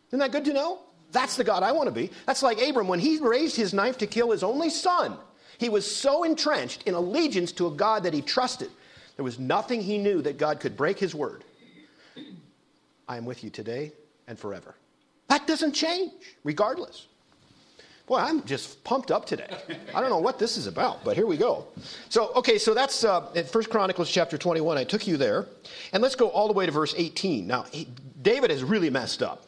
Isn't 0.08 0.18
that 0.18 0.32
good 0.32 0.44
to 0.46 0.52
know? 0.52 0.80
That's 1.12 1.36
the 1.36 1.44
God 1.44 1.62
I 1.62 1.72
want 1.72 1.88
to 1.88 1.92
be. 1.92 2.10
That's 2.26 2.42
like 2.42 2.60
Abram 2.60 2.88
when 2.88 3.00
he 3.00 3.18
raised 3.18 3.56
his 3.56 3.74
knife 3.74 3.98
to 3.98 4.06
kill 4.06 4.30
his 4.30 4.42
only 4.42 4.70
son. 4.70 5.16
He 5.58 5.68
was 5.68 5.90
so 5.90 6.24
entrenched 6.24 6.82
in 6.84 6.94
allegiance 6.94 7.52
to 7.52 7.66
a 7.66 7.70
God 7.70 8.02
that 8.04 8.14
he 8.14 8.22
trusted. 8.22 8.70
There 9.16 9.24
was 9.24 9.38
nothing 9.38 9.80
he 9.80 9.98
knew 9.98 10.22
that 10.22 10.38
God 10.38 10.60
could 10.60 10.76
break 10.76 10.98
his 10.98 11.14
word. 11.14 11.44
I 13.06 13.16
am 13.16 13.24
with 13.24 13.44
you 13.44 13.50
today 13.50 13.92
and 14.26 14.38
forever. 14.38 14.74
That 15.28 15.46
doesn't 15.46 15.72
change, 15.72 16.12
regardless. 16.42 17.06
Boy, 18.06 18.18
I'm 18.18 18.44
just 18.44 18.84
pumped 18.84 19.10
up 19.10 19.24
today. 19.24 19.48
I 19.94 20.00
don't 20.00 20.10
know 20.10 20.18
what 20.18 20.38
this 20.38 20.58
is 20.58 20.66
about, 20.66 21.04
but 21.04 21.16
here 21.16 21.26
we 21.26 21.38
go. 21.38 21.66
So, 22.10 22.32
okay, 22.34 22.58
so 22.58 22.74
that's 22.74 23.02
uh, 23.02 23.30
in 23.34 23.46
1 23.46 23.64
Chronicles 23.64 24.10
chapter 24.10 24.36
21. 24.36 24.76
I 24.76 24.84
took 24.84 25.06
you 25.06 25.16
there. 25.16 25.46
And 25.92 26.02
let's 26.02 26.14
go 26.14 26.28
all 26.28 26.46
the 26.46 26.52
way 26.52 26.66
to 26.66 26.72
verse 26.72 26.94
18. 26.96 27.46
Now, 27.46 27.62
he, 27.70 27.88
David 28.20 28.50
has 28.50 28.62
really 28.62 28.90
messed 28.90 29.22
up. 29.22 29.46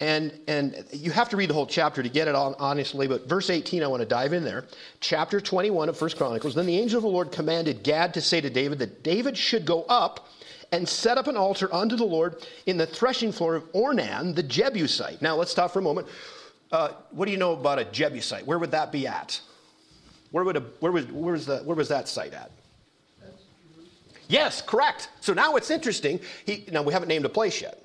And, 0.00 0.32
and 0.48 0.86
you 0.92 1.10
have 1.10 1.28
to 1.28 1.36
read 1.36 1.50
the 1.50 1.54
whole 1.54 1.66
chapter 1.66 2.02
to 2.02 2.08
get 2.08 2.26
it 2.26 2.34
on, 2.34 2.54
honestly, 2.58 3.06
but 3.06 3.28
verse 3.28 3.50
18, 3.50 3.82
I 3.82 3.86
want 3.86 4.00
to 4.00 4.08
dive 4.08 4.32
in 4.32 4.44
there. 4.44 4.64
Chapter 5.00 5.42
21 5.42 5.90
of 5.90 5.98
First 5.98 6.16
Chronicles. 6.16 6.54
Then 6.54 6.64
the 6.64 6.78
angel 6.78 6.96
of 6.96 7.02
the 7.02 7.10
Lord 7.10 7.30
commanded 7.30 7.82
Gad 7.82 8.14
to 8.14 8.22
say 8.22 8.40
to 8.40 8.48
David 8.48 8.78
that 8.78 9.02
David 9.02 9.36
should 9.36 9.66
go 9.66 9.82
up 9.84 10.28
and 10.72 10.88
set 10.88 11.18
up 11.18 11.26
an 11.26 11.36
altar 11.36 11.72
unto 11.74 11.96
the 11.96 12.04
Lord 12.04 12.36
in 12.64 12.78
the 12.78 12.86
threshing 12.86 13.30
floor 13.30 13.56
of 13.56 13.70
Ornan, 13.72 14.34
the 14.34 14.42
Jebusite. 14.42 15.20
Now, 15.20 15.36
let's 15.36 15.50
stop 15.50 15.70
for 15.70 15.80
a 15.80 15.82
moment. 15.82 16.06
Uh, 16.72 16.92
what 17.10 17.26
do 17.26 17.32
you 17.32 17.36
know 17.36 17.52
about 17.52 17.78
a 17.78 17.84
Jebusite? 17.84 18.46
Where 18.46 18.58
would 18.58 18.70
that 18.70 18.92
be 18.92 19.06
at? 19.06 19.38
Where, 20.30 20.44
would 20.44 20.56
a, 20.56 20.60
where, 20.78 20.92
was, 20.92 21.06
where, 21.06 21.32
was, 21.32 21.44
the, 21.44 21.58
where 21.58 21.76
was 21.76 21.88
that 21.88 22.08
site 22.08 22.32
at? 22.32 22.50
Yes, 24.28 24.62
correct. 24.62 25.08
So 25.20 25.34
now 25.34 25.56
it's 25.56 25.70
interesting. 25.70 26.20
He, 26.46 26.64
now, 26.70 26.82
we 26.82 26.92
haven't 26.92 27.08
named 27.08 27.24
a 27.24 27.28
place 27.28 27.60
yet. 27.60 27.82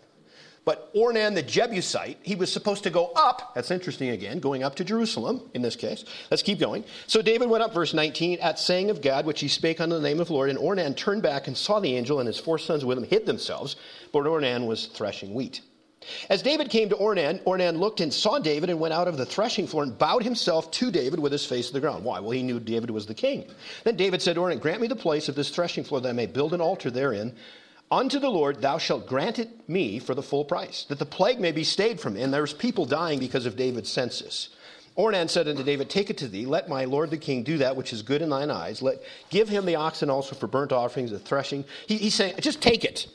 But 0.66 0.92
Ornan 0.96 1.36
the 1.36 1.44
Jebusite, 1.44 2.18
he 2.24 2.36
was 2.36 2.52
supposed 2.52 2.84
to 2.84 2.90
go 2.90 3.12
up. 3.16 3.54
That's 3.54 3.70
interesting 3.70 4.10
again, 4.10 4.40
going 4.40 4.64
up 4.64 4.76
to 4.76 4.84
Jerusalem 4.84 5.42
in 5.54 5.62
this 5.62 5.76
case. 5.76 6.04
Let's 6.32 6.42
keep 6.42 6.60
going. 6.60 6.84
So 7.06 7.22
David 7.22 7.50
went 7.50 7.64
up, 7.64 7.74
verse 7.74 7.94
19, 7.94 8.40
at 8.40 8.58
saying 8.58 8.90
of 8.90 9.00
Gad, 9.00 9.28
which 9.28 9.42
he 9.42 9.48
spake 9.48 9.80
unto 9.80 9.96
the 9.96 10.02
name 10.02 10.20
of 10.20 10.28
the 10.28 10.34
Lord. 10.34 10.50
And 10.50 10.58
Ornan 10.58 10.98
turned 10.98 11.22
back 11.22 11.48
and 11.48 11.56
saw 11.56 11.80
the 11.80 11.96
angel, 11.96 12.20
and 12.20 12.26
his 12.26 12.40
four 12.40 12.58
sons 12.58 12.84
with 12.84 12.98
him 12.98 13.04
hid 13.04 13.28
themselves, 13.28 13.76
but 14.12 14.26
Ornan 14.26 14.66
was 14.66 14.88
threshing 14.88 15.36
wheat. 15.36 15.62
As 16.30 16.42
David 16.42 16.70
came 16.70 16.90
to 16.90 16.96
Ornan, 16.96 17.44
Ornan 17.44 17.80
looked 17.80 18.00
and 18.00 18.14
saw 18.14 18.40
David 18.40 18.70
and 18.70 18.80
went 18.80 18.94
out 18.94 19.08
of 19.08 19.18
the 19.18 19.26
threshing 19.26 19.68
floor 19.68 19.84
and 19.84 19.98
bowed 19.98 20.24
himself 20.24 20.70
to 20.72 20.92
David 20.92 21.20
with 21.20 21.32
his 21.32 21.46
face 21.46 21.68
to 21.68 21.74
the 21.74 21.80
ground. 21.80 22.04
Why? 22.04 22.20
Well, 22.20 22.32
he 22.32 22.44
knew 22.44 22.60
David 22.60 22.92
was 22.92 23.06
the 23.06 23.14
king. 23.14 23.46
Then 23.84 23.96
David 23.96 24.22
said 24.22 24.38
Ornan, 24.38 24.60
Grant 24.60 24.82
me 24.82 24.88
the 24.88 24.96
place 24.96 25.30
of 25.30 25.36
this 25.36 25.50
threshing 25.50 25.84
floor 25.84 26.02
that 26.02 26.10
I 26.10 26.14
may 26.14 26.28
build 26.28 26.54
an 26.54 26.62
altar 26.62 26.92
therein 26.92 27.36
Unto 27.92 28.20
the 28.20 28.30
Lord 28.30 28.62
thou 28.62 28.78
shalt 28.78 29.08
grant 29.08 29.38
it 29.38 29.70
me 29.70 30.00
for 30.00 30.16
the 30.16 30.24
full 30.24 30.44
price, 30.44 30.86
that 30.86 31.00
the 31.00 31.06
plague 31.06 31.40
may 31.40 31.52
be 31.52 31.64
stayed 31.64 32.00
from 32.00 32.16
me. 32.16 32.22
And 32.24 32.34
there's 32.34 32.54
people 32.54 32.86
dying 32.86 33.20
because 33.20 33.46
of 33.46 33.56
David's 33.56 33.92
census. 33.92 34.50
Ornan 34.98 35.30
said 35.30 35.48
unto 35.48 35.64
David, 35.64 35.90
Take 35.90 36.10
it 36.10 36.18
to 36.20 36.28
thee, 36.28 36.46
let 36.46 36.70
my 36.70 36.86
lord 36.86 37.10
the 37.10 37.18
king 37.18 37.44
do 37.44 37.58
that 37.60 37.76
which 37.76 37.92
is 37.92 38.02
good 38.02 38.22
in 38.22 38.30
thine 38.30 38.50
eyes. 38.50 38.82
Let 38.82 39.02
give 39.30 39.50
him 39.50 39.66
the 39.66 39.76
oxen 39.76 40.10
also 40.10 40.36
for 40.36 40.48
burnt 40.48 40.72
offerings, 40.72 41.12
the 41.12 41.20
threshing. 41.20 41.66
He, 41.86 41.98
he's 41.98 42.16
saying, 42.16 42.36
just 42.40 42.62
take 42.62 42.86
it. 42.86 43.08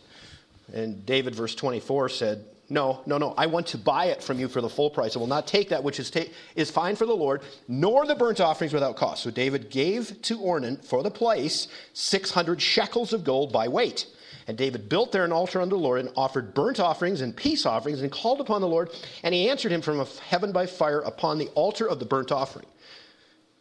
And 0.73 1.05
David, 1.05 1.35
verse 1.35 1.55
24, 1.55 2.11
said, 2.11 2.45
No, 2.69 3.01
no, 3.07 3.19
no. 3.19 3.35
I 3.37 3.47
want 3.47 3.69
to 3.69 3.79
buy 3.79 4.07
it 4.07 4.23
from 4.23 4.39
you 4.39 4.47
for 4.47 4.61
the 4.61 4.69
full 4.69 4.91
price. 4.91 5.17
I 5.17 5.19
will 5.19 5.27
not 5.27 5.47
take 5.47 5.71
that 5.71 5.83
which 5.83 5.99
is, 5.99 6.11
ta- 6.11 6.31
is 6.55 6.71
fine 6.71 6.97
for 6.97 7.07
the 7.07 7.17
Lord, 7.17 7.43
nor 7.67 8.07
the 8.07 8.15
burnt 8.15 8.41
offerings 8.41 8.75
without 8.75 8.97
cost. 8.97 9.23
So 9.23 9.31
David 9.31 9.71
gave 9.71 10.21
to 10.23 10.39
Ornan 10.39 10.85
for 10.85 11.03
the 11.03 11.11
place 11.11 11.67
600 11.95 12.61
shekels 12.61 13.13
of 13.13 13.25
gold 13.25 13.53
by 13.53 13.67
weight. 13.67 14.07
And 14.51 14.59
David 14.59 14.89
built 14.89 15.13
there 15.13 15.25
an 15.25 15.31
altar 15.31 15.61
unto 15.61 15.77
the 15.77 15.81
Lord 15.81 16.01
and 16.01 16.11
offered 16.17 16.55
burnt 16.55 16.81
offerings 16.81 17.21
and 17.21 17.37
peace 17.37 17.65
offerings 17.65 18.03
and 18.03 18.11
called 18.11 18.41
upon 18.41 18.61
the 18.61 18.67
Lord. 18.67 18.91
And 19.23 19.33
he 19.33 19.49
answered 19.49 19.71
him 19.71 19.81
from 19.81 20.05
heaven 20.27 20.51
by 20.51 20.67
fire 20.67 20.99
upon 21.03 21.39
the 21.39 21.47
altar 21.55 21.89
of 21.89 22.01
the 22.01 22.05
burnt 22.05 22.33
offering. 22.33 22.67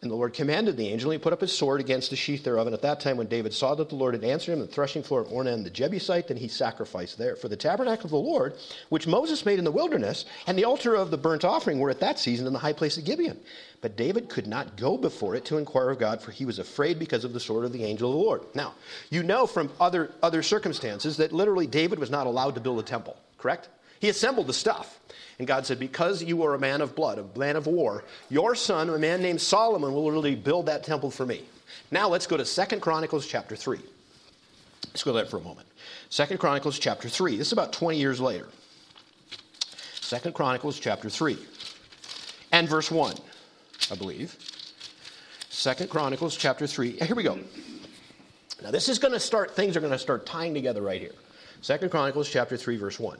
And 0.02 0.10
the 0.10 0.16
Lord 0.16 0.34
commanded 0.34 0.78
the 0.78 0.88
angel, 0.88 1.12
and 1.12 1.20
he 1.20 1.22
put 1.22 1.34
up 1.34 1.42
his 1.42 1.58
sword 1.58 1.82
against 1.82 2.10
the 2.10 2.16
sheath 2.16 2.46
thereof. 2.46 2.68
And 2.68 2.74
at 2.74 2.82
that 2.84 3.02
time, 3.02 3.18
when 3.18 3.28
David 3.28 3.54
saw 3.54 3.76
that 3.76 3.90
the 3.90 3.96
Lord 3.96 4.14
had 4.14 4.24
answered 4.24 4.54
him 4.54 4.60
the 4.60 4.68
threshing 4.68 5.04
floor 5.04 5.20
of 5.20 5.28
Ornan 5.28 5.66
the 5.66 5.70
Jebusite, 5.70 6.30
then 6.30 6.38
he 6.38 6.48
sacrificed 6.48 7.18
there. 7.18 7.36
For 7.36 7.50
the 7.50 7.58
tabernacle 7.58 8.06
of 8.06 8.12
the 8.12 8.18
Lord, 8.18 8.54
which 8.88 9.08
Moses 9.08 9.46
made 9.46 9.60
in 9.60 9.66
the 9.66 9.72
wilderness, 9.72 10.24
and 10.48 10.58
the 10.58 10.64
altar 10.64 10.96
of 10.96 11.12
the 11.12 11.18
burnt 11.18 11.44
offering 11.44 11.80
were 11.80 11.90
at 11.90 12.00
that 12.00 12.18
season 12.18 12.48
in 12.48 12.54
the 12.54 12.60
high 12.60 12.72
place 12.72 12.98
of 12.98 13.04
Gibeon. 13.04 13.38
But 13.82 13.98
David 13.98 14.30
could 14.30 14.48
not 14.48 14.78
go 14.78 14.98
before 14.98 15.36
it 15.36 15.44
to 15.46 15.58
inquire 15.58 15.90
of 15.90 16.00
God, 16.00 16.22
for 16.22 16.32
he 16.32 16.46
was 16.46 16.60
afraid 16.60 16.98
because 16.98 17.26
of 17.26 17.34
the 17.34 17.40
sword 17.40 17.66
of 17.66 17.74
the 17.74 17.84
angel 17.84 18.10
of 18.10 18.16
the 18.16 18.24
Lord. 18.24 18.42
Now, 18.56 18.76
you 19.10 19.22
know 19.22 19.46
from 19.46 19.70
other, 19.82 20.12
other 20.24 20.44
circumstances 20.44 21.18
that 21.18 21.34
literally 21.34 21.68
David 21.68 22.00
was 22.00 22.10
not 22.10 22.26
allowed 22.26 22.56
to 22.56 22.62
build 22.62 22.80
a 22.80 22.84
temple, 22.84 23.18
correct? 23.38 23.68
He 24.00 24.10
assembled 24.10 24.48
the 24.48 24.54
stuff. 24.54 25.00
And 25.38 25.48
God 25.48 25.66
said, 25.66 25.80
Because 25.80 26.22
you 26.22 26.44
are 26.44 26.56
a 26.56 26.60
man 26.60 26.82
of 26.82 26.96
blood, 26.96 27.18
a 27.18 27.40
man 27.40 27.56
of 27.56 27.68
war, 27.68 28.04
your 28.30 28.56
son, 28.56 28.90
a 28.90 28.98
man 28.98 29.22
named 29.22 29.42
Solomon, 29.42 29.94
will 29.94 30.12
really 30.12 30.36
build 30.36 30.66
that 30.66 30.84
temple 30.84 31.12
for 31.12 31.26
me. 31.26 31.44
Now 31.92 32.10
let's 32.10 32.28
go 32.28 32.38
to 32.38 32.46
Second 32.46 32.82
Chronicles 32.82 33.26
chapter 33.26 33.56
3. 33.56 33.80
Let's 34.88 35.04
go 35.04 35.14
there 35.14 35.26
for 35.26 35.38
a 35.38 35.42
moment. 35.42 35.68
Second 36.10 36.40
Chronicles 36.40 36.78
chapter 36.78 37.08
3. 37.08 37.38
This 37.38 37.48
is 37.48 37.54
about 37.54 37.72
20 37.74 37.98
years 37.98 38.20
later. 38.20 38.48
Second 40.02 40.34
Chronicles 40.34 40.80
chapter 40.80 41.10
3. 41.10 41.38
And 42.52 42.68
verse 42.68 42.90
1, 42.90 43.16
I 43.92 43.96
believe. 43.96 44.36
Second 45.50 45.90
Chronicles 45.90 46.36
chapter 46.36 46.66
3. 46.66 46.94
Here 47.00 47.16
we 47.16 47.24
go. 47.24 47.40
Now 48.64 48.72
this 48.72 48.90
is 48.90 49.00
going 49.00 49.14
to 49.14 49.20
start, 49.20 49.56
things 49.56 49.78
are 49.78 49.80
going 49.80 49.92
to 49.92 50.00
start 50.00 50.26
tying 50.26 50.54
together 50.54 50.82
right 50.82 51.00
here. 51.00 51.14
Second 51.62 51.92
Chronicles 51.92 52.30
chapter 52.30 52.58
3, 52.58 52.78
verse 52.78 53.00
1. 53.00 53.20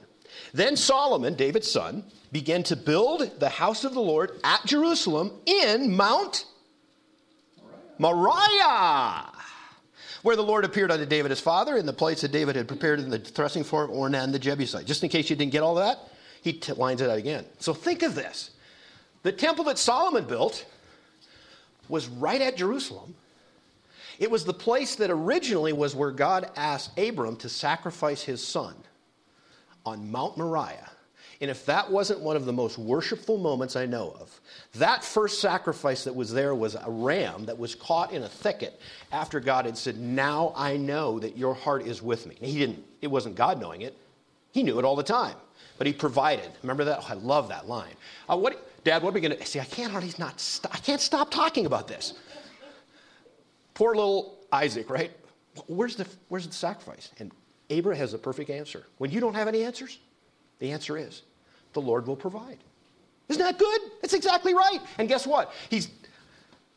Then 0.52 0.76
Solomon, 0.76 1.34
David's 1.34 1.70
son, 1.70 2.04
began 2.32 2.62
to 2.64 2.76
build 2.76 3.40
the 3.40 3.48
house 3.48 3.84
of 3.84 3.94
the 3.94 4.00
Lord 4.00 4.38
at 4.44 4.64
Jerusalem 4.66 5.32
in 5.46 5.96
Mount 5.96 6.44
Moriah, 7.98 9.30
where 10.22 10.36
the 10.36 10.42
Lord 10.42 10.64
appeared 10.64 10.90
unto 10.90 11.04
David 11.04 11.30
his 11.30 11.40
father 11.40 11.76
in 11.76 11.84
the 11.84 11.92
place 11.92 12.22
that 12.22 12.32
David 12.32 12.56
had 12.56 12.66
prepared 12.66 12.98
in 12.98 13.10
the 13.10 13.18
threshing 13.18 13.62
floor 13.62 13.84
of 13.84 13.90
Ornan 13.90 14.32
the 14.32 14.38
Jebusite. 14.38 14.86
Just 14.86 15.02
in 15.02 15.10
case 15.10 15.28
you 15.28 15.36
didn't 15.36 15.52
get 15.52 15.62
all 15.62 15.74
that, 15.74 15.98
he 16.42 16.54
t- 16.54 16.72
lines 16.72 17.02
it 17.02 17.10
out 17.10 17.18
again. 17.18 17.44
So 17.58 17.74
think 17.74 18.02
of 18.02 18.14
this. 18.14 18.52
The 19.22 19.32
temple 19.32 19.64
that 19.64 19.76
Solomon 19.76 20.24
built 20.24 20.64
was 21.90 22.08
right 22.08 22.40
at 22.40 22.56
Jerusalem. 22.56 23.14
It 24.18 24.30
was 24.30 24.44
the 24.44 24.54
place 24.54 24.96
that 24.96 25.10
originally 25.10 25.74
was 25.74 25.94
where 25.94 26.10
God 26.10 26.50
asked 26.56 26.98
Abram 26.98 27.36
to 27.36 27.48
sacrifice 27.50 28.22
his 28.22 28.46
son 28.46 28.74
on 29.84 30.10
Mount 30.10 30.36
Moriah. 30.36 30.90
And 31.40 31.50
if 31.50 31.64
that 31.66 31.90
wasn't 31.90 32.20
one 32.20 32.36
of 32.36 32.44
the 32.44 32.52
most 32.52 32.76
worshipful 32.76 33.38
moments 33.38 33.74
I 33.74 33.86
know 33.86 34.14
of, 34.20 34.40
that 34.74 35.02
first 35.02 35.40
sacrifice 35.40 36.04
that 36.04 36.14
was 36.14 36.30
there 36.30 36.54
was 36.54 36.74
a 36.74 36.84
ram 36.86 37.46
that 37.46 37.58
was 37.58 37.74
caught 37.74 38.12
in 38.12 38.22
a 38.24 38.28
thicket 38.28 38.78
after 39.10 39.40
God 39.40 39.64
had 39.64 39.78
said, 39.78 39.98
Now 39.98 40.52
I 40.54 40.76
know 40.76 41.18
that 41.18 41.38
your 41.38 41.54
heart 41.54 41.86
is 41.86 42.02
with 42.02 42.26
me. 42.26 42.36
And 42.40 42.50
he 42.50 42.58
didn't, 42.58 42.84
it 43.00 43.06
wasn't 43.06 43.36
God 43.36 43.58
knowing 43.58 43.80
it, 43.80 43.96
he 44.52 44.62
knew 44.62 44.78
it 44.78 44.84
all 44.84 44.96
the 44.96 45.02
time. 45.02 45.34
But 45.78 45.86
he 45.86 45.94
provided. 45.94 46.50
Remember 46.62 46.84
that? 46.84 46.98
Oh, 47.00 47.06
I 47.08 47.14
love 47.14 47.48
that 47.48 47.66
line. 47.66 47.94
Uh, 48.28 48.36
what, 48.36 48.84
Dad, 48.84 49.02
what 49.02 49.10
are 49.10 49.12
we 49.14 49.22
going 49.22 49.36
to 49.36 49.46
see? 49.46 49.60
I 49.60 49.64
can't 49.64 49.90
hardly 49.90 50.12
not 50.18 50.38
st- 50.38 50.74
I 50.74 50.78
can't 50.78 51.00
stop 51.00 51.30
talking 51.30 51.64
about 51.64 51.88
this. 51.88 52.12
Poor 53.72 53.94
little 53.94 54.36
Isaac, 54.52 54.90
right? 54.90 55.10
Where's 55.68 55.96
the, 55.96 56.06
where's 56.28 56.46
the 56.46 56.52
sacrifice? 56.52 57.10
And 57.18 57.32
Abraham 57.70 58.00
has 58.00 58.14
a 58.14 58.18
perfect 58.18 58.50
answer. 58.50 58.84
When 58.98 59.10
you 59.10 59.20
don't 59.20 59.34
have 59.34 59.48
any 59.48 59.64
answers, 59.64 59.98
the 60.58 60.72
answer 60.72 60.98
is 60.98 61.22
the 61.72 61.80
Lord 61.80 62.06
will 62.06 62.16
provide. 62.16 62.58
Isn't 63.28 63.42
that 63.42 63.58
good? 63.58 63.80
That's 64.02 64.14
exactly 64.14 64.54
right. 64.54 64.80
And 64.98 65.08
guess 65.08 65.26
what? 65.26 65.52
He's, 65.70 65.88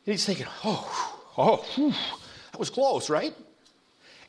he's 0.04 0.24
thinking, 0.24 0.46
oh, 0.64 1.20
oh, 1.36 1.56
whew, 1.74 1.90
that 2.52 2.58
was 2.58 2.70
close, 2.70 3.10
right? 3.10 3.34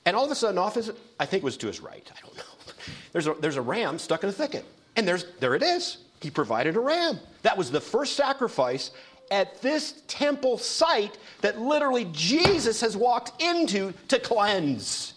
And 0.06 0.16
all 0.16 0.26
of 0.26 0.32
a 0.32 0.36
sudden, 0.36 0.58
off 0.58 0.76
his, 0.76 0.92
I 1.20 1.26
think 1.26 1.44
it 1.44 1.46
was 1.46 1.58
to 1.58 1.68
his 1.68 1.80
right, 1.80 2.12
I 2.16 2.26
don't 2.26 2.36
know. 2.36 2.74
there's 3.12 3.28
a, 3.28 3.34
there's 3.36 3.58
a 3.58 3.62
ram 3.62 4.00
stuck 4.00 4.24
in 4.24 4.30
a 4.30 4.34
thicket. 4.34 4.66
And 4.96 5.08
there's, 5.08 5.26
there 5.40 5.56
it 5.56 5.64
is. 5.64 5.98
He 6.22 6.32
provided 6.32 6.76
a 6.76 6.80
ram. 6.80 7.20
That 7.44 7.58
was 7.58 7.70
the 7.70 7.82
first 7.82 8.16
sacrifice 8.16 8.92
at 9.30 9.62
this 9.62 10.02
temple 10.08 10.58
site 10.58 11.18
that 11.42 11.60
literally 11.60 12.08
Jesus 12.12 12.82
has 12.82 12.96
walked 12.96 13.42
into 13.42 13.94
to 14.08 14.20
cleanse. 14.20 15.15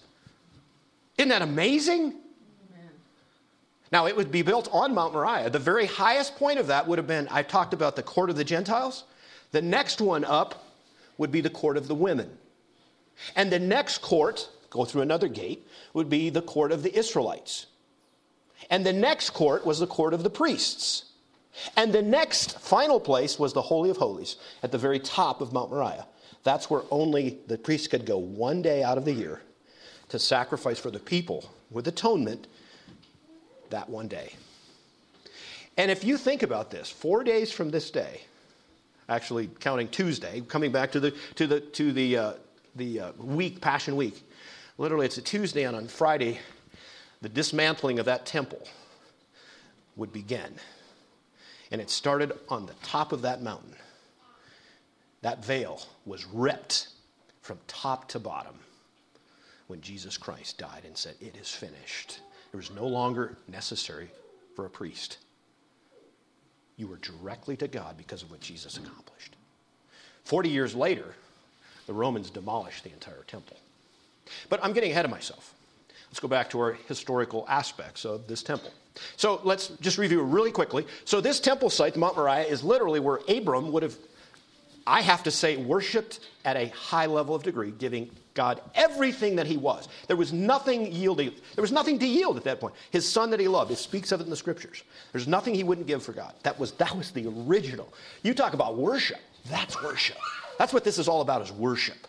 Isn't 1.18 1.30
that 1.30 1.42
amazing? 1.42 2.14
Now, 3.90 4.06
it 4.06 4.16
would 4.16 4.30
be 4.30 4.42
built 4.42 4.68
on 4.70 4.94
Mount 4.94 5.14
Moriah. 5.14 5.50
The 5.50 5.58
very 5.58 5.86
highest 5.86 6.36
point 6.36 6.58
of 6.58 6.66
that 6.68 6.86
would 6.86 6.98
have 6.98 7.06
been 7.06 7.26
I 7.30 7.42
talked 7.42 7.74
about 7.74 7.96
the 7.96 8.02
court 8.02 8.30
of 8.30 8.36
the 8.36 8.44
Gentiles. 8.44 9.04
The 9.50 9.62
next 9.62 10.00
one 10.00 10.24
up 10.24 10.66
would 11.16 11.32
be 11.32 11.40
the 11.40 11.50
court 11.50 11.76
of 11.76 11.88
the 11.88 11.94
women. 11.94 12.30
And 13.34 13.50
the 13.50 13.58
next 13.58 13.98
court, 13.98 14.48
go 14.70 14.84
through 14.84 15.02
another 15.02 15.26
gate, 15.26 15.66
would 15.94 16.08
be 16.08 16.30
the 16.30 16.42
court 16.42 16.70
of 16.70 16.82
the 16.82 16.96
Israelites. 16.96 17.66
And 18.70 18.84
the 18.84 18.92
next 18.92 19.30
court 19.30 19.64
was 19.64 19.80
the 19.80 19.86
court 19.86 20.12
of 20.12 20.22
the 20.22 20.30
priests. 20.30 21.06
And 21.76 21.92
the 21.92 22.02
next 22.02 22.60
final 22.60 23.00
place 23.00 23.38
was 23.38 23.54
the 23.54 23.62
Holy 23.62 23.90
of 23.90 23.96
Holies 23.96 24.36
at 24.62 24.70
the 24.70 24.78
very 24.78 25.00
top 25.00 25.40
of 25.40 25.52
Mount 25.52 25.70
Moriah. 25.70 26.06
That's 26.44 26.70
where 26.70 26.82
only 26.90 27.38
the 27.48 27.58
priests 27.58 27.88
could 27.88 28.04
go 28.04 28.18
one 28.18 28.62
day 28.62 28.82
out 28.82 28.98
of 28.98 29.04
the 29.04 29.12
year 29.12 29.40
to 30.08 30.18
sacrifice 30.18 30.78
for 30.78 30.90
the 30.90 30.98
people 30.98 31.50
with 31.70 31.86
atonement 31.88 32.46
that 33.70 33.88
one 33.88 34.08
day. 34.08 34.34
And 35.76 35.90
if 35.90 36.02
you 36.02 36.16
think 36.16 36.42
about 36.42 36.70
this, 36.70 36.90
four 36.90 37.22
days 37.22 37.52
from 37.52 37.70
this 37.70 37.90
day, 37.90 38.22
actually 39.08 39.48
counting 39.60 39.88
Tuesday, 39.88 40.42
coming 40.48 40.72
back 40.72 40.92
to 40.92 41.00
the, 41.00 41.14
to 41.36 41.46
the, 41.46 41.60
to 41.60 41.92
the, 41.92 42.16
uh, 42.16 42.32
the 42.76 43.00
uh, 43.00 43.12
week, 43.18 43.60
Passion 43.60 43.96
Week, 43.96 44.22
literally 44.76 45.06
it's 45.06 45.18
a 45.18 45.22
Tuesday, 45.22 45.64
and 45.64 45.76
on 45.76 45.86
Friday, 45.86 46.38
the 47.20 47.28
dismantling 47.28 47.98
of 47.98 48.06
that 48.06 48.26
temple 48.26 48.66
would 49.96 50.12
begin. 50.12 50.54
And 51.70 51.80
it 51.80 51.90
started 51.90 52.32
on 52.48 52.66
the 52.66 52.74
top 52.82 53.12
of 53.12 53.22
that 53.22 53.42
mountain. 53.42 53.74
That 55.22 55.44
veil 55.44 55.82
was 56.06 56.24
ripped 56.26 56.88
from 57.42 57.58
top 57.66 58.08
to 58.08 58.18
bottom 58.18 58.54
when 59.68 59.80
Jesus 59.80 60.16
Christ 60.16 60.58
died 60.58 60.82
and 60.84 60.96
said, 60.96 61.14
It 61.20 61.36
is 61.36 61.50
finished. 61.50 62.20
It 62.52 62.56
was 62.56 62.70
no 62.70 62.86
longer 62.86 63.36
necessary 63.46 64.08
for 64.56 64.66
a 64.66 64.70
priest. 64.70 65.18
You 66.76 66.88
were 66.88 66.96
directly 66.96 67.56
to 67.58 67.68
God 67.68 67.96
because 67.96 68.22
of 68.22 68.30
what 68.30 68.40
Jesus 68.40 68.76
accomplished. 68.76 69.36
Forty 70.24 70.48
years 70.48 70.74
later, 70.74 71.14
the 71.86 71.92
Romans 71.92 72.30
demolished 72.30 72.84
the 72.84 72.92
entire 72.92 73.24
temple. 73.26 73.56
But 74.48 74.60
I'm 74.62 74.72
getting 74.72 74.90
ahead 74.90 75.04
of 75.04 75.10
myself. 75.10 75.54
Let's 76.08 76.20
go 76.20 76.28
back 76.28 76.50
to 76.50 76.60
our 76.60 76.72
historical 76.86 77.44
aspects 77.48 78.04
of 78.04 78.26
this 78.26 78.42
temple. 78.42 78.72
So 79.16 79.40
let's 79.44 79.68
just 79.80 79.98
review 79.98 80.22
really 80.22 80.50
quickly. 80.50 80.86
So, 81.04 81.20
this 81.20 81.40
temple 81.40 81.70
site, 81.70 81.96
Mount 81.96 82.16
Moriah, 82.16 82.44
is 82.44 82.64
literally 82.64 83.00
where 83.00 83.20
Abram 83.28 83.70
would 83.72 83.82
have, 83.82 83.96
I 84.88 85.02
have 85.02 85.22
to 85.24 85.30
say, 85.30 85.58
worshiped 85.58 86.20
at 86.46 86.56
a 86.56 86.68
high 86.68 87.04
level 87.04 87.34
of 87.34 87.42
degree, 87.42 87.72
giving 87.72 88.10
God 88.32 88.62
everything 88.74 89.36
that 89.36 89.46
he 89.46 89.58
was. 89.58 89.86
There 90.06 90.16
was 90.16 90.32
nothing 90.32 90.90
yielding. 90.90 91.32
There 91.54 91.60
was 91.60 91.72
nothing 91.72 91.98
to 91.98 92.06
yield 92.06 92.38
at 92.38 92.44
that 92.44 92.58
point. 92.58 92.72
His 92.90 93.06
son 93.06 93.30
that 93.30 93.38
he 93.38 93.48
loved, 93.48 93.70
it 93.70 93.76
speaks 93.76 94.12
of 94.12 94.20
it 94.20 94.24
in 94.24 94.30
the 94.30 94.36
scriptures. 94.36 94.82
There's 95.12 95.28
nothing 95.28 95.54
he 95.54 95.62
wouldn't 95.62 95.86
give 95.86 96.02
for 96.02 96.12
God. 96.12 96.32
That 96.42 96.58
was, 96.58 96.72
that 96.72 96.96
was 96.96 97.10
the 97.10 97.26
original. 97.26 97.92
You 98.22 98.32
talk 98.32 98.54
about 98.54 98.78
worship. 98.78 99.20
That's 99.50 99.80
worship. 99.82 100.16
That's 100.58 100.72
what 100.72 100.84
this 100.84 100.98
is 100.98 101.06
all 101.06 101.20
about 101.20 101.42
is 101.42 101.52
worship. 101.52 102.08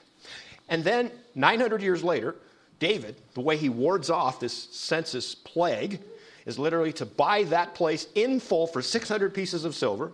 And 0.70 0.82
then 0.82 1.12
900 1.36 1.82
years 1.82 2.02
later, 2.02 2.36
David, 2.80 3.18
the 3.34 3.42
way 3.42 3.58
he 3.58 3.68
wards 3.68 4.10
off 4.10 4.40
this 4.40 4.54
census 4.72 5.36
plague 5.36 6.00
is 6.46 6.58
literally 6.58 6.94
to 6.94 7.06
buy 7.06 7.44
that 7.46 7.76
place 7.76 8.08
in 8.16 8.40
full 8.40 8.68
for 8.68 8.82
600 8.82 9.34
pieces 9.34 9.66
of 9.66 9.76
silver. 9.76 10.14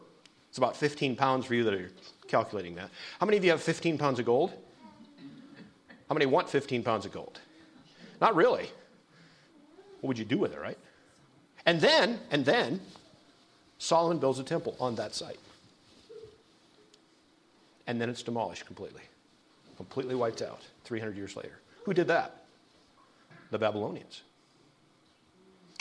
It's 0.49 0.57
about 0.57 0.76
15 0.76 1.16
pounds 1.16 1.45
for 1.45 1.53
you 1.53 1.63
that 1.66 1.74
are 1.76 1.89
calculating 2.36 2.76
that. 2.76 2.90
How 3.18 3.26
many 3.26 3.38
of 3.38 3.46
you 3.46 3.52
have 3.52 3.62
15 3.62 3.98
pounds 3.98 4.20
of 4.20 4.26
gold? 4.26 4.52
How 6.10 6.14
many 6.14 6.26
want 6.26 6.50
15 6.50 6.84
pounds 6.84 7.06
of 7.06 7.14
gold? 7.14 7.40
Not 8.20 8.36
really. 8.36 8.70
What 10.02 10.10
would 10.10 10.20
you 10.20 10.26
do 10.26 10.38
with 10.38 10.52
it, 10.52 10.60
right? 10.60 10.78
And 11.66 11.80
then, 11.80 12.20
and 12.32 12.44
then, 12.44 12.82
Solomon 13.78 14.18
builds 14.20 14.38
a 14.40 14.44
temple 14.44 14.76
on 14.82 14.96
that 14.96 15.16
site. 15.16 15.40
And 17.88 18.02
then 18.02 18.10
it's 18.10 18.22
demolished 18.22 18.66
completely, 18.66 19.04
completely 19.78 20.16
wiped 20.16 20.42
out 20.42 20.60
300 20.84 21.16
years 21.16 21.38
later. 21.38 21.60
Who 21.86 21.94
did 21.94 22.08
that? 22.10 22.44
The 23.52 23.60
Babylonians. 23.60 24.24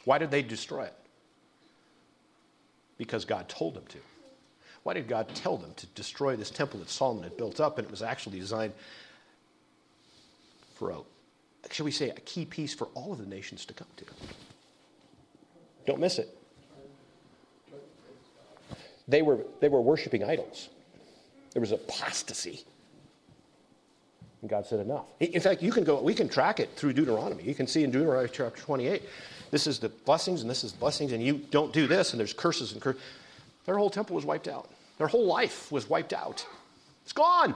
Why 0.04 0.18
did 0.18 0.30
they 0.30 0.42
destroy 0.42 0.84
it? 0.84 0.94
Because 2.96 3.24
God 3.24 3.48
told 3.48 3.74
them 3.74 3.86
to. 3.88 3.98
Why 4.84 4.92
did 4.92 5.08
God 5.08 5.28
tell 5.34 5.56
them 5.56 5.72
to 5.76 5.86
destroy 5.88 6.36
this 6.36 6.50
temple 6.50 6.78
that 6.80 6.90
Solomon 6.90 7.24
had 7.24 7.36
built 7.36 7.58
up 7.58 7.78
and 7.78 7.86
it 7.86 7.90
was 7.90 8.02
actually 8.02 8.38
designed 8.38 8.74
for 10.74 10.90
a, 10.90 10.98
shall 11.70 11.84
we 11.84 11.90
say, 11.90 12.10
a 12.10 12.20
key 12.20 12.44
piece 12.44 12.74
for 12.74 12.86
all 12.94 13.12
of 13.12 13.18
the 13.18 13.26
nations 13.26 13.64
to 13.66 13.74
come 13.74 13.88
to. 13.96 14.04
Don't 15.86 16.00
miss 16.00 16.18
it. 16.18 16.36
They 19.08 19.22
were, 19.22 19.40
they 19.60 19.68
were 19.68 19.80
worshiping 19.80 20.22
idols. 20.22 20.68
There 21.52 21.60
was 21.60 21.72
apostasy. 21.72 22.64
And 24.42 24.50
God 24.50 24.66
said, 24.66 24.80
enough. 24.80 25.06
In 25.20 25.40
fact, 25.40 25.62
you 25.62 25.72
can 25.72 25.84
go, 25.84 26.02
we 26.02 26.14
can 26.14 26.28
track 26.28 26.60
it 26.60 26.70
through 26.76 26.92
Deuteronomy. 26.92 27.42
You 27.44 27.54
can 27.54 27.66
see 27.66 27.84
in 27.84 27.90
Deuteronomy 27.90 28.28
chapter 28.30 28.60
28, 28.60 29.02
this 29.50 29.66
is 29.66 29.78
the 29.78 29.88
blessings 29.88 30.42
and 30.42 30.50
this 30.50 30.64
is 30.64 30.72
the 30.72 30.78
blessings, 30.78 31.12
and 31.12 31.22
you 31.22 31.40
don't 31.50 31.72
do 31.72 31.86
this, 31.86 32.12
and 32.12 32.20
there's 32.20 32.34
curses 32.34 32.72
and 32.72 32.82
curses. 32.82 33.00
Their 33.64 33.78
whole 33.78 33.90
temple 33.90 34.16
was 34.16 34.24
wiped 34.24 34.48
out. 34.48 34.70
Their 34.98 35.06
whole 35.06 35.26
life 35.26 35.72
was 35.72 35.88
wiped 35.88 36.12
out. 36.12 36.46
It's 37.02 37.12
gone. 37.12 37.54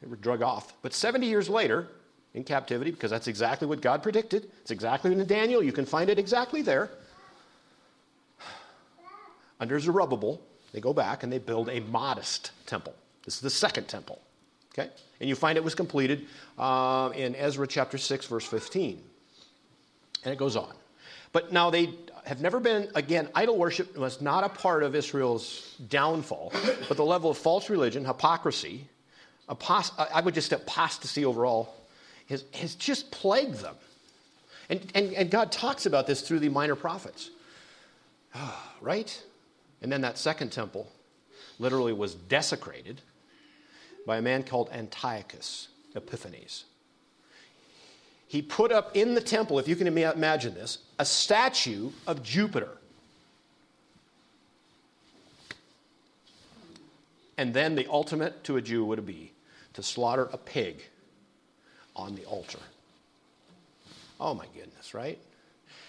They 0.00 0.08
were 0.08 0.16
drug 0.16 0.42
off. 0.42 0.74
But 0.82 0.92
70 0.92 1.26
years 1.26 1.48
later, 1.48 1.88
in 2.34 2.44
captivity, 2.44 2.90
because 2.90 3.10
that's 3.10 3.28
exactly 3.28 3.68
what 3.68 3.80
God 3.80 4.02
predicted, 4.02 4.50
it's 4.60 4.70
exactly 4.70 5.12
in 5.12 5.26
Daniel, 5.26 5.62
you 5.62 5.72
can 5.72 5.84
find 5.84 6.08
it 6.10 6.18
exactly 6.18 6.62
there. 6.62 6.90
Under 9.60 9.78
Zerubbabel, 9.78 10.40
they 10.72 10.80
go 10.80 10.92
back 10.92 11.22
and 11.22 11.32
they 11.32 11.38
build 11.38 11.68
a 11.68 11.80
modest 11.80 12.50
temple. 12.66 12.94
This 13.24 13.34
is 13.34 13.40
the 13.40 13.50
second 13.50 13.86
temple. 13.86 14.20
Okay? 14.72 14.90
And 15.20 15.28
you 15.28 15.36
find 15.36 15.56
it 15.56 15.62
was 15.62 15.74
completed 15.74 16.26
uh, 16.58 17.10
in 17.14 17.36
Ezra 17.36 17.66
chapter 17.66 17.98
6, 17.98 18.26
verse 18.26 18.46
15. 18.46 19.00
And 20.24 20.32
it 20.32 20.38
goes 20.38 20.56
on. 20.56 20.74
But 21.32 21.52
now 21.52 21.70
they 21.70 21.90
have 22.24 22.40
never 22.40 22.60
been, 22.60 22.88
again, 22.94 23.28
idol 23.34 23.56
worship 23.56 23.96
was 23.96 24.20
not 24.20 24.44
a 24.44 24.48
part 24.48 24.82
of 24.82 24.94
Israel's 24.94 25.76
downfall, 25.88 26.52
but 26.88 26.96
the 26.96 27.04
level 27.04 27.30
of 27.30 27.38
false 27.38 27.68
religion, 27.68 28.04
hypocrisy, 28.04 28.86
apost- 29.48 29.92
I 29.98 30.20
would 30.20 30.34
just 30.34 30.52
apostasy 30.52 31.24
overall, 31.24 31.74
has, 32.28 32.44
has 32.54 32.74
just 32.74 33.10
plagued 33.10 33.56
them. 33.56 33.74
And, 34.68 34.90
and, 34.94 35.12
and 35.12 35.30
God 35.30 35.52
talks 35.52 35.86
about 35.86 36.06
this 36.06 36.22
through 36.22 36.38
the 36.38 36.48
minor 36.48 36.76
prophets. 36.76 37.30
right? 38.80 39.22
And 39.80 39.90
then 39.90 40.02
that 40.02 40.18
second 40.18 40.50
temple 40.50 40.90
literally 41.58 41.92
was 41.92 42.14
desecrated 42.14 43.00
by 44.06 44.18
a 44.18 44.22
man 44.22 44.42
called 44.42 44.70
Antiochus 44.72 45.68
Epiphanes. 45.94 46.64
He 48.32 48.40
put 48.40 48.72
up 48.72 48.96
in 48.96 49.12
the 49.12 49.20
temple, 49.20 49.58
if 49.58 49.68
you 49.68 49.76
can 49.76 49.86
imagine 49.86 50.54
this, 50.54 50.78
a 50.98 51.04
statue 51.04 51.90
of 52.06 52.22
Jupiter. 52.22 52.78
And 57.36 57.52
then 57.52 57.74
the 57.74 57.86
ultimate 57.90 58.42
to 58.44 58.56
a 58.56 58.62
Jew 58.62 58.86
would 58.86 59.04
be 59.04 59.32
to 59.74 59.82
slaughter 59.82 60.30
a 60.32 60.38
pig 60.38 60.82
on 61.94 62.14
the 62.14 62.24
altar. 62.24 62.60
Oh 64.18 64.32
my 64.32 64.46
goodness, 64.56 64.94
right? 64.94 65.18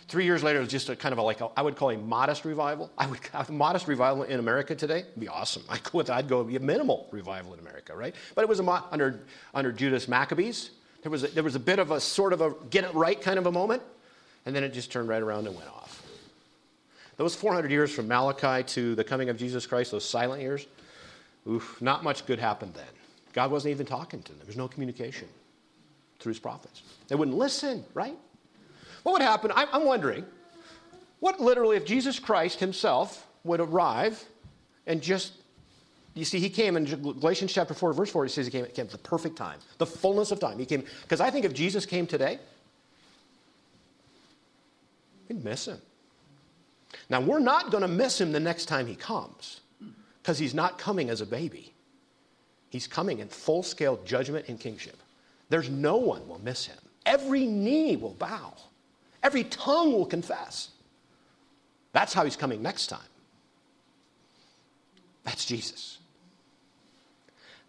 Three 0.09 0.25
years 0.25 0.43
later, 0.43 0.59
it 0.59 0.63
was 0.63 0.69
just 0.69 0.89
a 0.89 0.97
kind 0.97 1.13
of 1.13 1.19
a, 1.19 1.21
like 1.21 1.39
a, 1.39 1.47
I 1.55 1.61
would 1.61 1.77
call 1.77 1.91
a 1.91 1.97
modest 1.97 2.43
revival. 2.43 2.91
I 2.97 3.07
would 3.07 3.21
a 3.33 3.49
modest 3.53 3.87
revival 3.87 4.23
in 4.23 4.41
America 4.41 4.75
today. 4.75 4.99
It'd 4.99 5.17
be 5.17 5.29
awesome. 5.29 5.63
I'd 5.69 5.83
go, 5.85 6.03
I'd 6.09 6.27
go 6.27 6.43
be 6.43 6.57
a 6.57 6.59
minimal 6.59 7.07
revival 7.09 7.53
in 7.53 7.61
America, 7.61 7.95
right? 7.95 8.13
But 8.35 8.41
it 8.41 8.49
was 8.49 8.59
a, 8.59 8.83
under 8.91 9.21
under 9.53 9.71
Judas 9.71 10.09
Maccabees. 10.09 10.71
There 11.03 11.11
was 11.11 11.23
a, 11.23 11.27
there 11.27 11.43
was 11.43 11.55
a 11.55 11.59
bit 11.59 11.79
of 11.79 11.91
a 11.91 11.99
sort 11.99 12.33
of 12.33 12.41
a 12.41 12.53
get 12.69 12.83
it 12.85 12.93
right 12.93 13.19
kind 13.19 13.37
of 13.37 13.45
a 13.45 13.51
moment, 13.51 13.83
and 14.45 14.55
then 14.55 14.63
it 14.63 14.73
just 14.73 14.91
turned 14.91 15.07
right 15.07 15.21
around 15.21 15.45
and 15.45 15.55
went 15.55 15.69
off. 15.69 16.01
Those 17.17 17.35
400 17.35 17.69
years 17.69 17.93
from 17.93 18.07
Malachi 18.07 18.63
to 18.73 18.95
the 18.95 19.03
coming 19.03 19.29
of 19.29 19.37
Jesus 19.37 19.67
Christ, 19.67 19.91
those 19.91 20.05
silent 20.05 20.41
years, 20.41 20.65
oof, 21.47 21.79
not 21.81 22.03
much 22.03 22.25
good 22.25 22.39
happened 22.39 22.73
then. 22.73 22.85
God 23.33 23.51
wasn't 23.51 23.71
even 23.71 23.85
talking 23.85 24.21
to 24.23 24.31
them. 24.31 24.39
There 24.39 24.47
was 24.47 24.57
no 24.57 24.67
communication 24.67 25.27
through 26.19 26.31
his 26.31 26.39
prophets. 26.39 26.81
They 27.07 27.15
wouldn't 27.15 27.37
listen, 27.37 27.83
right? 27.93 28.17
What 29.03 29.13
would 29.13 29.21
happen? 29.21 29.51
I'm 29.55 29.85
wondering, 29.85 30.25
what 31.19 31.39
literally, 31.39 31.77
if 31.77 31.85
Jesus 31.85 32.19
Christ 32.19 32.59
himself 32.59 33.27
would 33.43 33.59
arrive 33.59 34.23
and 34.87 35.01
just, 35.01 35.33
you 36.13 36.25
see, 36.25 36.39
he 36.39 36.49
came 36.49 36.77
in 36.77 36.85
Galatians 36.85 37.51
chapter 37.51 37.73
4, 37.73 37.93
verse 37.93 38.11
4, 38.11 38.25
he 38.25 38.29
says 38.29 38.45
he 38.45 38.51
came, 38.51 38.65
came 38.67 38.85
at 38.85 38.91
the 38.91 38.97
perfect 38.99 39.35
time, 39.35 39.59
the 39.79 39.85
fullness 39.85 40.31
of 40.31 40.39
time. 40.39 40.59
He 40.59 40.65
came, 40.65 40.83
because 41.01 41.19
I 41.19 41.31
think 41.31 41.45
if 41.45 41.53
Jesus 41.53 41.85
came 41.85 42.05
today, 42.05 42.39
We'd 45.33 45.43
miss 45.43 45.67
him. 45.67 45.79
Now, 47.09 47.21
we're 47.21 47.39
not 47.39 47.71
going 47.71 47.81
to 47.81 47.87
miss 47.87 48.19
him 48.19 48.31
the 48.31 48.39
next 48.39 48.65
time 48.65 48.87
he 48.87 48.95
comes 48.95 49.61
because 50.21 50.37
he's 50.37 50.53
not 50.53 50.77
coming 50.77 51.09
as 51.09 51.21
a 51.21 51.25
baby. 51.25 51.73
He's 52.69 52.87
coming 52.87 53.19
in 53.19 53.27
full 53.27 53.63
scale 53.63 53.99
judgment 54.05 54.47
and 54.47 54.59
kingship. 54.59 54.97
There's 55.49 55.69
no 55.69 55.97
one 55.97 56.27
will 56.27 56.41
miss 56.43 56.65
him. 56.65 56.77
Every 57.05 57.45
knee 57.45 57.97
will 57.97 58.13
bow, 58.13 58.53
every 59.21 59.43
tongue 59.45 59.91
will 59.91 60.05
confess. 60.05 60.69
That's 61.91 62.13
how 62.13 62.23
he's 62.23 62.37
coming 62.37 62.63
next 62.63 62.87
time. 62.87 62.99
That's 65.23 65.45
Jesus. 65.45 65.99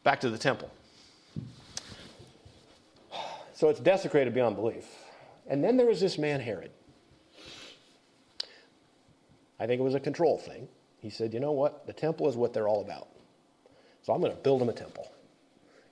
Back 0.05 0.21
to 0.21 0.31
the 0.31 0.39
temple. 0.39 0.71
So 3.55 3.69
it's 3.69 3.81
desecrated 3.81 4.35
beyond 4.35 4.57
belief. 4.57 4.85
And 5.47 5.63
then 5.63 5.77
there 5.77 5.87
was 5.87 6.01
this 6.01 6.19
man, 6.19 6.41
Herod. 6.41 6.71
I 9.59 9.67
think 9.67 9.81
it 9.81 9.85
was 9.85 9.95
a 9.95 10.01
control 10.01 10.39
thing. 10.39 10.69
He 11.01 11.11
said, 11.11 11.33
You 11.33 11.41
know 11.41 11.53
what? 11.53 11.87
The 11.87 11.93
temple 11.93 12.29
is 12.29 12.37
what 12.37 12.53
they're 12.53 12.69
all 12.69 12.83
about. 12.83 13.09
So 14.03 14.13
I'm 14.13 14.21
going 14.21 14.33
to 14.33 14.39
build 14.39 14.61
them 14.61 14.69
a 14.69 14.73
temple. 14.73 15.11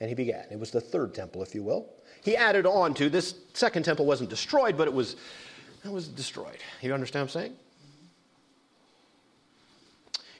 And 0.00 0.08
he 0.08 0.14
began. 0.14 0.44
It 0.50 0.58
was 0.58 0.70
the 0.70 0.80
third 0.80 1.14
temple, 1.14 1.42
if 1.42 1.54
you 1.54 1.62
will. 1.62 1.86
He 2.22 2.36
added 2.36 2.66
on 2.66 2.92
to 2.94 3.08
this 3.08 3.34
second 3.54 3.84
temple 3.84 4.04
wasn't 4.04 4.30
destroyed, 4.30 4.76
but 4.76 4.88
it 4.88 4.92
was, 4.92 5.16
it 5.84 5.90
was 5.90 6.08
destroyed. 6.08 6.58
You 6.82 6.92
understand 6.92 7.22
what 7.22 7.36
I'm 7.36 7.42
saying? 7.42 7.56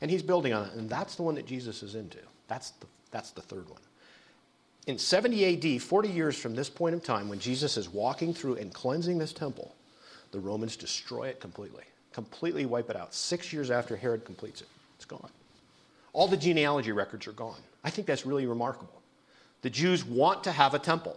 And 0.01 0.11
he's 0.11 0.23
building 0.23 0.53
on 0.53 0.67
it. 0.67 0.75
And 0.75 0.91
that's 0.91 1.15
the 1.15 1.23
one 1.23 1.37
that 1.37 1.47
Jesus 1.47 1.83
is 1.83 1.95
into. 1.95 2.19
That's 2.49 2.71
the, 2.71 2.87
that's 3.13 3.31
the 3.31 3.43
third 3.43 3.69
one. 3.69 3.81
In 4.89 4.99
70 4.99 5.77
AD, 5.77 5.83
40 5.83 6.09
years 6.09 6.37
from 6.37 6.57
this 6.57 6.69
point 6.69 6.95
in 6.95 7.01
time, 7.01 7.29
when 7.29 7.39
Jesus 7.39 7.77
is 7.77 7.89
walking 7.89 8.35
through 8.35 8.57
and 8.57 8.75
cleansing 8.75 9.19
this 9.19 9.33
temple, 9.33 9.73
the 10.33 10.41
Romans 10.41 10.77
destroy 10.77 11.29
it 11.29 11.39
completely 11.39 11.85
completely 12.13 12.67
wipe 12.67 12.91
it 12.91 12.97
out. 12.97 13.15
Six 13.15 13.53
years 13.53 13.71
after 13.71 13.97
Herod 13.97 14.25
completes 14.25 14.61
it, 14.61 14.69
it's 14.97 15.05
gone. 15.05 15.31
All 16.13 16.29
the 16.29 16.37
genealogy 16.37 16.93
records 16.93 17.27
are 17.27 17.33
gone. 17.33 17.61
I 17.85 17.91
think 17.91 18.07
that's 18.07 18.27
really 18.27 18.47
remarkable. 18.47 19.01
The 19.63 19.71
Jews 19.71 20.05
want 20.05 20.45
to 20.45 20.53
have 20.53 20.75
a 20.75 20.79
temple. 20.79 21.17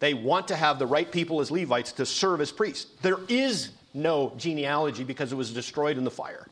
They 0.00 0.14
want 0.14 0.48
to 0.48 0.56
have 0.56 0.78
the 0.78 0.86
right 0.86 1.10
people 1.10 1.40
as 1.40 1.50
Levites 1.50 1.92
to 1.92 2.06
serve 2.06 2.40
as 2.40 2.50
priests. 2.50 2.90
There 3.02 3.18
is 3.28 3.70
no 3.92 4.32
genealogy 4.36 5.04
because 5.04 5.32
it 5.32 5.36
was 5.36 5.52
destroyed 5.52 5.98
in 5.98 6.04
the 6.04 6.10
fire. 6.10 6.46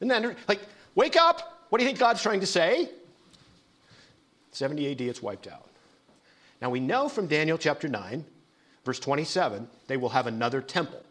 Isn't 0.00 0.08
that 0.08 0.36
like, 0.48 0.60
wake 0.94 1.16
up? 1.16 1.66
What 1.68 1.78
do 1.78 1.84
you 1.84 1.88
think 1.88 1.98
God's 1.98 2.22
trying 2.22 2.40
to 2.40 2.46
say? 2.46 2.88
70 4.58 4.92
AD, 4.92 5.00
it's 5.00 5.22
wiped 5.22 5.46
out. 5.46 5.68
Now 6.60 6.70
we 6.70 6.80
know 6.80 7.08
from 7.08 7.26
Daniel 7.26 7.58
chapter 7.58 7.88
9, 7.88 8.24
verse 8.84 8.98
27, 8.98 9.68
they 9.86 9.96
will 9.96 10.08
have 10.10 10.26
another 10.26 10.60
temple 10.60 11.02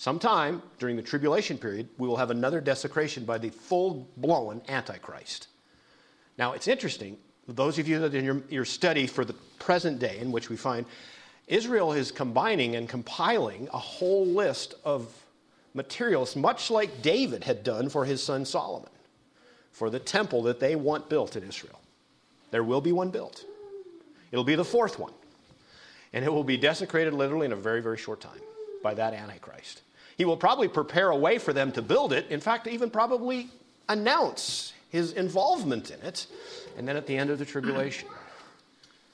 sometime 0.00 0.62
during 0.78 0.96
the 0.96 1.02
tribulation 1.02 1.58
period, 1.58 1.86
we 1.98 2.08
will 2.08 2.16
have 2.16 2.30
another 2.30 2.58
desecration 2.58 3.26
by 3.26 3.36
the 3.36 3.50
full 3.50 4.08
blown 4.16 4.62
Antichrist. 4.66 5.48
Now, 6.38 6.54
it's 6.54 6.68
interesting, 6.68 7.18
those 7.46 7.78
of 7.78 7.86
you 7.86 7.98
that 7.98 8.14
in 8.14 8.24
your, 8.24 8.42
your 8.48 8.64
study 8.64 9.06
for 9.06 9.26
the 9.26 9.34
present 9.58 9.98
day, 9.98 10.18
in 10.18 10.32
which 10.32 10.48
we 10.48 10.56
find 10.56 10.86
Israel 11.48 11.92
is 11.92 12.10
combining 12.10 12.76
and 12.76 12.88
compiling 12.88 13.68
a 13.74 13.78
whole 13.78 14.24
list 14.24 14.72
of 14.86 15.12
materials, 15.74 16.34
much 16.34 16.70
like 16.70 17.02
David 17.02 17.44
had 17.44 17.62
done 17.62 17.90
for 17.90 18.06
his 18.06 18.22
son 18.22 18.46
Solomon, 18.46 18.88
for 19.72 19.90
the 19.90 19.98
temple 19.98 20.42
that 20.42 20.60
they 20.60 20.76
want 20.76 21.08
built 21.08 21.36
in 21.36 21.42
Israel. 21.42 21.80
There 22.50 22.64
will 22.64 22.80
be 22.80 22.92
one 22.92 23.10
built. 23.10 23.44
It'll 24.32 24.44
be 24.44 24.54
the 24.54 24.64
fourth 24.64 24.98
one. 24.98 25.12
And 26.12 26.24
it 26.24 26.32
will 26.32 26.44
be 26.44 26.56
desecrated 26.56 27.14
literally 27.14 27.46
in 27.46 27.52
a 27.52 27.56
very, 27.56 27.80
very 27.80 27.96
short 27.96 28.20
time 28.20 28.40
by 28.82 28.94
that 28.94 29.14
Antichrist. 29.14 29.82
He 30.16 30.24
will 30.24 30.36
probably 30.36 30.68
prepare 30.68 31.10
a 31.10 31.16
way 31.16 31.38
for 31.38 31.52
them 31.52 31.72
to 31.72 31.82
build 31.82 32.12
it. 32.12 32.26
In 32.30 32.40
fact, 32.40 32.66
even 32.66 32.90
probably 32.90 33.48
announce 33.88 34.72
his 34.90 35.12
involvement 35.12 35.90
in 35.90 36.00
it. 36.02 36.26
And 36.76 36.86
then 36.86 36.96
at 36.96 37.06
the 37.06 37.16
end 37.16 37.30
of 37.30 37.38
the 37.38 37.44
tribulation. 37.44 38.08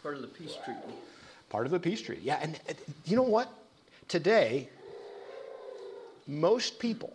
Part 0.02 0.16
of 0.16 0.22
the 0.22 0.28
peace 0.28 0.56
treaty. 0.64 0.80
Part 1.50 1.66
of 1.66 1.72
the 1.72 1.78
peace 1.78 2.00
treaty. 2.00 2.22
Yeah, 2.24 2.38
and 2.40 2.58
uh, 2.68 2.72
you 3.04 3.16
know 3.16 3.22
what? 3.22 3.52
Today, 4.08 4.68
most 6.26 6.78
people 6.78 7.12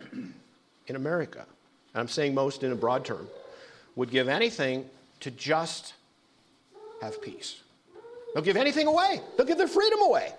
in 0.86 0.96
America, 0.96 1.44
I'm 1.94 2.08
saying 2.08 2.34
most 2.34 2.62
in 2.62 2.72
a 2.72 2.74
broad 2.74 3.04
term, 3.04 3.28
would 3.96 4.10
give 4.10 4.28
anything 4.28 4.88
to 5.20 5.30
just 5.30 5.94
have 7.00 7.20
peace. 7.20 7.60
They'll 8.32 8.42
give 8.42 8.56
anything 8.56 8.86
away. 8.86 9.20
They'll 9.36 9.46
give 9.46 9.58
their 9.58 9.68
freedom 9.68 10.00
away 10.02 10.32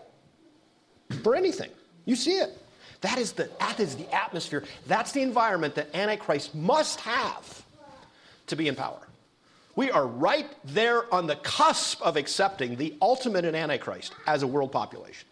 for 1.21 1.35
anything. 1.35 1.69
You 2.05 2.15
see 2.15 2.37
it. 2.37 2.57
That 3.01 3.17
is, 3.17 3.33
the, 3.33 3.49
that 3.59 3.79
is 3.79 3.95
the 3.95 4.11
atmosphere. 4.13 4.63
That's 4.87 5.11
the 5.11 5.21
environment 5.21 5.75
that 5.75 5.93
Antichrist 5.93 6.55
must 6.55 7.01
have 7.01 7.63
to 8.47 8.55
be 8.55 8.67
in 8.67 8.75
power. 8.75 9.07
We 9.75 9.91
are 9.91 10.07
right 10.07 10.47
there 10.63 11.11
on 11.13 11.27
the 11.27 11.35
cusp 11.37 12.01
of 12.01 12.15
accepting 12.15 12.75
the 12.75 12.95
ultimate 13.01 13.45
in 13.45 13.55
Antichrist 13.55 14.13
as 14.27 14.43
a 14.43 14.47
world 14.47 14.71
population. 14.71 15.27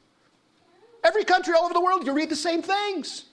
Every 1.03 1.23
country 1.23 1.53
all 1.53 1.65
over 1.65 1.73
the 1.73 1.81
world, 1.81 2.05
you 2.05 2.13
read 2.13 2.29
the 2.29 2.35
same 2.35 2.61
things. 2.61 3.25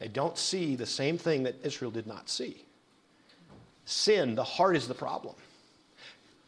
They 0.00 0.08
don't 0.08 0.36
see 0.36 0.74
the 0.74 0.86
same 0.86 1.18
thing 1.18 1.44
that 1.44 1.56
Israel 1.62 1.90
did 1.90 2.06
not 2.06 2.28
see. 2.28 2.64
Sin, 3.84 4.34
the 4.34 4.42
heart 4.42 4.74
is 4.74 4.88
the 4.88 4.94
problem. 4.94 5.34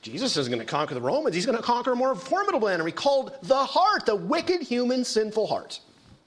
Jesus 0.00 0.36
isn't 0.36 0.50
going 0.50 0.64
to 0.64 0.70
conquer 0.70 0.94
the 0.94 1.00
Romans, 1.00 1.36
he's 1.36 1.46
going 1.46 1.58
to 1.58 1.62
conquer 1.62 1.92
a 1.92 1.96
more 1.96 2.14
formidable 2.16 2.68
enemy 2.68 2.90
called 2.90 3.36
the 3.42 3.64
heart, 3.64 4.06
the 4.06 4.16
wicked 4.16 4.62
human 4.62 5.04
sinful 5.04 5.46
heart. 5.46 5.78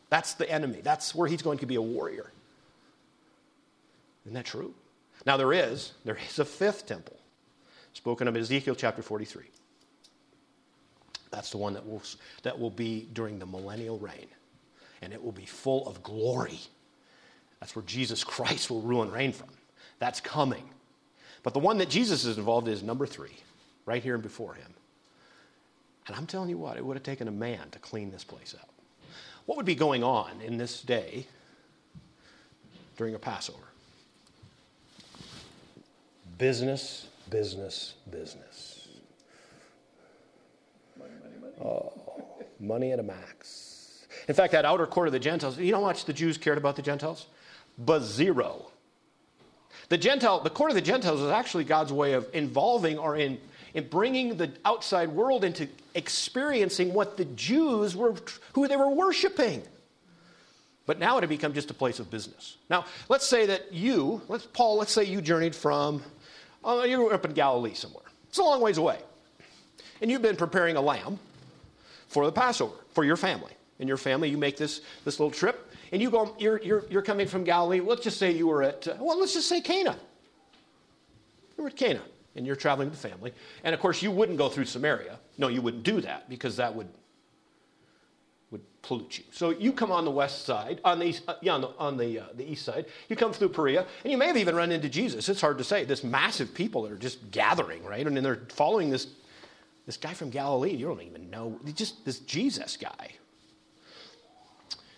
That's 0.09 0.35
the 0.35 0.49
enemy. 0.49 0.79
That's 0.81 1.13
where 1.13 1.27
he's 1.27 1.41
going 1.41 1.57
to 1.57 1.65
be 1.65 1.75
a 1.75 1.81
warrior. 1.81 2.31
Isn't 4.25 4.35
that 4.35 4.45
true? 4.45 4.73
Now 5.25 5.35
there 5.35 5.51
is, 5.51 5.93
there 6.05 6.17
is 6.29 6.39
a 6.39 6.45
fifth 6.45 6.85
temple 6.85 7.17
spoken 7.93 8.27
of 8.27 8.35
in 8.35 8.41
Ezekiel 8.41 8.75
chapter 8.75 9.01
43. 9.01 9.43
That's 11.31 11.49
the 11.49 11.57
one 11.57 11.73
that 11.73 11.85
will, 11.85 12.03
that 12.43 12.59
will 12.59 12.69
be 12.69 13.07
during 13.13 13.39
the 13.39 13.45
millennial 13.45 13.97
reign. 13.97 14.27
And 15.01 15.11
it 15.11 15.23
will 15.23 15.31
be 15.31 15.45
full 15.45 15.87
of 15.87 16.03
glory. 16.03 16.59
That's 17.65 17.75
where 17.75 17.85
Jesus 17.85 18.23
Christ 18.23 18.69
will 18.69 18.83
rule 18.83 19.01
and 19.01 19.11
reign 19.11 19.31
from. 19.31 19.47
That's 19.97 20.21
coming. 20.21 20.69
But 21.41 21.53
the 21.53 21.59
one 21.59 21.79
that 21.79 21.89
Jesus 21.89 22.23
is 22.23 22.37
involved 22.37 22.67
in 22.67 22.75
is 22.75 22.83
number 22.83 23.07
three, 23.07 23.35
right 23.87 24.03
here 24.03 24.13
and 24.13 24.21
before 24.21 24.53
him. 24.53 24.71
And 26.05 26.15
I'm 26.15 26.27
telling 26.27 26.51
you 26.51 26.59
what, 26.59 26.77
it 26.77 26.85
would 26.85 26.95
have 26.95 27.01
taken 27.01 27.27
a 27.27 27.31
man 27.31 27.71
to 27.71 27.79
clean 27.79 28.11
this 28.11 28.23
place 28.23 28.53
up. 28.53 28.69
What 29.47 29.57
would 29.57 29.65
be 29.65 29.73
going 29.73 30.03
on 30.03 30.41
in 30.41 30.57
this 30.57 30.83
day 30.83 31.25
during 32.97 33.15
a 33.15 33.19
Passover? 33.19 33.57
Business, 36.37 37.07
business, 37.31 37.95
business. 38.11 38.89
Money, 40.99 41.13
money, 41.23 41.35
money. 41.41 41.53
Oh, 41.67 41.93
money 42.59 42.91
at 42.91 42.99
a 42.99 43.03
max. 43.03 44.05
In 44.27 44.35
fact, 44.35 44.51
that 44.51 44.65
outer 44.65 44.85
court 44.85 45.07
of 45.07 45.13
the 45.13 45.19
Gentiles, 45.19 45.57
you 45.57 45.71
know 45.71 45.79
how 45.79 45.87
much 45.87 46.05
the 46.05 46.13
Jews 46.13 46.37
cared 46.37 46.59
about 46.59 46.75
the 46.75 46.83
Gentiles? 46.83 47.25
But 47.77 48.03
zero. 48.03 48.67
The 49.89 49.97
Gentile, 49.97 50.39
the 50.39 50.49
court 50.49 50.71
of 50.71 50.75
the 50.75 50.81
Gentiles 50.81 51.21
is 51.21 51.29
actually 51.29 51.65
God's 51.65 51.93
way 51.93 52.13
of 52.13 52.27
involving 52.33 52.97
or 52.97 53.15
in 53.15 53.39
in 53.75 53.87
bringing 53.89 54.37
the 54.37 54.49
outside 54.63 55.09
world 55.09 55.43
into 55.43 55.67
experiencing 55.93 56.93
what 56.93 57.17
the 57.17 57.25
Jews 57.25 57.93
were, 57.93 58.15
who 58.53 58.67
they 58.69 58.77
were 58.77 58.89
worshiping. 58.89 59.61
But 60.85 60.97
now 60.97 61.17
it 61.17 61.21
had 61.21 61.29
become 61.29 61.53
just 61.53 61.69
a 61.71 61.73
place 61.73 61.99
of 61.99 62.09
business. 62.09 62.55
Now, 62.69 62.85
let's 63.09 63.27
say 63.27 63.47
that 63.47 63.73
you, 63.73 64.21
let's, 64.29 64.45
Paul, 64.45 64.77
let's 64.77 64.93
say 64.93 65.03
you 65.03 65.21
journeyed 65.21 65.53
from, 65.53 66.01
uh, 66.63 66.85
you 66.87 67.01
were 67.01 67.13
up 67.13 67.25
in 67.25 67.33
Galilee 67.33 67.73
somewhere. 67.73 68.05
It's 68.29 68.37
a 68.37 68.43
long 68.43 68.61
ways 68.61 68.77
away. 68.77 68.97
And 70.01 70.09
you've 70.09 70.21
been 70.21 70.37
preparing 70.37 70.77
a 70.77 70.81
lamb 70.81 71.19
for 72.07 72.25
the 72.25 72.31
Passover 72.31 72.75
for 72.93 73.03
your 73.03 73.17
family. 73.17 73.51
In 73.79 73.89
your 73.89 73.97
family, 73.97 74.29
you 74.29 74.37
make 74.37 74.55
this, 74.55 74.79
this 75.03 75.19
little 75.19 75.31
trip, 75.31 75.74
and 75.95 76.01
you 76.01 76.09
go, 76.09 76.35
you're, 76.37 76.61
you're, 76.61 76.83
you're 76.89 77.01
coming 77.01 77.25
from 77.25 77.45
Galilee. 77.45 77.79
Let's 77.79 78.03
just 78.03 78.17
say 78.17 78.29
you 78.29 78.47
were 78.47 78.63
at, 78.63 78.85
uh, 78.85 78.95
well, 78.99 79.17
let's 79.17 79.33
just 79.33 79.47
say 79.47 79.61
Cana. 79.61 79.97
You 81.57 81.63
were 81.63 81.69
at 81.69 81.77
Cana 81.77 82.01
and 82.35 82.45
you're 82.45 82.57
traveling 82.57 82.89
with 82.89 83.01
the 83.01 83.07
family. 83.07 83.31
And 83.63 83.73
of 83.73 83.79
course, 83.79 84.01
you 84.01 84.11
wouldn't 84.11 84.37
go 84.37 84.49
through 84.49 84.65
Samaria. 84.65 85.17
No, 85.37 85.47
you 85.47 85.61
wouldn't 85.61 85.83
do 85.83 86.01
that 86.01 86.29
because 86.29 86.57
that 86.57 86.75
would 86.75 86.89
would 88.51 88.81
pollute 88.81 89.19
you. 89.19 89.23
So 89.31 89.51
you 89.51 89.71
come 89.71 89.89
on 89.89 90.03
the 90.03 90.11
west 90.11 90.43
side, 90.43 90.81
on 90.83 90.99
the 90.99 91.05
east, 91.05 91.23
uh, 91.29 91.35
yeah, 91.41 91.53
on 91.53 91.61
the, 91.61 91.69
on 91.79 91.95
the, 91.95 92.19
uh, 92.19 92.23
the 92.35 92.43
east 92.51 92.65
side. 92.65 92.87
You 93.07 93.15
come 93.15 93.31
through 93.31 93.49
Perea, 93.49 93.85
and 94.03 94.11
you 94.11 94.17
may 94.17 94.27
have 94.27 94.35
even 94.35 94.53
run 94.53 94.73
into 94.73 94.89
Jesus. 94.89 95.29
It's 95.29 95.39
hard 95.39 95.57
to 95.59 95.63
say. 95.63 95.85
This 95.85 96.03
massive 96.03 96.53
people 96.53 96.83
that 96.83 96.91
are 96.91 96.97
just 96.97 97.31
gathering, 97.31 97.85
right? 97.85 98.05
And 98.05 98.17
then 98.17 98.23
they're 98.25 98.41
following 98.49 98.89
this 98.89 99.07
this 99.85 99.95
guy 99.95 100.13
from 100.13 100.29
Galilee. 100.29 100.75
You 100.75 100.87
don't 100.87 101.03
even 101.03 101.29
know. 101.29 101.57
Just 101.73 102.03
this 102.03 102.19
Jesus 102.19 102.75
guy. 102.75 103.11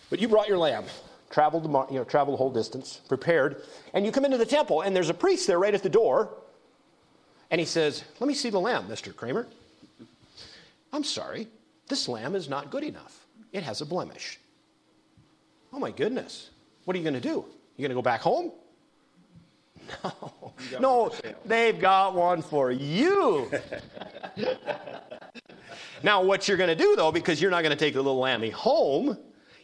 But 0.10 0.20
you 0.20 0.28
brought 0.28 0.48
your 0.48 0.58
lamb, 0.58 0.86
traveled 1.30 1.64
the, 1.64 1.94
you 1.94 2.00
know, 2.00 2.04
traveled 2.04 2.36
the 2.36 2.38
whole 2.38 2.52
distance, 2.52 3.02
prepared, 3.08 3.64
and 3.94 4.06
you 4.06 4.12
come 4.12 4.26
into 4.26 4.38
the 4.38 4.46
temple, 4.46 4.82
and 4.82 4.96
there's 4.96 5.10
a 5.10 5.14
priest 5.14 5.48
there 5.48 5.60
right 5.60 5.74
at 5.74 5.84
the 5.84 5.90
door 5.90 6.30
and 7.50 7.60
he 7.60 7.66
says, 7.66 8.04
Let 8.20 8.28
me 8.28 8.34
see 8.34 8.50
the 8.50 8.60
lamb, 8.60 8.88
Mr. 8.88 9.16
Kramer. 9.16 9.48
I'm 10.92 11.04
sorry, 11.04 11.48
this 11.88 12.08
lamb 12.08 12.36
is 12.36 12.50
not 12.50 12.72
good 12.72 12.84
enough. 12.84 13.26
It 13.52 13.64
has 13.64 13.82
a 13.82 13.86
blemish. 13.86 14.40
Oh 15.72 15.80
my 15.80 15.92
goodness. 15.92 16.50
What 16.86 16.96
are 16.96 17.00
you 17.00 17.04
going 17.04 17.14
to 17.14 17.22
do? 17.22 17.46
You 17.76 17.82
going 17.82 17.90
to 17.90 17.96
go 17.96 18.02
back 18.02 18.22
home? 18.22 18.52
No. 20.04 20.34
No, 20.82 21.12
they've 21.46 21.80
got 21.80 22.16
one 22.16 22.42
for 22.42 22.72
you. 22.72 23.50
now, 26.04 26.24
what 26.24 26.48
you're 26.48 26.58
going 26.58 26.76
to 26.76 26.76
do, 26.76 26.96
though, 26.96 27.12
because 27.12 27.40
you're 27.40 27.52
not 27.52 27.62
going 27.62 27.72
to 27.72 27.78
take 27.78 27.94
the 27.94 28.02
little 28.02 28.20
lammy 28.20 28.50
home, 28.50 29.18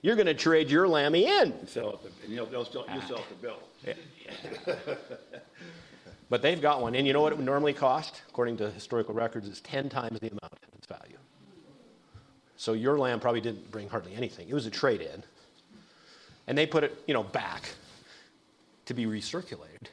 you're 0.03 0.15
going 0.15 0.27
to 0.27 0.35
trade 0.35 0.69
your 0.69 0.87
lammy 0.87 1.25
in. 1.25 1.51
And 1.51 1.67
Sell 1.67 1.89
it, 1.93 2.01
to- 2.03 2.25
and 2.25 2.33
you'll, 2.33 2.45
they'll 2.45 2.65
sell, 2.65 2.85
you'll 2.93 3.01
sell 3.01 3.17
it 3.17 3.27
to 3.29 3.35
Bill. 3.41 3.57
But 6.29 6.41
they've 6.41 6.59
got 6.59 6.81
one. 6.81 6.95
And 6.95 7.05
you 7.05 7.13
know 7.13 7.21
what 7.21 7.31
it 7.31 7.35
would 7.37 7.45
normally 7.45 7.73
cost? 7.73 8.23
According 8.29 8.57
to 8.57 8.71
historical 8.71 9.13
records, 9.13 9.47
it's 9.47 9.61
10 9.61 9.87
times 9.87 10.19
the 10.19 10.29
amount 10.29 10.51
of 10.51 10.57
its 10.75 10.87
value. 10.87 11.17
So 12.57 12.73
your 12.73 12.97
lamb 12.97 13.19
probably 13.19 13.39
didn't 13.41 13.69
bring 13.69 13.87
hardly 13.87 14.15
anything. 14.15 14.49
It 14.49 14.53
was 14.55 14.65
a 14.65 14.71
trade 14.71 15.01
in. 15.01 15.21
And 16.47 16.57
they 16.57 16.65
put 16.65 16.83
it, 16.83 17.03
you 17.05 17.13
know, 17.13 17.21
back 17.21 17.69
to 18.85 18.95
be 18.95 19.05
recirculated 19.05 19.89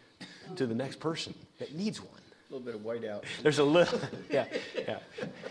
to 0.56 0.66
the 0.66 0.74
next 0.74 0.98
person 0.98 1.34
that 1.58 1.74
needs 1.74 2.00
one. 2.00 2.08
A 2.48 2.54
little 2.54 2.64
bit 2.64 2.74
of 2.74 2.80
whiteout. 2.80 3.24
There's 3.42 3.58
a 3.58 3.64
little, 3.64 4.00
yeah, 4.30 4.46
yeah. 4.78 5.00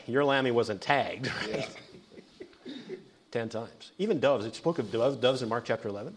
Your 0.07 0.25
lammy 0.25 0.49
wasn't 0.49 0.81
tagged, 0.81 1.29
right? 1.47 1.69
Ten 3.31 3.49
times. 3.49 3.91
Even 3.97 4.19
doves, 4.19 4.45
it 4.45 4.55
spoke 4.55 4.79
of 4.79 4.91
doves, 4.91 5.41
in 5.41 5.49
Mark 5.49 5.65
chapter 5.65 5.87
11. 5.87 6.15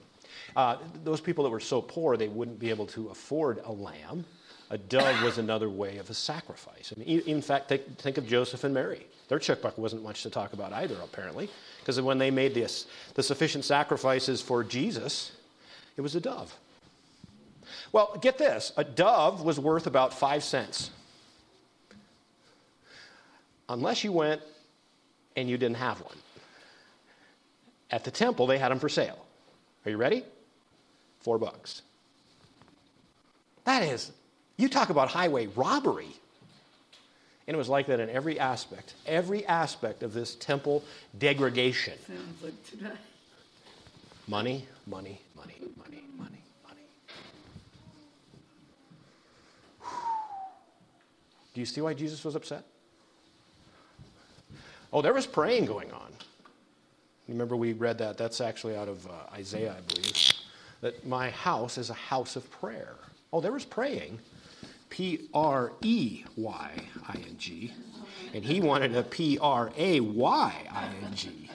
Uh, 0.56 0.76
those 1.04 1.20
people 1.20 1.44
that 1.44 1.50
were 1.50 1.60
so 1.60 1.80
poor 1.80 2.16
they 2.16 2.28
wouldn't 2.28 2.58
be 2.58 2.70
able 2.70 2.86
to 2.86 3.08
afford 3.08 3.60
a 3.64 3.72
lamb. 3.72 4.24
A 4.70 4.78
dove 4.78 5.22
was 5.22 5.36
another 5.36 5.68
way 5.68 5.98
of 5.98 6.08
a 6.08 6.14
sacrifice. 6.14 6.92
In 6.92 7.42
fact, 7.42 7.70
think, 7.98 8.16
of 8.16 8.26
Joseph 8.26 8.64
and 8.64 8.72
Mary. 8.72 9.06
Their 9.28 9.38
checkbook 9.38 9.76
wasn't 9.76 10.02
much 10.02 10.22
to 10.22 10.30
talk 10.30 10.54
about 10.54 10.72
either, 10.72 10.96
apparently, 11.02 11.50
because 11.80 12.00
when 12.00 12.18
they 12.18 12.30
made 12.30 12.54
this, 12.54 12.86
the 13.14 13.22
sufficient 13.22 13.64
sacrifices 13.64 14.40
for 14.40 14.64
Jesus, 14.64 15.32
it 15.96 16.00
was 16.00 16.14
a 16.14 16.20
dove. 16.20 16.54
Well, 17.92 18.16
get 18.20 18.38
this 18.38 18.72
a 18.76 18.84
dove 18.84 19.42
was 19.42 19.60
worth 19.60 19.86
about 19.86 20.14
five 20.14 20.42
cents. 20.42 20.90
Unless 23.68 24.04
you 24.04 24.12
went 24.12 24.40
and 25.36 25.48
you 25.48 25.58
didn't 25.58 25.76
have 25.76 26.00
one. 26.00 26.16
At 27.92 28.04
the 28.04 28.10
temple, 28.10 28.46
they 28.46 28.58
had 28.58 28.70
them 28.70 28.78
for 28.78 28.88
sale. 28.88 29.24
Are 29.84 29.90
you 29.90 29.98
ready? 29.98 30.24
Four 31.20 31.38
bucks. 31.38 31.82
That 33.64 33.82
is, 33.82 34.10
you 34.56 34.68
talk 34.68 34.88
about 34.90 35.08
highway 35.08 35.46
robbery. 35.48 36.16
And 37.46 37.54
it 37.54 37.58
was 37.58 37.68
like 37.68 37.86
that 37.88 38.00
in 38.00 38.08
every 38.08 38.38
aspect, 38.40 38.94
every 39.06 39.44
aspect 39.46 40.02
of 40.02 40.14
this 40.14 40.34
temple 40.36 40.82
degradation. 41.18 41.94
Sounds 42.06 42.42
like 42.42 42.66
today. 42.70 42.90
Money, 44.26 44.66
money, 44.86 45.20
money, 45.36 45.54
money, 45.76 46.02
money, 46.16 46.42
money. 46.66 46.80
Do 51.52 51.60
you 51.60 51.66
see 51.66 51.80
why 51.80 51.92
Jesus 51.94 52.24
was 52.24 52.36
upset? 52.36 52.64
Oh, 54.92 55.02
there 55.02 55.12
was 55.12 55.26
praying 55.26 55.66
going 55.66 55.90
on. 55.90 56.12
Remember, 57.28 57.56
we 57.56 57.72
read 57.72 57.98
that. 57.98 58.18
That's 58.18 58.40
actually 58.40 58.76
out 58.76 58.88
of 58.88 59.06
uh, 59.06 59.10
Isaiah, 59.32 59.76
I 59.78 59.80
believe. 59.92 60.32
That 60.80 61.06
my 61.06 61.30
house 61.30 61.78
is 61.78 61.90
a 61.90 61.94
house 61.94 62.36
of 62.36 62.50
prayer. 62.50 62.96
Oh, 63.32 63.40
there 63.40 63.52
was 63.52 63.64
praying. 63.64 64.18
P 64.90 65.28
R 65.32 65.72
E 65.82 66.24
Y 66.36 66.70
I 67.08 67.14
N 67.14 67.36
G. 67.38 67.72
And 68.34 68.44
he 68.44 68.60
wanted 68.60 68.94
a 68.94 69.02
P 69.02 69.38
R 69.40 69.72
A 69.76 70.00
Y 70.00 70.54
I 70.70 70.84
N 71.04 71.14
G. 71.14 71.48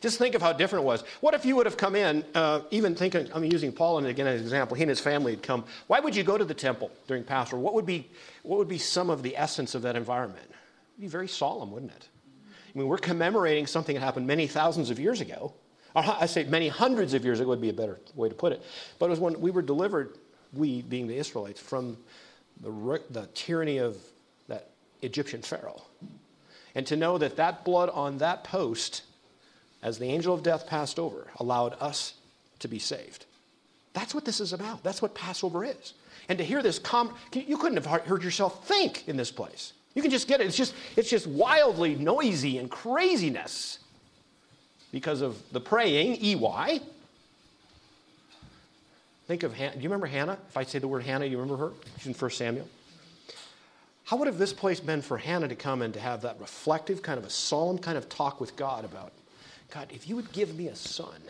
Just 0.00 0.18
think 0.18 0.36
of 0.36 0.42
how 0.42 0.52
different 0.52 0.84
it 0.84 0.86
was. 0.86 1.02
What 1.20 1.34
if 1.34 1.44
you 1.44 1.56
would 1.56 1.66
have 1.66 1.76
come 1.76 1.96
in, 1.96 2.24
uh, 2.34 2.60
even 2.70 2.94
thinking, 2.94 3.28
I'm 3.34 3.44
using 3.44 3.72
Paul 3.72 3.98
again 4.04 4.28
as 4.28 4.40
an 4.40 4.46
example, 4.46 4.76
he 4.76 4.84
and 4.84 4.90
his 4.90 5.00
family 5.00 5.32
had 5.32 5.42
come. 5.42 5.64
Why 5.88 5.98
would 5.98 6.14
you 6.14 6.22
go 6.22 6.38
to 6.38 6.44
the 6.44 6.54
temple 6.54 6.92
during 7.08 7.24
Passover? 7.24 7.60
What 7.60 7.74
would 7.74 7.86
be, 7.86 8.08
what 8.44 8.58
would 8.58 8.68
be 8.68 8.78
some 8.78 9.10
of 9.10 9.24
the 9.24 9.36
essence 9.36 9.74
of 9.74 9.82
that 9.82 9.96
environment? 9.96 10.46
It 10.48 10.98
would 10.98 11.02
be 11.02 11.08
very 11.08 11.26
solemn, 11.26 11.72
wouldn't 11.72 11.92
it? 11.92 12.08
I 12.78 12.80
mean, 12.80 12.88
we're 12.88 12.98
commemorating 12.98 13.66
something 13.66 13.96
that 13.96 14.00
happened 14.02 14.28
many 14.28 14.46
thousands 14.46 14.90
of 14.90 15.00
years 15.00 15.20
ago. 15.20 15.52
I 15.96 16.26
say 16.26 16.44
many 16.44 16.68
hundreds 16.68 17.12
of 17.12 17.24
years 17.24 17.40
ago 17.40 17.48
would 17.48 17.60
be 17.60 17.70
a 17.70 17.72
better 17.72 17.98
way 18.14 18.28
to 18.28 18.36
put 18.36 18.52
it. 18.52 18.62
But 19.00 19.06
it 19.06 19.08
was 19.08 19.18
when 19.18 19.40
we 19.40 19.50
were 19.50 19.62
delivered, 19.62 20.16
we 20.52 20.82
being 20.82 21.08
the 21.08 21.16
Israelites, 21.16 21.60
from 21.60 21.96
the, 22.60 23.02
the 23.10 23.26
tyranny 23.34 23.78
of 23.78 23.96
that 24.46 24.70
Egyptian 25.02 25.42
Pharaoh. 25.42 25.82
And 26.76 26.86
to 26.86 26.94
know 26.94 27.18
that 27.18 27.34
that 27.34 27.64
blood 27.64 27.90
on 27.90 28.18
that 28.18 28.44
post, 28.44 29.02
as 29.82 29.98
the 29.98 30.06
angel 30.06 30.32
of 30.32 30.44
death 30.44 30.68
passed 30.68 31.00
over, 31.00 31.26
allowed 31.40 31.74
us 31.80 32.14
to 32.60 32.68
be 32.68 32.78
saved. 32.78 33.24
That's 33.92 34.14
what 34.14 34.24
this 34.24 34.38
is 34.38 34.52
about. 34.52 34.84
That's 34.84 35.02
what 35.02 35.16
Passover 35.16 35.64
is. 35.64 35.94
And 36.28 36.38
to 36.38 36.44
hear 36.44 36.62
this, 36.62 36.78
com- 36.78 37.16
you 37.32 37.56
couldn't 37.56 37.84
have 37.84 38.02
heard 38.06 38.22
yourself 38.22 38.68
think 38.68 39.08
in 39.08 39.16
this 39.16 39.32
place. 39.32 39.72
You 39.98 40.02
can 40.02 40.12
just 40.12 40.28
get 40.28 40.40
it. 40.40 40.46
It's 40.46 40.56
just, 40.56 40.76
it's 40.94 41.10
just 41.10 41.26
wildly 41.26 41.96
noisy 41.96 42.58
and 42.58 42.70
craziness 42.70 43.80
because 44.92 45.22
of 45.22 45.42
the 45.50 45.60
praying, 45.60 46.24
EY. 46.24 46.80
Think 49.26 49.42
of 49.42 49.54
Hannah. 49.54 49.74
Do 49.74 49.80
you 49.80 49.88
remember 49.88 50.06
Hannah? 50.06 50.38
If 50.50 50.56
I 50.56 50.62
say 50.62 50.78
the 50.78 50.86
word 50.86 51.02
Hannah, 51.02 51.24
you 51.24 51.36
remember 51.36 51.56
her? 51.56 51.72
She's 51.96 52.06
in 52.06 52.14
1 52.14 52.30
Samuel. 52.30 52.68
How 54.04 54.16
would 54.18 54.28
have 54.28 54.38
this 54.38 54.52
place 54.52 54.78
been 54.78 55.02
for 55.02 55.18
Hannah 55.18 55.48
to 55.48 55.56
come 55.56 55.82
and 55.82 55.92
to 55.94 55.98
have 55.98 56.22
that 56.22 56.38
reflective, 56.38 57.02
kind 57.02 57.18
of 57.18 57.24
a 57.24 57.30
solemn 57.30 57.78
kind 57.78 57.98
of 57.98 58.08
talk 58.08 58.40
with 58.40 58.54
God 58.54 58.84
about, 58.84 59.10
God, 59.74 59.88
if 59.92 60.08
you 60.08 60.14
would 60.14 60.30
give 60.30 60.56
me 60.56 60.68
a 60.68 60.76
son, 60.76 61.20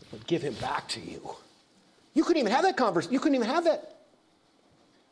I 0.00 0.06
would 0.12 0.28
give 0.28 0.42
him 0.42 0.54
back 0.60 0.86
to 0.90 1.00
you. 1.00 1.34
You 2.14 2.22
couldn't 2.22 2.38
even 2.38 2.52
have 2.52 2.62
that 2.62 2.76
conversation. 2.76 3.12
You 3.12 3.18
couldn't 3.18 3.34
even 3.34 3.48
have 3.48 3.64
that. 3.64 3.96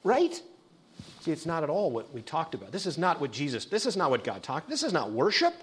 Right? 0.05 0.41
See, 1.23 1.31
it's 1.31 1.47
not 1.47 1.63
at 1.63 1.71
all 1.71 1.93
what 1.93 2.13
we 2.13 2.21
talked 2.21 2.53
about. 2.57 2.73
This 2.73 2.85
is 2.85 2.99
not 2.99 3.21
what 3.21 3.31
Jesus, 3.31 3.65
this 3.65 3.87
is 3.87 3.97
not 3.97 4.11
what 4.11 4.25
God 4.25 4.43
talked. 4.43 4.69
This 4.69 4.83
is 4.83 4.93
not 4.93 5.13
worship. 5.13 5.55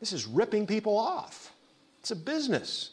This 0.00 0.12
is 0.12 0.26
ripping 0.26 0.66
people 0.66 0.98
off. 0.98 1.52
It's 2.00 2.10
a 2.10 2.16
business. 2.16 2.90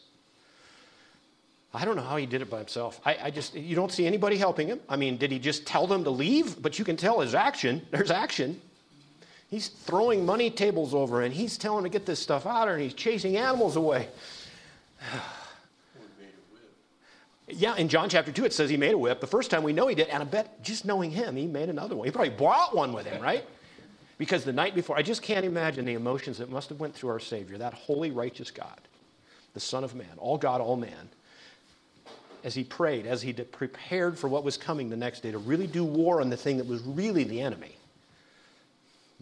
I 1.74 1.84
don't 1.84 1.96
know 1.96 2.02
how 2.02 2.16
he 2.16 2.26
did 2.26 2.42
it 2.42 2.50
by 2.50 2.58
himself. 2.58 3.00
I, 3.04 3.16
I, 3.24 3.30
just, 3.32 3.56
you 3.56 3.74
don't 3.74 3.90
see 3.90 4.06
anybody 4.06 4.36
helping 4.36 4.68
him. 4.68 4.78
I 4.88 4.94
mean, 4.94 5.16
did 5.16 5.32
he 5.32 5.40
just 5.40 5.66
tell 5.66 5.88
them 5.88 6.04
to 6.04 6.10
leave? 6.10 6.62
But 6.62 6.78
you 6.78 6.84
can 6.84 6.96
tell 6.96 7.18
his 7.18 7.34
action. 7.34 7.84
There's 7.90 8.12
action. 8.12 8.60
He's 9.50 9.66
throwing 9.66 10.24
money 10.24 10.48
tables 10.48 10.94
over 10.94 11.22
and 11.22 11.34
he's 11.34 11.58
telling 11.58 11.82
to 11.82 11.90
get 11.90 12.06
this 12.06 12.20
stuff 12.20 12.46
out 12.46 12.68
and 12.68 12.80
he's 12.80 12.94
chasing 12.94 13.36
animals 13.36 13.74
away. 13.74 14.06
Yeah, 17.52 17.76
in 17.76 17.88
John 17.88 18.08
chapter 18.08 18.32
2, 18.32 18.44
it 18.44 18.52
says 18.52 18.70
he 18.70 18.76
made 18.76 18.94
a 18.94 18.98
whip. 18.98 19.20
The 19.20 19.26
first 19.26 19.50
time 19.50 19.62
we 19.62 19.72
know 19.72 19.86
he 19.86 19.94
did, 19.94 20.08
and 20.08 20.22
I 20.22 20.26
bet 20.26 20.62
just 20.62 20.84
knowing 20.84 21.10
him, 21.10 21.36
he 21.36 21.46
made 21.46 21.68
another 21.68 21.96
one. 21.96 22.06
He 22.06 22.10
probably 22.10 22.30
brought 22.30 22.74
one 22.74 22.92
with 22.92 23.06
him, 23.06 23.22
right? 23.22 23.44
Because 24.18 24.44
the 24.44 24.52
night 24.52 24.74
before, 24.74 24.96
I 24.96 25.02
just 25.02 25.22
can't 25.22 25.44
imagine 25.44 25.84
the 25.84 25.94
emotions 25.94 26.38
that 26.38 26.50
must 26.50 26.68
have 26.68 26.78
went 26.78 26.94
through 26.94 27.10
our 27.10 27.20
Savior, 27.20 27.58
that 27.58 27.72
holy, 27.72 28.10
righteous 28.10 28.50
God, 28.50 28.80
the 29.54 29.60
Son 29.60 29.82
of 29.82 29.94
Man, 29.94 30.06
all 30.18 30.36
God, 30.36 30.60
all 30.60 30.76
man, 30.76 31.08
as 32.44 32.54
he 32.54 32.64
prayed, 32.64 33.06
as 33.06 33.22
he 33.22 33.32
prepared 33.32 34.18
for 34.18 34.28
what 34.28 34.44
was 34.44 34.56
coming 34.56 34.88
the 34.88 34.96
next 34.96 35.20
day 35.20 35.30
to 35.30 35.38
really 35.38 35.66
do 35.66 35.84
war 35.84 36.20
on 36.20 36.30
the 36.30 36.36
thing 36.36 36.58
that 36.58 36.66
was 36.66 36.82
really 36.82 37.24
the 37.24 37.40
enemy. 37.40 37.74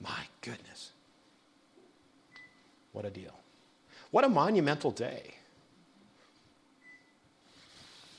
My 0.00 0.24
goodness. 0.40 0.90
What 2.92 3.04
a 3.04 3.10
deal. 3.10 3.34
What 4.10 4.24
a 4.24 4.28
monumental 4.28 4.90
day 4.90 5.34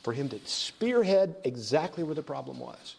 for 0.03 0.13
him 0.13 0.29
to 0.29 0.39
spearhead 0.45 1.35
exactly 1.43 2.03
where 2.03 2.15
the 2.15 2.23
problem 2.23 2.59
was. 2.59 2.95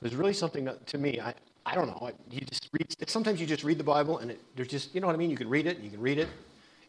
There's 0.00 0.16
really 0.16 0.32
something 0.32 0.68
to 0.86 0.98
me, 0.98 1.20
I, 1.20 1.34
I 1.66 1.74
don't 1.74 1.88
know. 1.88 2.10
You 2.30 2.40
just 2.40 2.68
read, 2.72 2.86
sometimes 3.06 3.40
you 3.40 3.46
just 3.46 3.64
read 3.64 3.78
the 3.78 3.84
Bible 3.84 4.18
and 4.18 4.30
it, 4.30 4.40
there's 4.56 4.68
just, 4.68 4.94
you 4.94 5.00
know 5.00 5.06
what 5.06 5.14
I 5.14 5.18
mean? 5.18 5.30
You 5.30 5.36
can 5.36 5.48
read 5.48 5.66
it, 5.66 5.78
you 5.80 5.90
can 5.90 6.00
read 6.00 6.18
it, 6.18 6.28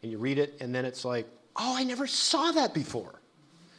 and 0.02 0.10
you 0.10 0.18
read 0.18 0.38
it, 0.38 0.54
and 0.60 0.74
then 0.74 0.84
it's 0.84 1.04
like, 1.04 1.26
oh, 1.56 1.76
I 1.76 1.84
never 1.84 2.06
saw 2.06 2.52
that 2.52 2.72
before. 2.72 3.20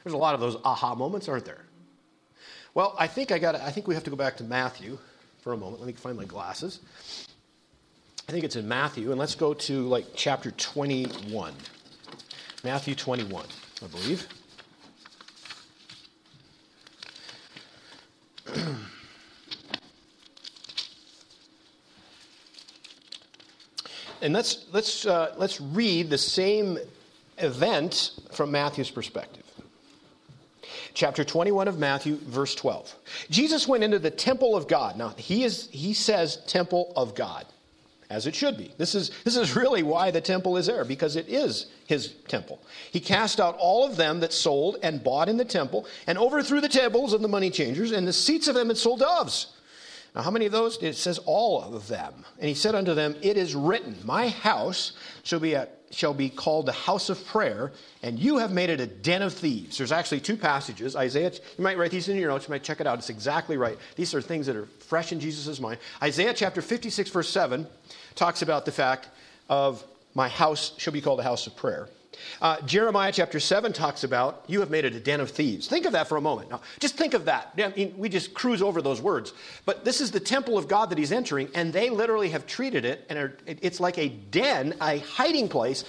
There's 0.03 0.13
a 0.13 0.17
lot 0.17 0.35
of 0.35 0.41
those 0.41 0.57
aha 0.63 0.95
moments, 0.95 1.27
aren't 1.27 1.45
there? 1.45 1.65
Well, 2.73 2.95
I 2.97 3.07
think 3.07 3.31
I 3.31 3.39
got. 3.39 3.55
I 3.55 3.69
think 3.69 3.87
we 3.87 3.93
have 3.93 4.03
to 4.05 4.09
go 4.09 4.15
back 4.15 4.35
to 4.37 4.43
Matthew 4.43 4.97
for 5.41 5.53
a 5.53 5.57
moment. 5.57 5.79
Let 5.79 5.87
me 5.87 5.93
find 5.93 6.17
my 6.17 6.25
glasses. 6.25 6.79
I 8.27 8.31
think 8.31 8.43
it's 8.43 8.55
in 8.55 8.67
Matthew, 8.67 9.11
and 9.11 9.19
let's 9.19 9.35
go 9.35 9.53
to 9.53 9.87
like 9.87 10.05
chapter 10.15 10.51
21. 10.51 11.53
Matthew 12.63 12.95
21, 12.95 13.45
I 13.83 13.87
believe. 13.87 14.25
and 24.21 24.33
let's, 24.33 24.65
let's, 24.71 25.05
uh, 25.05 25.33
let's 25.37 25.59
read 25.59 26.09
the 26.09 26.17
same 26.17 26.79
event 27.37 28.11
from 28.31 28.51
Matthew's 28.51 28.89
perspective. 28.89 29.43
Chapter 30.93 31.25
21 31.25 31.67
of 31.67 31.77
Matthew, 31.77 32.15
verse 32.15 32.55
12. 32.55 32.95
Jesus 33.29 33.67
went 33.67 33.83
into 33.83 33.99
the 33.99 34.09
temple 34.09 34.55
of 34.55 34.69
God. 34.69 34.95
Now, 34.95 35.09
he, 35.09 35.43
is, 35.43 35.67
he 35.69 35.93
says 35.93 36.37
temple 36.47 36.93
of 36.95 37.13
God. 37.13 37.45
As 38.09 38.27
it 38.27 38.35
should 38.35 38.57
be. 38.57 38.73
This 38.77 38.95
is, 38.95 39.11
this 39.23 39.37
is 39.37 39.55
really 39.55 39.83
why 39.83 40.11
the 40.11 40.21
temple 40.21 40.57
is 40.57 40.67
there, 40.67 40.85
because 40.85 41.15
it 41.15 41.27
is 41.27 41.67
his 41.85 42.13
temple. 42.27 42.59
He 42.91 42.99
cast 42.99 43.39
out 43.39 43.55
all 43.59 43.85
of 43.85 43.95
them 43.95 44.19
that 44.19 44.33
sold 44.33 44.77
and 44.83 45.03
bought 45.03 45.29
in 45.29 45.37
the 45.37 45.45
temple, 45.45 45.87
and 46.07 46.17
overthrew 46.17 46.61
the 46.61 46.69
tables 46.69 47.13
of 47.13 47.21
the 47.21 47.27
money 47.27 47.49
changers, 47.49 47.91
and 47.91 48.07
the 48.07 48.13
seats 48.13 48.47
of 48.47 48.55
them 48.55 48.67
that 48.67 48.77
sold 48.77 48.99
doves. 48.99 49.47
Now, 50.15 50.21
how 50.21 50.31
many 50.31 50.45
of 50.45 50.51
those? 50.51 50.77
It 50.81 50.95
says 50.95 51.19
all 51.25 51.61
of 51.61 51.87
them. 51.87 52.13
And 52.37 52.47
he 52.47 52.53
said 52.53 52.75
unto 52.75 52.93
them, 52.93 53.15
It 53.21 53.35
is 53.35 53.55
written, 53.55 53.97
My 54.03 54.29
house 54.29 54.93
shall 55.23 55.39
be, 55.39 55.53
a, 55.53 55.67
shall 55.93 56.13
be 56.13 56.29
called 56.29 56.65
the 56.65 56.71
house 56.71 57.09
of 57.09 57.25
prayer, 57.27 57.71
and 58.01 58.19
you 58.19 58.37
have 58.37 58.51
made 58.51 58.69
it 58.69 58.81
a 58.81 58.87
den 58.87 59.21
of 59.21 59.33
thieves. 59.33 59.77
There's 59.77 59.91
actually 59.91 60.19
two 60.19 60.35
passages. 60.35 60.95
Isaiah, 60.95 61.31
you 61.57 61.63
might 61.63 61.77
write 61.77 61.91
these 61.91 62.09
in 62.09 62.17
your 62.17 62.29
notes, 62.29 62.47
you 62.47 62.51
might 62.51 62.63
check 62.63 62.81
it 62.81 62.87
out. 62.87 62.97
It's 62.97 63.09
exactly 63.09 63.57
right. 63.57 63.77
These 63.95 64.13
are 64.15 64.21
things 64.21 64.47
that 64.47 64.55
are 64.55 64.65
fresh 64.65 65.11
in 65.11 65.19
Jesus' 65.19 65.59
mind. 65.59 65.79
Isaiah 66.01 66.33
chapter 66.33 66.61
56, 66.61 67.09
verse 67.09 67.29
7 67.29 67.67
talks 68.15 68.41
about 68.41 68.65
the 68.65 68.71
fact 68.71 69.09
of 69.49 69.83
my 70.15 70.27
house 70.27 70.73
shall 70.77 70.93
be 70.93 71.01
called 71.01 71.19
a 71.19 71.23
house 71.23 71.47
of 71.47 71.55
prayer. 71.55 71.87
Uh, 72.41 72.59
Jeremiah 72.61 73.11
chapter 73.11 73.39
7 73.39 73.73
talks 73.73 74.03
about, 74.03 74.43
you 74.47 74.59
have 74.59 74.69
made 74.69 74.85
it 74.85 74.93
a 74.93 74.99
den 74.99 75.19
of 75.19 75.31
thieves. 75.31 75.67
Think 75.67 75.85
of 75.85 75.93
that 75.93 76.07
for 76.07 76.17
a 76.17 76.21
moment. 76.21 76.49
Now, 76.49 76.61
just 76.79 76.95
think 76.95 77.13
of 77.13 77.25
that. 77.25 77.53
I 77.57 77.69
mean, 77.69 77.93
we 77.97 78.09
just 78.09 78.33
cruise 78.33 78.61
over 78.61 78.81
those 78.81 79.01
words. 79.01 79.33
But 79.65 79.85
this 79.85 80.01
is 80.01 80.11
the 80.11 80.19
temple 80.19 80.57
of 80.57 80.67
God 80.67 80.89
that 80.89 80.97
he's 80.97 81.11
entering, 81.11 81.49
and 81.55 81.71
they 81.71 81.89
literally 81.89 82.29
have 82.29 82.45
treated 82.45 82.85
it, 82.85 83.05
and 83.09 83.19
are, 83.19 83.37
it's 83.45 83.79
like 83.79 83.97
a 83.97 84.09
den, 84.09 84.75
a 84.81 84.99
hiding 84.99 85.47
place 85.47 85.83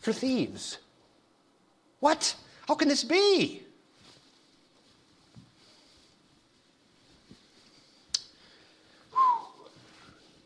for 0.00 0.12
thieves. 0.12 0.78
What? 2.00 2.34
How 2.66 2.74
can 2.74 2.88
this 2.88 3.04
be? 3.04 3.62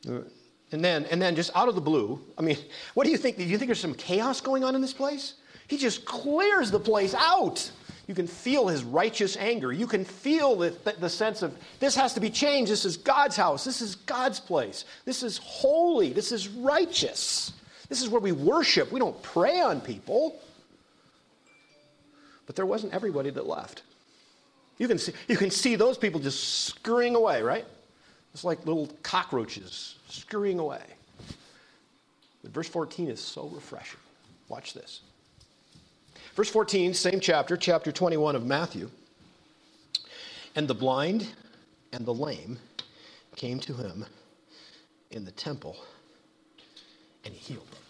Whew. 0.05 0.27
And 0.73 0.83
then, 0.83 1.05
and 1.11 1.21
then 1.21 1.37
just 1.37 1.51
out 1.55 1.69
of 1.69 1.75
the 1.75 1.81
blue, 1.81 2.19
I 2.39 2.43
mean, 2.43 2.57
what 2.95 3.05
do 3.05 3.11
you 3.11 3.19
think? 3.19 3.37
Do 3.37 3.45
you 3.45 3.59
think 3.59 3.69
there's 3.69 3.81
some 3.81 3.95
chaos 3.95 4.41
going 4.41 4.65
on 4.65 4.75
in 4.75 4.81
this 4.81 4.95
place? 4.95 5.35
He 5.69 5.79
just 5.79 6.05
clears 6.05 6.71
the 6.71 6.81
place 6.81 7.15
out. 7.15 7.71
You 8.09 8.15
can 8.15 8.27
feel 8.27 8.67
his 8.67 8.83
righteous 8.83 9.37
anger. 9.37 9.73
You 9.73 9.87
can 9.87 10.05
feel 10.05 10.57
the, 10.57 10.75
the, 10.99 11.09
sense 11.09 11.41
of 11.41 11.57
this 11.79 11.95
has 11.95 12.15
to 12.15 12.21
be 12.21 12.31
changed. 12.31 12.71
This 12.71 12.85
is 12.85 12.97
God's 12.97 13.37
house. 13.37 13.65
This 13.65 13.81
is 13.81 13.95
God's 13.95 14.41
place. 14.41 14.85
This 15.05 15.23
is 15.23 15.39
holy. 15.39 16.13
This 16.13 16.33
is 16.33 16.49
righteous. 16.49 17.53
This 17.89 18.03
is 18.03 18.09
where 18.09 18.21
we 18.21 18.33
worship. 18.33 18.91
We 18.91 18.99
don't 18.99 19.23
prey 19.23 19.61
on 19.61 19.81
people. 19.81 20.41
But 22.45 22.57
there 22.57 22.67
wasn't 22.67 22.93
everybody 22.93 23.31
that 23.31 23.47
left. 23.47 23.83
You 24.79 24.89
can 24.89 24.99
see, 24.99 25.13
you 25.29 25.37
can 25.37 25.51
see 25.51 25.77
those 25.77 25.97
people 25.97 26.19
just 26.19 26.65
scurrying 26.65 27.15
away, 27.15 27.41
right? 27.41 27.65
It's 28.35 28.43
like 28.43 28.67
little 28.67 28.91
cockroaches 29.03 29.95
scurrying 30.13 30.59
away. 30.59 30.83
But 32.43 32.53
verse 32.53 32.69
14 32.69 33.09
is 33.09 33.21
so 33.21 33.49
refreshing. 33.49 34.01
Watch 34.49 34.75
this. 34.75 35.01
Verse 36.35 36.51
14, 36.51 36.95
same 36.95 37.21
chapter, 37.21 37.57
chapter 37.57 37.93
21 37.93 38.37
of 38.37 38.47
Matthew. 38.47 38.91
And 40.55 40.69
the 40.69 40.75
blind 40.75 41.29
and 41.93 42.05
the 42.05 42.15
lame 42.15 42.59
came 43.37 43.59
to 43.61 43.75
him 43.75 44.05
in 45.11 45.25
the 45.25 45.31
temple, 45.31 45.77
and 47.25 47.33
he 47.33 47.55
healed 47.55 47.71
them. 47.71 47.81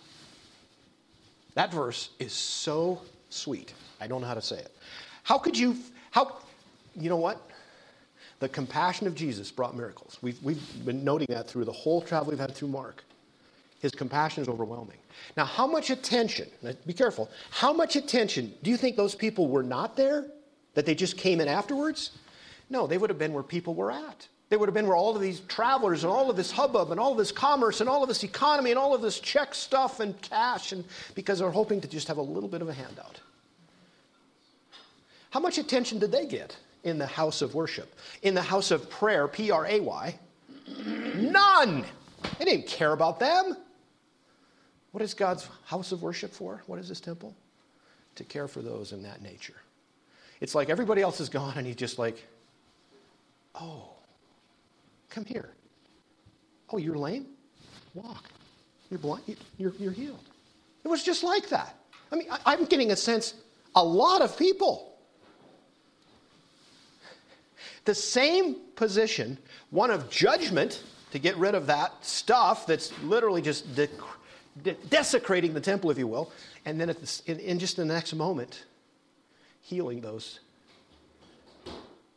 That 1.55 1.73
verse 1.73 2.11
is 2.19 2.33
so 2.33 3.01
sweet. 3.31 3.75
I 4.01 4.07
don't 4.07 4.21
know 4.21 4.27
how 4.27 4.35
to 4.35 4.43
say 4.43 4.59
it. 4.59 4.73
How 5.23 5.39
could 5.39 5.57
you, 5.57 5.77
how, 6.11 6.39
you 6.95 7.09
know 7.09 7.17
what? 7.17 7.41
The 8.43 8.49
compassion 8.49 9.07
of 9.07 9.15
Jesus 9.15 9.53
brought 9.53 9.77
miracles. 9.77 10.19
We've, 10.21 10.43
we've 10.43 10.85
been 10.85 11.05
noting 11.05 11.29
that 11.31 11.47
through 11.47 11.65
the 11.65 11.71
whole 11.71 12.01
travel 12.03 12.31
we've 12.31 12.41
had 12.41 12.53
through 12.53 12.71
Mark. 12.71 13.05
His 13.79 13.93
compassion 13.93 14.43
is 14.43 14.49
overwhelming. 14.49 14.97
Now, 15.37 15.45
how 15.45 15.65
much 15.65 15.91
attention, 15.91 16.49
be 16.85 16.93
careful, 16.93 17.31
how 17.51 17.73
much 17.73 17.95
attention 17.95 18.53
do 18.65 18.71
you 18.73 18.77
think 18.77 18.97
those 18.97 19.15
people 19.15 19.47
were 19.47 19.63
not 19.63 19.97
there? 19.97 20.27
That 20.75 20.87
they 20.87 20.97
just 20.97 21.17
came 21.17 21.41
in 21.41 21.47
afterwards? 21.47 22.11
No, 22.69 22.89
they 22.89 22.99
would 22.99 23.11
have 23.11 23.19
been 23.19 23.33
where 23.33 23.45
people 23.45 23.77
were 23.77 23.93
at. 23.93 24.27
They 24.49 24.57
would 24.57 24.67
have 24.67 24.75
been 24.75 24.89
where 24.89 24.97
all 24.97 25.15
of 25.15 25.23
these 25.23 25.39
travelers 25.47 26.03
and 26.03 26.13
all 26.13 26.29
of 26.29 26.35
this 26.35 26.51
hubbub 26.51 26.91
and 26.91 26.99
all 26.99 27.13
of 27.13 27.19
this 27.19 27.31
commerce 27.31 27.81
and 27.81 27.89
all 27.89 28.03
of 28.03 28.09
this 28.09 28.25
economy 28.25 28.73
and 28.73 28.79
all 28.79 28.93
of 28.93 29.03
this 29.03 29.21
check 29.21 29.55
stuff 29.55 30.01
and 30.01 30.21
cash, 30.21 30.73
and 30.73 30.85
because 31.15 31.39
they're 31.39 31.49
hoping 31.49 31.81
to 31.81 31.87
just 31.87 32.09
have 32.09 32.19
a 32.19 32.23
little 32.23 32.49
bit 32.49 32.61
of 32.61 32.69
a 32.69 32.75
handout. 32.75 33.21
How 35.31 35.39
much 35.39 35.59
attention 35.59 36.01
did 36.01 36.11
they 36.11 36.27
get? 36.27 36.57
In 36.85 36.99
the 36.99 37.07
house 37.07 37.43
of 37.43 37.55
worship. 37.55 37.95
In 38.23 38.35
the 38.35 38.43
house 38.43 38.71
of 38.71 38.91
prayer, 38.91 39.29
P 39.29 39.51
R 39.51 39.67
A 39.67 39.81
Y, 39.81 40.19
none. 41.17 41.85
They 42.39 42.45
didn't 42.45 42.67
care 42.67 42.93
about 42.93 43.19
them. 43.19 43.57
What 44.93 45.03
is 45.03 45.15
God's 45.15 45.49
house 45.65 45.93
of 45.93 46.03
worship 46.03 46.33
for? 46.33 46.63
What 46.67 46.79
is 46.79 46.89
this 46.89 47.01
temple? 47.01 47.35
To 48.17 48.25
care 48.25 48.47
for 48.47 48.61
those 48.61 48.93
in 48.93 49.03
that 49.05 49.23
nature. 49.23 49.55
It's 50.41 50.55
like 50.55 50.69
everybody 50.69 51.03
else 51.03 51.21
is 51.21 51.29
gone, 51.29 51.55
and 51.57 51.67
he's 51.67 51.77
just 51.77 51.99
like, 51.99 52.23
oh, 53.55 53.89
come 55.09 55.25
here. 55.25 55.51
Oh, 56.71 56.79
you're 56.79 56.97
lame? 56.97 57.27
Walk. 57.95 58.25
You're 58.91 58.99
blind? 58.99 59.23
You're, 59.57 59.73
you're 59.79 59.93
healed. 59.93 60.19
It 60.85 60.89
was 60.89 61.03
just 61.03 61.23
like 61.23 61.49
that. 61.49 61.77
I 62.11 62.17
mean, 62.17 62.29
I'm 62.45 62.65
getting 62.67 62.91
a 62.91 62.97
sense 62.97 63.35
a 63.75 63.83
lot 63.83 64.21
of 64.21 64.37
people 64.37 64.92
the 67.85 67.95
same 67.95 68.57
position, 68.77 69.39
one 69.71 69.91
of 69.91 70.11
judgment 70.11 70.83
to 71.11 71.19
get 71.19 71.37
rid 71.37 71.55
of 71.55 71.67
that 71.67 71.93
stuff 72.05 72.67
that's 72.67 72.93
literally 73.03 73.43
just 73.43 73.75
de- 73.75 73.89
de- 74.63 74.75
desecrating 74.89 75.53
the 75.53 75.61
temple, 75.61 75.91
if 75.91 75.99
you 75.99 76.07
will, 76.07 76.33
and 76.65 76.81
then 76.81 76.89
the, 76.89 77.23
in, 77.27 77.39
in 77.39 77.59
just 77.59 77.77
the 77.77 77.85
next 77.85 78.15
moment, 78.15 78.65
healing 79.63 80.01
those 80.01 80.41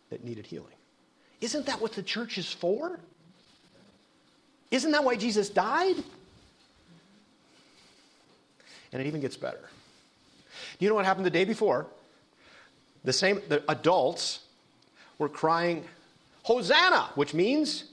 that 0.09 0.23
needed 0.23 0.45
healing. 0.45 0.67
Isn't 1.41 1.65
that 1.65 1.81
what 1.81 1.93
the 1.93 2.03
church 2.03 2.37
is 2.37 2.51
for? 2.51 2.99
Isn't 4.71 4.91
that 4.91 5.03
why 5.03 5.15
Jesus 5.15 5.49
died? 5.49 5.95
And 8.91 9.01
it 9.01 9.07
even 9.07 9.19
gets 9.19 9.35
better. 9.35 9.69
You 10.79 10.89
know 10.89 10.95
what 10.95 11.05
happened 11.05 11.25
the 11.25 11.31
day 11.31 11.43
before? 11.43 11.87
The 13.03 13.13
same 13.13 13.41
the 13.49 13.63
adults 13.69 14.39
were 15.17 15.29
crying, 15.29 15.83
Hosanna, 16.43 17.09
which 17.15 17.33
means 17.33 17.85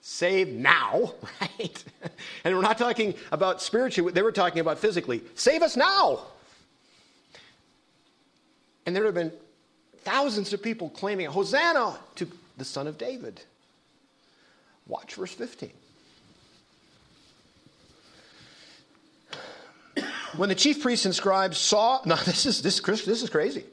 save 0.00 0.48
now, 0.48 1.12
right? 1.40 1.84
and 2.44 2.54
we're 2.54 2.62
not 2.62 2.78
talking 2.78 3.14
about 3.32 3.60
spiritually, 3.60 4.12
they 4.12 4.22
were 4.22 4.32
talking 4.32 4.60
about 4.60 4.78
physically. 4.78 5.22
Save 5.34 5.62
us 5.62 5.76
now. 5.76 6.20
And 8.86 8.94
there 8.94 9.04
have 9.04 9.14
been 9.14 9.32
thousands 9.98 10.52
of 10.52 10.62
people 10.62 10.88
claiming 10.90 11.26
Hosanna 11.26 11.98
to 12.14 12.28
the 12.56 12.64
Son 12.64 12.86
of 12.86 12.96
David. 12.96 13.40
Watch 14.86 15.14
verse 15.14 15.34
15. 15.34 15.70
When 20.36 20.48
the 20.48 20.54
chief 20.54 20.82
priests 20.82 21.06
and 21.06 21.14
scribes 21.14 21.58
saw, 21.58 22.00
now 22.06 22.16
this 22.16 22.46
is, 22.46 22.62
this, 22.62 22.80
this 22.80 23.22
is 23.22 23.30
crazy. 23.30 23.64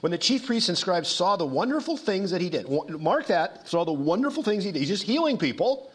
When 0.00 0.12
the 0.12 0.18
chief 0.18 0.46
priests 0.46 0.68
and 0.68 0.78
scribes 0.78 1.08
saw 1.08 1.36
the 1.36 1.46
wonderful 1.46 1.96
things 1.96 2.30
that 2.30 2.40
he 2.40 2.48
did, 2.48 2.68
mark 2.88 3.26
that, 3.26 3.68
saw 3.68 3.84
the 3.84 3.92
wonderful 3.92 4.42
things 4.42 4.64
he 4.64 4.72
did. 4.72 4.80
He's 4.80 4.88
just 4.88 5.02
healing 5.02 5.38
people. 5.38 5.90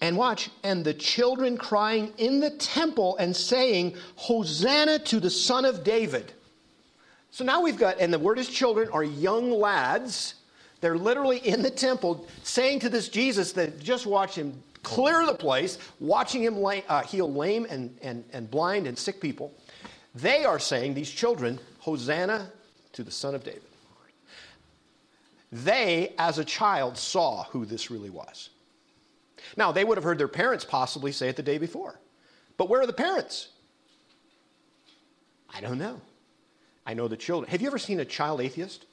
And 0.00 0.16
watch, 0.16 0.48
and 0.62 0.84
the 0.84 0.94
children 0.94 1.56
crying 1.56 2.12
in 2.18 2.38
the 2.38 2.50
temple 2.50 3.16
and 3.16 3.34
saying, 3.34 3.96
Hosanna 4.14 5.00
to 5.00 5.18
the 5.18 5.30
Son 5.30 5.64
of 5.64 5.82
David. 5.82 6.32
So 7.32 7.44
now 7.44 7.62
we've 7.62 7.76
got, 7.76 7.98
and 7.98 8.12
the 8.12 8.18
word 8.18 8.38
is 8.38 8.48
children 8.48 8.88
are 8.92 9.02
young 9.02 9.50
lads. 9.50 10.34
They're 10.80 10.96
literally 10.96 11.38
in 11.38 11.62
the 11.62 11.70
temple 11.70 12.28
saying 12.44 12.80
to 12.80 12.88
this 12.88 13.08
Jesus 13.08 13.52
that 13.52 13.80
just 13.80 14.06
watched 14.06 14.36
him 14.36 14.62
clear 14.84 15.26
the 15.26 15.34
place, 15.34 15.78
watching 15.98 16.44
him 16.44 16.58
lay, 16.58 16.84
uh, 16.88 17.02
heal 17.02 17.32
lame 17.32 17.66
and, 17.68 17.96
and, 18.00 18.24
and 18.32 18.48
blind 18.48 18.86
and 18.86 18.96
sick 18.96 19.20
people. 19.20 19.52
They 20.14 20.44
are 20.44 20.60
saying, 20.60 20.94
these 20.94 21.10
children, 21.10 21.58
Hosanna 21.80 22.52
to 22.92 23.02
the 23.02 23.10
Son 23.10 23.34
of 23.34 23.44
David. 23.44 23.62
They, 25.50 26.14
as 26.18 26.38
a 26.38 26.44
child, 26.44 26.98
saw 26.98 27.44
who 27.44 27.64
this 27.64 27.90
really 27.90 28.10
was. 28.10 28.50
Now, 29.56 29.72
they 29.72 29.84
would 29.84 29.96
have 29.96 30.04
heard 30.04 30.18
their 30.18 30.28
parents 30.28 30.64
possibly 30.64 31.12
say 31.12 31.28
it 31.28 31.36
the 31.36 31.42
day 31.42 31.58
before. 31.58 31.98
But 32.56 32.68
where 32.68 32.80
are 32.80 32.86
the 32.86 32.92
parents? 32.92 33.48
I 35.54 35.60
don't 35.60 35.78
know. 35.78 36.00
I 36.86 36.94
know 36.94 37.08
the 37.08 37.16
children. 37.16 37.50
Have 37.50 37.62
you 37.62 37.66
ever 37.68 37.78
seen 37.78 38.00
a 38.00 38.04
child 38.04 38.40
atheist? 38.40 38.84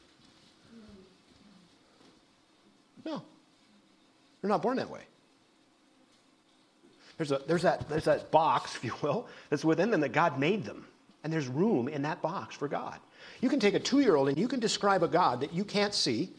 No. 3.05 3.21
They're 4.41 4.49
not 4.49 4.61
born 4.61 4.77
that 4.77 4.89
way. 4.89 5.01
There's, 7.17 7.31
a, 7.31 7.41
there's, 7.47 7.61
that, 7.61 7.87
there's 7.89 8.05
that 8.05 8.31
box, 8.31 8.75
if 8.75 8.83
you 8.83 8.93
will, 9.01 9.27
that's 9.49 9.63
within 9.65 9.91
them 9.91 10.01
that 10.01 10.09
God 10.09 10.39
made 10.39 10.65
them. 10.65 10.85
And 11.23 11.31
there's 11.31 11.47
room 11.47 11.87
in 11.87 12.03
that 12.03 12.21
box 12.21 12.55
for 12.55 12.67
God. 12.67 12.99
You 13.45 13.49
can 13.49 13.59
take 13.59 13.75
a 13.75 13.79
two 13.79 13.99
year 13.99 14.15
old 14.15 14.27
and 14.27 14.39
you 14.39 14.47
can 14.47 14.59
describe 14.59 15.03
a 15.03 15.07
God 15.07 15.39
that 15.41 15.53
you 15.53 15.63
can't 15.63 15.93
see, 15.93 16.31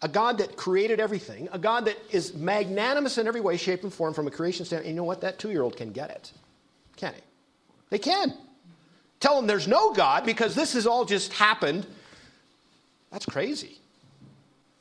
a 0.00 0.06
God 0.06 0.38
that 0.38 0.56
created 0.56 1.00
everything, 1.00 1.48
a 1.50 1.58
God 1.58 1.86
that 1.86 1.98
is 2.12 2.34
magnanimous 2.34 3.18
in 3.18 3.26
every 3.26 3.40
way, 3.40 3.56
shape, 3.56 3.82
and 3.82 3.92
form 3.92 4.14
from 4.14 4.28
a 4.28 4.30
creation 4.30 4.64
standpoint. 4.64 4.86
And 4.86 4.94
you 4.94 5.00
know 5.00 5.04
what? 5.04 5.20
That 5.20 5.40
two 5.40 5.50
year 5.50 5.62
old 5.62 5.76
can 5.76 5.90
get 5.90 6.10
it. 6.10 6.30
Can 6.94 7.14
he? 7.14 7.20
They 7.90 7.98
can. 7.98 8.32
Tell 9.18 9.34
them 9.34 9.48
there's 9.48 9.66
no 9.66 9.92
God 9.92 10.24
because 10.24 10.54
this 10.54 10.74
has 10.74 10.86
all 10.86 11.04
just 11.04 11.32
happened. 11.32 11.84
That's 13.10 13.26
crazy. 13.26 13.78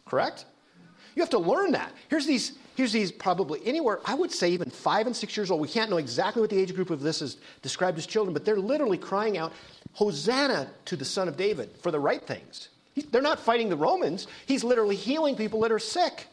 Correct? 0.06 0.46
You 1.16 1.24
have 1.24 1.32
to 1.32 1.40
learn 1.40 1.72
that. 1.72 1.92
Here's 2.10 2.28
these, 2.28 2.60
here's 2.76 2.92
these 2.92 3.12
probably 3.12 3.66
anywhere, 3.66 4.00
I 4.06 4.14
would 4.14 4.32
say 4.32 4.50
even 4.50 4.70
five 4.70 5.08
and 5.08 5.16
six 5.16 5.36
years 5.36 5.50
old. 5.50 5.62
We 5.62 5.68
can't 5.68 5.90
know 5.90 5.98
exactly 5.98 6.42
what 6.42 6.50
the 6.50 6.60
age 6.60 6.74
group 6.76 6.90
of 6.90 7.02
this 7.02 7.22
is 7.22 7.38
described 7.62 7.98
as 7.98 8.06
children, 8.06 8.34
but 8.34 8.46
they're 8.46 8.58
literally 8.58 8.98
crying 8.98 9.38
out, 9.38 9.54
Hosanna 9.94 10.70
to 10.86 10.96
the 10.96 11.06
Son 11.06 11.28
of 11.28 11.38
David 11.38 11.70
for 11.82 11.90
the 11.92 12.00
right 12.00 12.22
things. 12.22 12.70
They're 13.12 13.22
not 13.22 13.40
fighting 13.40 13.70
the 13.70 13.76
Romans. 13.76 14.28
He's 14.46 14.64
literally 14.64 14.96
healing 14.96 15.36
people 15.36 15.62
that 15.62 15.72
are 15.72 15.80
sick. 15.80 16.28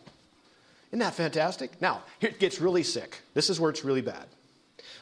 Isn't 0.91 0.99
that 0.99 1.15
fantastic? 1.15 1.81
Now, 1.81 2.03
here 2.19 2.31
it 2.31 2.39
gets 2.39 2.61
really 2.61 2.83
sick. 2.83 3.21
This 3.35 3.49
is 3.49 3.59
where 3.59 3.71
it's 3.71 3.85
really 3.85 4.03
bad. 4.03 4.27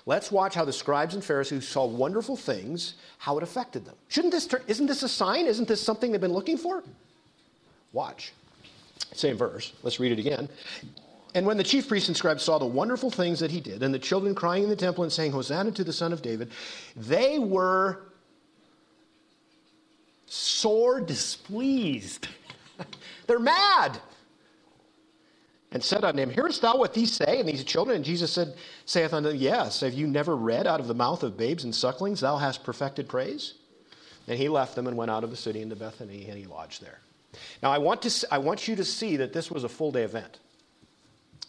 Let's 0.07 0.33
watch 0.33 0.55
how 0.55 0.65
the 0.65 0.73
scribes 0.73 1.15
and 1.15 1.25
Pharisees 1.25 1.69
saw 1.69 1.85
wonderful 1.85 2.37
things, 2.37 2.95
how 3.19 3.37
it 3.37 3.43
affected 3.43 3.85
them. 3.85 3.97
Shouldn't 4.09 4.33
this 4.33 4.47
turn, 4.47 4.63
isn't 4.67 4.87
this 4.87 5.03
a 5.03 5.09
sign? 5.09 5.47
Isn't 5.47 5.69
this 5.69 5.81
something 5.81 6.13
they've 6.13 6.21
been 6.21 6.33
looking 6.33 6.57
for? 6.57 6.83
Watch. 7.93 8.33
Same 9.13 9.37
verse. 9.37 9.73
Let's 9.83 10.01
read 10.01 10.13
it 10.13 10.19
again. 10.19 10.49
And 11.35 11.47
when 11.47 11.57
the 11.57 11.65
chief 11.65 11.89
priests 11.89 12.09
and 12.09 12.17
scribes 12.17 12.43
saw 12.43 12.59
the 12.59 12.67
wonderful 12.67 13.11
things 13.11 13.39
that 13.41 13.51
he 13.51 13.61
did, 13.61 13.83
and 13.83 13.95
the 13.95 13.99
children 13.99 14.35
crying 14.35 14.65
in 14.65 14.69
the 14.69 14.77
temple 14.77 15.05
and 15.05 15.13
saying, 15.13 15.33
Hosanna 15.33 15.71
to 15.73 15.85
the 15.85 15.93
Son 15.93 16.13
of 16.13 16.23
David, 16.23 16.51
they 16.97 17.39
were 17.39 18.03
sore 20.27 21.01
displeased. 21.01 22.29
They're 23.27 23.39
mad. 23.39 24.01
And 25.73 25.85
said 25.85 26.03
unto 26.03 26.21
him, 26.21 26.31
Hearest 26.31 26.63
thou 26.63 26.77
what 26.77 26.95
these 26.95 27.13
say? 27.13 27.39
And 27.39 27.49
these 27.49 27.63
children, 27.63 27.97
and 27.97 28.05
Jesus 28.05 28.33
said, 28.33 28.55
saith 28.87 29.13
unto 29.13 29.29
them, 29.29 29.39
Yes, 29.39 29.81
have 29.81 29.95
you 29.95 30.09
never 30.09 30.35
read 30.35 30.67
out 30.67 30.81
of 30.81 30.89
the 30.89 30.95
mouth 30.95 31.23
of 31.23 31.37
babes 31.37 31.63
and 31.63 31.73
sucklings, 31.73 32.21
thou 32.21 32.39
hast 32.39 32.65
perfected 32.65 33.09
praise? 33.09 33.55
And 34.27 34.37
he 34.37 34.49
left 34.49 34.75
them 34.75 34.89
and 34.89 34.97
went 34.97 35.13
out 35.13 35.23
of 35.23 35.31
the 35.31 35.37
city 35.37 35.63
into 35.63 35.77
Bethany, 35.77 36.27
and 36.29 36.37
he 36.37 36.47
lodged 36.47 36.83
there. 36.83 36.99
Now 37.63 37.71
I 37.71 37.79
want, 37.79 38.03
to, 38.03 38.27
I 38.33 38.39
want 38.39 38.67
you 38.67 38.75
to 38.77 38.85
see 38.85 39.17
that 39.19 39.33
this 39.33 39.49
was 39.49 39.63
a 39.63 39.69
full 39.69 39.93
day 39.93 40.03
event. 40.03 40.39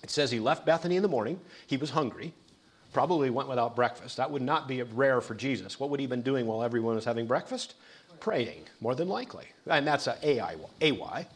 It 0.03 0.09
says 0.09 0.31
he 0.31 0.39
left 0.39 0.65
Bethany 0.65 0.95
in 0.95 1.03
the 1.03 1.07
morning. 1.07 1.39
He 1.67 1.77
was 1.77 1.91
hungry. 1.91 2.33
Probably 2.93 3.29
went 3.29 3.47
without 3.47 3.75
breakfast. 3.75 4.17
That 4.17 4.31
would 4.31 4.41
not 4.41 4.67
be 4.67 4.81
rare 4.81 5.21
for 5.21 5.35
Jesus. 5.35 5.79
What 5.79 5.89
would 5.89 5.99
he 5.99 6.05
have 6.05 6.09
been 6.09 6.23
doing 6.23 6.45
while 6.45 6.63
everyone 6.63 6.95
was 6.95 7.05
having 7.05 7.25
breakfast? 7.27 7.75
praying, 8.21 8.63
more 8.79 8.95
than 8.95 9.09
likely. 9.09 9.45
And 9.67 9.85
that's 9.85 10.07
a 10.07 10.17
AY. 10.23 11.27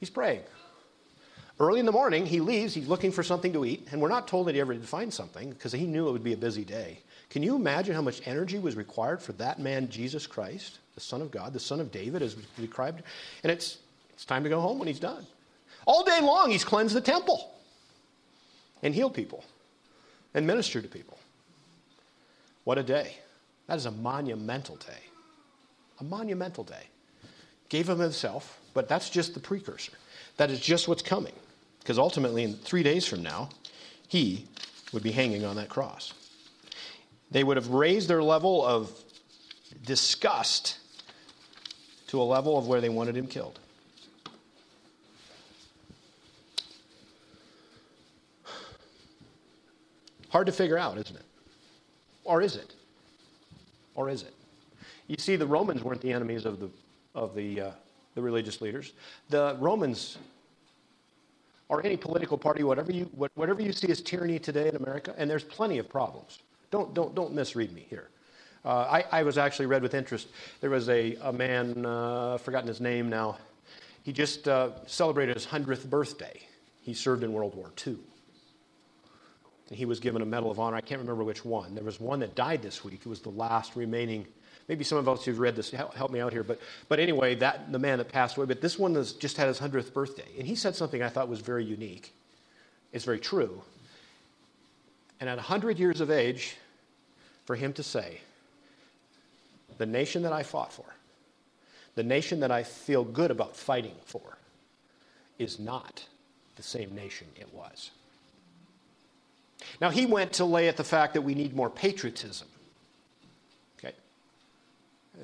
He's 0.00 0.10
praying. 0.10 0.42
Early 1.60 1.80
in 1.80 1.86
the 1.86 1.92
morning, 1.92 2.24
he 2.24 2.40
leaves. 2.40 2.74
He's 2.74 2.88
looking 2.88 3.12
for 3.12 3.22
something 3.22 3.52
to 3.52 3.64
eat. 3.64 3.88
And 3.92 4.00
we're 4.00 4.08
not 4.08 4.26
told 4.26 4.46
that 4.46 4.54
he 4.54 4.60
ever 4.60 4.72
did 4.72 4.84
find 4.84 5.12
something 5.12 5.50
because 5.50 5.72
he 5.72 5.86
knew 5.86 6.08
it 6.08 6.12
would 6.12 6.24
be 6.24 6.32
a 6.32 6.38
busy 6.38 6.64
day. 6.64 7.00
Can 7.30 7.42
you 7.42 7.54
imagine 7.54 7.94
how 7.94 8.02
much 8.02 8.26
energy 8.26 8.58
was 8.58 8.76
required 8.76 9.20
for 9.20 9.32
that 9.34 9.58
man, 9.58 9.88
Jesus 9.88 10.26
Christ, 10.26 10.78
the 10.94 11.00
Son 11.00 11.20
of 11.20 11.30
God, 11.30 11.52
the 11.52 11.60
Son 11.60 11.80
of 11.80 11.92
David, 11.92 12.22
as 12.22 12.34
described? 12.58 13.02
And 13.42 13.52
it's, 13.52 13.78
it's 14.14 14.24
time 14.24 14.42
to 14.44 14.48
go 14.48 14.60
home 14.60 14.78
when 14.78 14.88
he's 14.88 15.00
done. 15.00 15.26
All 15.86 16.04
day 16.04 16.20
long, 16.20 16.50
he's 16.50 16.64
cleansed 16.64 16.94
the 16.94 17.00
temple 17.00 17.50
and 18.84 18.94
heal 18.94 19.10
people 19.10 19.44
and 20.32 20.46
minister 20.46 20.80
to 20.80 20.86
people. 20.86 21.18
What 22.62 22.78
a 22.78 22.84
day. 22.84 23.16
That 23.66 23.76
is 23.76 23.86
a 23.86 23.90
monumental 23.90 24.76
day 24.76 25.02
a 26.00 26.04
monumental 26.04 26.64
day. 26.64 26.84
Gave 27.68 27.88
him 27.88 27.98
himself, 27.98 28.60
but 28.74 28.88
that's 28.88 29.10
just 29.10 29.34
the 29.34 29.40
precursor. 29.40 29.92
That 30.36 30.50
is 30.50 30.60
just 30.60 30.88
what's 30.88 31.02
coming. 31.02 31.32
Because 31.80 31.98
ultimately, 31.98 32.44
in 32.44 32.54
three 32.54 32.82
days 32.82 33.06
from 33.06 33.22
now, 33.22 33.50
he 34.08 34.46
would 34.92 35.02
be 35.02 35.12
hanging 35.12 35.44
on 35.44 35.56
that 35.56 35.68
cross. 35.68 36.12
They 37.30 37.44
would 37.44 37.56
have 37.56 37.68
raised 37.68 38.08
their 38.08 38.22
level 38.22 38.64
of 38.64 38.90
disgust 39.84 40.78
to 42.08 42.20
a 42.20 42.22
level 42.22 42.56
of 42.56 42.68
where 42.68 42.80
they 42.80 42.88
wanted 42.88 43.16
him 43.16 43.26
killed. 43.26 43.58
Hard 50.34 50.46
to 50.46 50.52
figure 50.52 50.76
out, 50.76 50.98
isn't 50.98 51.14
it? 51.14 51.24
Or 52.24 52.42
is 52.42 52.56
it? 52.56 52.74
Or 53.94 54.10
is 54.10 54.22
it? 54.22 54.34
You 55.06 55.14
see, 55.16 55.36
the 55.36 55.46
Romans 55.46 55.84
weren't 55.84 56.00
the 56.00 56.12
enemies 56.12 56.44
of 56.44 56.58
the, 56.58 56.68
of 57.14 57.36
the, 57.36 57.60
uh, 57.60 57.70
the 58.16 58.20
religious 58.20 58.60
leaders. 58.60 58.94
The 59.30 59.56
Romans 59.60 60.18
or 61.68 61.86
any 61.86 61.96
political 61.96 62.36
party, 62.36 62.64
whatever 62.64 62.90
you, 62.90 63.04
whatever 63.36 63.62
you 63.62 63.72
see 63.72 63.88
as 63.92 64.00
tyranny 64.00 64.40
today 64.40 64.66
in 64.66 64.74
America, 64.74 65.14
and 65.16 65.30
there's 65.30 65.44
plenty 65.44 65.78
of 65.78 65.88
problems. 65.88 66.40
Don't, 66.72 66.92
don't, 66.94 67.14
don't 67.14 67.32
misread 67.32 67.72
me 67.72 67.86
here. 67.88 68.08
Uh, 68.64 68.88
I, 68.90 69.20
I, 69.20 69.22
was 69.22 69.38
actually 69.38 69.66
read 69.66 69.82
with 69.82 69.94
interest. 69.94 70.26
There 70.60 70.70
was 70.70 70.88
a, 70.88 71.14
a 71.22 71.32
man, 71.32 71.86
uh, 71.86 72.38
forgotten 72.38 72.66
his 72.66 72.80
name 72.80 73.08
now. 73.08 73.38
He 74.02 74.12
just 74.12 74.48
uh, 74.48 74.70
celebrated 74.86 75.36
his 75.36 75.46
100th 75.46 75.88
birthday. 75.88 76.40
He 76.82 76.92
served 76.92 77.22
in 77.22 77.32
World 77.32 77.54
War 77.54 77.70
II. 77.86 77.98
And 79.68 79.78
he 79.78 79.84
was 79.84 80.00
given 80.00 80.22
a 80.22 80.26
Medal 80.26 80.50
of 80.50 80.60
Honor. 80.60 80.76
I 80.76 80.80
can't 80.80 81.00
remember 81.00 81.24
which 81.24 81.44
one. 81.44 81.74
There 81.74 81.84
was 81.84 81.98
one 81.98 82.20
that 82.20 82.34
died 82.34 82.62
this 82.62 82.84
week. 82.84 83.00
It 83.04 83.08
was 83.08 83.20
the 83.20 83.30
last 83.30 83.76
remaining 83.76 84.26
maybe 84.68 84.84
some 84.84 84.98
of 84.98 85.08
us 85.08 85.24
who've 85.24 85.38
read 85.38 85.56
this 85.56 85.70
help, 85.70 86.10
me 86.10 86.20
out 86.20 86.32
here. 86.32 86.42
But, 86.42 86.60
but 86.88 86.98
anyway, 86.98 87.34
that 87.36 87.70
the 87.70 87.78
man 87.78 87.98
that 87.98 88.08
passed 88.08 88.36
away. 88.36 88.46
But 88.46 88.60
this 88.60 88.78
one 88.78 88.94
just 88.94 89.36
had 89.36 89.48
his 89.48 89.60
100th 89.60 89.92
birthday. 89.92 90.28
And 90.38 90.46
he 90.46 90.54
said 90.54 90.74
something 90.74 91.02
I 91.02 91.08
thought 91.08 91.28
was 91.28 91.40
very 91.40 91.64
unique. 91.64 92.12
It's 92.92 93.04
very 93.04 93.18
true. 93.18 93.62
And 95.20 95.28
at 95.28 95.36
100 95.36 95.78
years 95.78 96.00
of 96.00 96.10
age, 96.10 96.56
for 97.44 97.56
him 97.56 97.72
to 97.74 97.82
say, 97.82 98.20
the 99.78 99.86
nation 99.86 100.22
that 100.22 100.32
I 100.32 100.42
fought 100.42 100.72
for, 100.72 100.86
the 101.94 102.02
nation 102.02 102.40
that 102.40 102.50
I 102.50 102.62
feel 102.62 103.04
good 103.04 103.30
about 103.30 103.56
fighting 103.56 103.94
for, 104.04 104.38
is 105.38 105.58
not 105.58 106.06
the 106.56 106.62
same 106.62 106.94
nation 106.94 107.26
it 107.36 107.52
was. 107.52 107.90
Now, 109.80 109.90
he 109.90 110.06
went 110.06 110.34
to 110.34 110.44
lay 110.44 110.68
at 110.68 110.76
the 110.76 110.84
fact 110.84 111.14
that 111.14 111.22
we 111.22 111.34
need 111.34 111.54
more 111.54 111.70
patriotism. 111.70 112.48
Okay? 113.78 113.94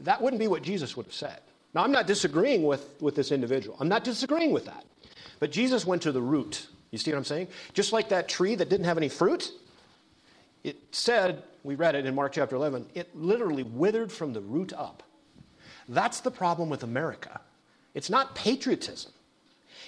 That 0.01 0.23
wouldn't 0.23 0.41
be 0.41 0.49
what 0.49 0.63
Jesus 0.63 0.97
would 0.97 1.07
have 1.07 1.15
said. 1.15 1.41
Now, 1.75 1.85
I'm 1.85 1.93
not 1.93 2.07
disagreeing 2.07 2.65
with, 2.65 3.01
with 3.01 3.15
this 3.15 3.31
individual. 3.33 3.77
I'm 3.79 3.89
not 3.89 4.05
disagreeing 4.05 4.53
with 4.53 4.67
that. 4.67 4.85
But 5.39 5.53
Jesus 5.53 5.87
went 5.87 6.03
to 6.03 6.13
the 6.13 6.23
root. 6.23 6.67
You 6.91 6.99
see 6.99 7.13
what 7.13 7.19
I'm 7.19 7.25
saying? 7.25 7.49
Just 7.73 7.93
like 7.93 8.09
that 8.09 8.29
tree 8.29 8.55
that 8.55 8.69
didn't 8.69 8.87
have 8.87 8.97
any 8.97 9.09
fruit, 9.09 9.51
it 10.65 10.77
said, 10.91 11.43
we 11.63 11.75
read 11.75 11.95
it 11.95 12.07
in 12.07 12.15
Mark 12.15 12.33
chapter 12.33 12.57
11, 12.57 12.87
it 12.95 13.17
literally 13.17 13.63
withered 13.63 14.11
from 14.11 14.33
the 14.33 14.41
root 14.41 14.73
up. 14.73 15.03
That's 15.89 16.21
the 16.21 16.31
problem 16.31 16.69
with 16.69 16.83
America. 16.83 17.41
It's 17.95 18.11
not 18.11 18.35
patriotism, 18.35 19.13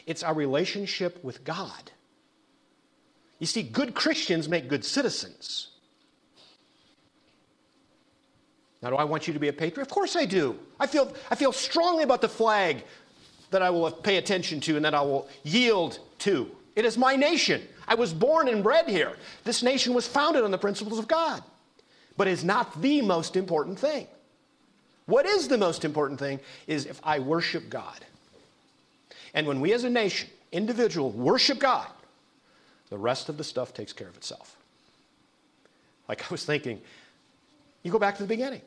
it's 0.06 0.22
our 0.22 0.34
relationship 0.34 1.22
with 1.22 1.44
God. 1.44 1.90
You 3.42 3.46
see, 3.46 3.64
good 3.64 3.92
Christians 3.92 4.48
make 4.48 4.68
good 4.68 4.84
citizens. 4.84 5.66
Now, 8.80 8.90
do 8.90 8.94
I 8.94 9.02
want 9.02 9.26
you 9.26 9.34
to 9.34 9.40
be 9.40 9.48
a 9.48 9.52
patriot? 9.52 9.82
Of 9.82 9.88
course 9.88 10.14
I 10.14 10.26
do. 10.26 10.56
I 10.78 10.86
feel, 10.86 11.12
I 11.28 11.34
feel 11.34 11.50
strongly 11.50 12.04
about 12.04 12.20
the 12.20 12.28
flag 12.28 12.84
that 13.50 13.60
I 13.60 13.68
will 13.68 13.90
pay 13.90 14.18
attention 14.18 14.60
to 14.60 14.76
and 14.76 14.84
that 14.84 14.94
I 14.94 15.00
will 15.00 15.28
yield 15.42 15.98
to. 16.20 16.52
It 16.76 16.84
is 16.84 16.96
my 16.96 17.16
nation. 17.16 17.62
I 17.88 17.96
was 17.96 18.12
born 18.12 18.46
and 18.46 18.62
bred 18.62 18.88
here. 18.88 19.16
This 19.42 19.64
nation 19.64 19.92
was 19.92 20.06
founded 20.06 20.44
on 20.44 20.52
the 20.52 20.56
principles 20.56 21.00
of 21.00 21.08
God. 21.08 21.42
But 22.16 22.28
it's 22.28 22.44
not 22.44 22.80
the 22.80 23.02
most 23.02 23.34
important 23.34 23.76
thing. 23.76 24.06
What 25.06 25.26
is 25.26 25.48
the 25.48 25.58
most 25.58 25.84
important 25.84 26.20
thing 26.20 26.38
is 26.68 26.86
if 26.86 27.00
I 27.02 27.18
worship 27.18 27.68
God. 27.68 28.04
And 29.34 29.48
when 29.48 29.60
we 29.60 29.72
as 29.72 29.82
a 29.82 29.90
nation, 29.90 30.28
individual, 30.52 31.10
worship 31.10 31.58
God, 31.58 31.88
the 32.92 32.98
rest 32.98 33.30
of 33.30 33.38
the 33.38 33.44
stuff 33.44 33.72
takes 33.72 33.90
care 33.94 34.06
of 34.06 34.18
itself. 34.18 34.54
Like 36.10 36.22
I 36.30 36.34
was 36.34 36.44
thinking, 36.44 36.78
you 37.82 37.90
go 37.90 37.98
back 37.98 38.16
to 38.16 38.22
the 38.22 38.28
beginning. 38.28 38.60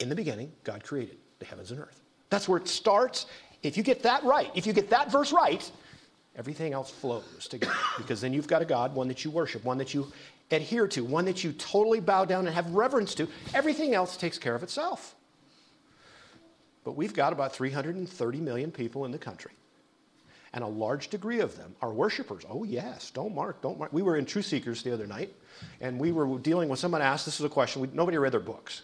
In 0.00 0.08
the 0.08 0.16
beginning, 0.16 0.50
God 0.64 0.82
created 0.82 1.16
the 1.38 1.44
heavens 1.44 1.70
and 1.70 1.78
earth. 1.78 2.00
That's 2.28 2.48
where 2.48 2.58
it 2.58 2.66
starts. 2.66 3.26
If 3.62 3.76
you 3.76 3.84
get 3.84 4.02
that 4.02 4.24
right, 4.24 4.50
if 4.56 4.66
you 4.66 4.72
get 4.72 4.90
that 4.90 5.12
verse 5.12 5.32
right, 5.32 5.70
everything 6.34 6.72
else 6.72 6.90
flows 6.90 7.46
together. 7.48 7.72
Because 7.98 8.20
then 8.20 8.32
you've 8.32 8.48
got 8.48 8.62
a 8.62 8.64
God, 8.64 8.96
one 8.96 9.06
that 9.06 9.24
you 9.24 9.30
worship, 9.30 9.64
one 9.64 9.78
that 9.78 9.94
you 9.94 10.12
adhere 10.50 10.88
to, 10.88 11.04
one 11.04 11.24
that 11.26 11.44
you 11.44 11.52
totally 11.52 12.00
bow 12.00 12.24
down 12.24 12.46
and 12.46 12.54
have 12.54 12.68
reverence 12.72 13.14
to. 13.14 13.28
Everything 13.54 13.94
else 13.94 14.16
takes 14.16 14.38
care 14.38 14.56
of 14.56 14.64
itself. 14.64 15.14
But 16.82 16.96
we've 16.96 17.14
got 17.14 17.32
about 17.32 17.54
330 17.54 18.40
million 18.40 18.72
people 18.72 19.04
in 19.04 19.12
the 19.12 19.18
country. 19.18 19.52
And 20.56 20.64
a 20.64 20.66
large 20.66 21.08
degree 21.08 21.40
of 21.40 21.54
them 21.58 21.76
are 21.82 21.92
worshipers. 21.92 22.44
Oh, 22.48 22.64
yes, 22.64 23.10
don't 23.10 23.34
mark, 23.34 23.60
don't 23.60 23.78
mark. 23.78 23.92
We 23.92 24.00
were 24.00 24.16
in 24.16 24.24
Truth 24.24 24.46
Seekers 24.46 24.82
the 24.82 24.90
other 24.90 25.06
night, 25.06 25.30
and 25.82 26.00
we 26.00 26.12
were 26.12 26.38
dealing 26.38 26.70
with 26.70 26.78
someone 26.78 27.02
asked, 27.02 27.26
this 27.26 27.38
is 27.38 27.44
a 27.44 27.50
question, 27.50 27.82
we, 27.82 27.88
nobody 27.92 28.16
read 28.16 28.32
their 28.32 28.40
books. 28.40 28.80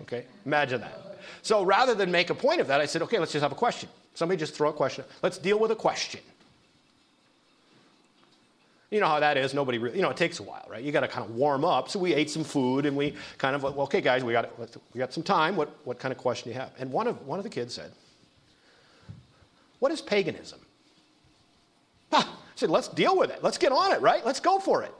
Okay? 0.00 0.24
Imagine 0.46 0.80
that. 0.80 1.20
So 1.42 1.64
rather 1.64 1.94
than 1.94 2.10
make 2.10 2.30
a 2.30 2.34
point 2.34 2.62
of 2.62 2.66
that, 2.68 2.80
I 2.80 2.86
said, 2.86 3.02
okay, 3.02 3.18
let's 3.18 3.30
just 3.30 3.42
have 3.42 3.52
a 3.52 3.54
question. 3.54 3.90
Somebody 4.14 4.38
just 4.38 4.54
throw 4.54 4.70
a 4.70 4.72
question. 4.72 5.04
Let's 5.22 5.36
deal 5.36 5.58
with 5.58 5.70
a 5.70 5.76
question. 5.76 6.20
You 8.90 9.00
know 9.00 9.06
how 9.06 9.20
that 9.20 9.36
is. 9.36 9.52
Nobody 9.52 9.76
really, 9.76 9.96
you 9.96 10.02
know, 10.02 10.08
it 10.08 10.16
takes 10.16 10.40
a 10.40 10.42
while, 10.42 10.66
right? 10.70 10.82
You 10.82 10.92
got 10.92 11.00
to 11.00 11.08
kind 11.08 11.28
of 11.28 11.36
warm 11.36 11.62
up. 11.62 11.90
So 11.90 11.98
we 11.98 12.14
ate 12.14 12.30
some 12.30 12.42
food 12.42 12.86
and 12.86 12.96
we 12.96 13.14
kind 13.36 13.54
of, 13.54 13.64
well, 13.64 13.80
okay, 13.80 14.00
guys, 14.00 14.24
we 14.24 14.32
got, 14.32 14.58
we 14.94 14.98
got 14.98 15.12
some 15.12 15.22
time. 15.22 15.56
What, 15.56 15.76
what 15.84 15.98
kind 15.98 16.10
of 16.10 16.16
question 16.16 16.44
do 16.44 16.54
you 16.54 16.60
have? 16.60 16.72
And 16.78 16.90
one 16.90 17.06
of, 17.06 17.26
one 17.26 17.38
of 17.38 17.44
the 17.44 17.50
kids 17.50 17.74
said, 17.74 17.92
What 19.78 19.92
is 19.92 20.00
paganism? 20.00 20.60
I 22.12 22.24
said, 22.54 22.70
Let's 22.70 22.88
deal 22.88 23.16
with 23.16 23.30
it. 23.30 23.42
Let's 23.42 23.58
get 23.58 23.72
on 23.72 23.92
it, 23.92 24.00
right? 24.00 24.24
Let's 24.26 24.40
go 24.40 24.58
for 24.58 24.82
it. 24.82 24.92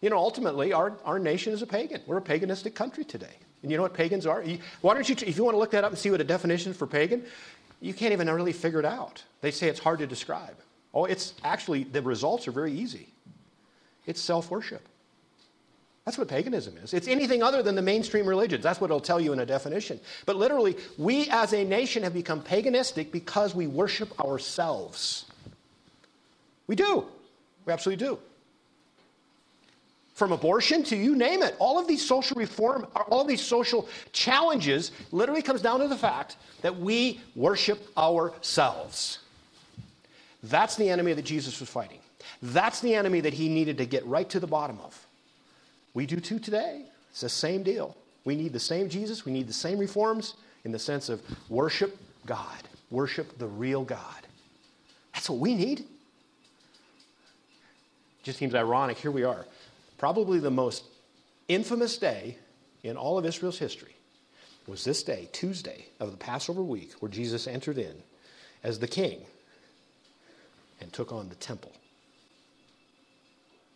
You 0.00 0.10
know, 0.10 0.18
ultimately, 0.18 0.72
our, 0.72 0.92
our 1.04 1.18
nation 1.18 1.52
is 1.52 1.62
a 1.62 1.66
pagan. 1.66 2.02
We're 2.06 2.18
a 2.18 2.22
paganistic 2.22 2.74
country 2.74 3.04
today. 3.04 3.34
And 3.62 3.70
you 3.70 3.76
know 3.76 3.82
what 3.82 3.94
pagans 3.94 4.26
are? 4.26 4.44
Why 4.80 4.94
don't 4.94 5.08
you, 5.08 5.16
if 5.26 5.36
you 5.36 5.42
want 5.42 5.54
to 5.54 5.58
look 5.58 5.72
that 5.72 5.82
up 5.82 5.90
and 5.90 5.98
see 5.98 6.10
what 6.10 6.20
a 6.20 6.24
definition 6.24 6.72
for 6.72 6.86
pagan, 6.86 7.24
you 7.80 7.92
can't 7.92 8.12
even 8.12 8.28
really 8.30 8.52
figure 8.52 8.78
it 8.78 8.84
out. 8.84 9.22
They 9.40 9.50
say 9.50 9.68
it's 9.68 9.80
hard 9.80 9.98
to 9.98 10.06
describe. 10.06 10.54
Oh, 10.94 11.04
it's 11.04 11.34
actually, 11.42 11.84
the 11.84 12.02
results 12.02 12.46
are 12.46 12.52
very 12.52 12.72
easy. 12.72 13.08
It's 14.06 14.20
self 14.20 14.50
worship. 14.50 14.86
That's 16.08 16.16
what 16.16 16.28
paganism 16.28 16.74
is. 16.82 16.94
It's 16.94 17.06
anything 17.06 17.42
other 17.42 17.62
than 17.62 17.74
the 17.74 17.82
mainstream 17.82 18.24
religions. 18.24 18.62
That's 18.62 18.80
what 18.80 18.86
it'll 18.86 18.98
tell 18.98 19.20
you 19.20 19.34
in 19.34 19.40
a 19.40 19.44
definition. 19.44 20.00
But 20.24 20.36
literally, 20.36 20.74
we 20.96 21.28
as 21.28 21.52
a 21.52 21.62
nation 21.62 22.02
have 22.02 22.14
become 22.14 22.40
paganistic 22.40 23.12
because 23.12 23.54
we 23.54 23.66
worship 23.66 24.18
ourselves. 24.18 25.26
We 26.66 26.76
do. 26.76 27.04
We 27.66 27.74
absolutely 27.74 28.06
do. 28.06 28.18
From 30.14 30.32
abortion 30.32 30.82
to 30.84 30.96
you 30.96 31.14
name 31.14 31.42
it, 31.42 31.54
all 31.58 31.78
of 31.78 31.86
these 31.86 32.08
social 32.08 32.38
reform, 32.38 32.86
all 33.10 33.20
of 33.20 33.28
these 33.28 33.42
social 33.42 33.86
challenges 34.12 34.92
literally 35.12 35.42
comes 35.42 35.60
down 35.60 35.80
to 35.80 35.88
the 35.88 35.98
fact 35.98 36.38
that 36.62 36.74
we 36.74 37.20
worship 37.36 37.86
ourselves. 37.98 39.18
That's 40.42 40.74
the 40.74 40.88
enemy 40.88 41.12
that 41.12 41.26
Jesus 41.26 41.60
was 41.60 41.68
fighting. 41.68 41.98
That's 42.40 42.80
the 42.80 42.94
enemy 42.94 43.20
that 43.20 43.34
he 43.34 43.50
needed 43.50 43.76
to 43.76 43.84
get 43.84 44.06
right 44.06 44.30
to 44.30 44.40
the 44.40 44.46
bottom 44.46 44.78
of. 44.82 45.04
We 45.98 46.06
do 46.06 46.20
too 46.20 46.38
today. 46.38 46.84
It's 47.10 47.22
the 47.22 47.28
same 47.28 47.64
deal. 47.64 47.96
We 48.24 48.36
need 48.36 48.52
the 48.52 48.60
same 48.60 48.88
Jesus. 48.88 49.24
We 49.24 49.32
need 49.32 49.48
the 49.48 49.52
same 49.52 49.80
reforms 49.80 50.34
in 50.62 50.70
the 50.70 50.78
sense 50.78 51.08
of 51.08 51.20
worship 51.48 51.98
God, 52.24 52.62
worship 52.88 53.36
the 53.36 53.48
real 53.48 53.82
God. 53.82 54.28
That's 55.12 55.28
what 55.28 55.40
we 55.40 55.56
need. 55.56 55.86
Just 58.22 58.38
seems 58.38 58.54
ironic. 58.54 58.96
Here 58.96 59.10
we 59.10 59.24
are. 59.24 59.44
Probably 59.98 60.38
the 60.38 60.52
most 60.52 60.84
infamous 61.48 61.98
day 61.98 62.38
in 62.84 62.96
all 62.96 63.18
of 63.18 63.26
Israel's 63.26 63.58
history 63.58 63.96
was 64.68 64.84
this 64.84 65.02
day, 65.02 65.28
Tuesday 65.32 65.86
of 65.98 66.12
the 66.12 66.16
Passover 66.16 66.62
week, 66.62 66.92
where 67.00 67.10
Jesus 67.10 67.48
entered 67.48 67.76
in 67.76 68.04
as 68.62 68.78
the 68.78 68.86
king 68.86 69.22
and 70.80 70.92
took 70.92 71.10
on 71.10 71.28
the 71.28 71.34
temple. 71.34 71.72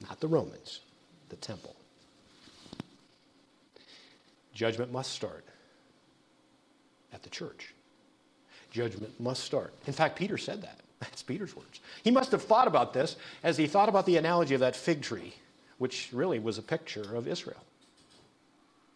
Not 0.01 0.21
the 0.21 0.29
Romans, 0.29 0.83
the 1.29 1.35
temple. 1.35 1.75
Judgment 4.55 4.93
must 4.93 5.13
start 5.13 5.45
at 7.13 7.23
the 7.23 7.31
church. 7.31 7.75
Judgment 8.71 9.19
must 9.21 9.45
start. 9.45 9.73
In 9.87 9.93
fact, 9.93 10.17
Peter 10.17 10.39
said 10.39 10.63
that. 10.63 10.81
That's 11.01 11.23
Peter's 11.23 11.55
words. 11.57 11.81
He 12.05 12.11
must 12.11 12.33
have 12.33 12.43
thought 12.43 12.69
about 12.69 12.93
this 12.93 13.17
as 13.43 13.57
he 13.57 13.67
thought 13.67 13.89
about 13.89 14.07
the 14.07 14.17
analogy 14.17 14.55
of 14.55 14.61
that 14.61 14.77
fig 14.77 15.03
tree, 15.03 15.35
which 15.79 16.09
really 16.13 16.39
was 16.39 16.59
a 16.59 16.63
picture 16.63 17.15
of 17.15 17.29
Israel. 17.29 17.63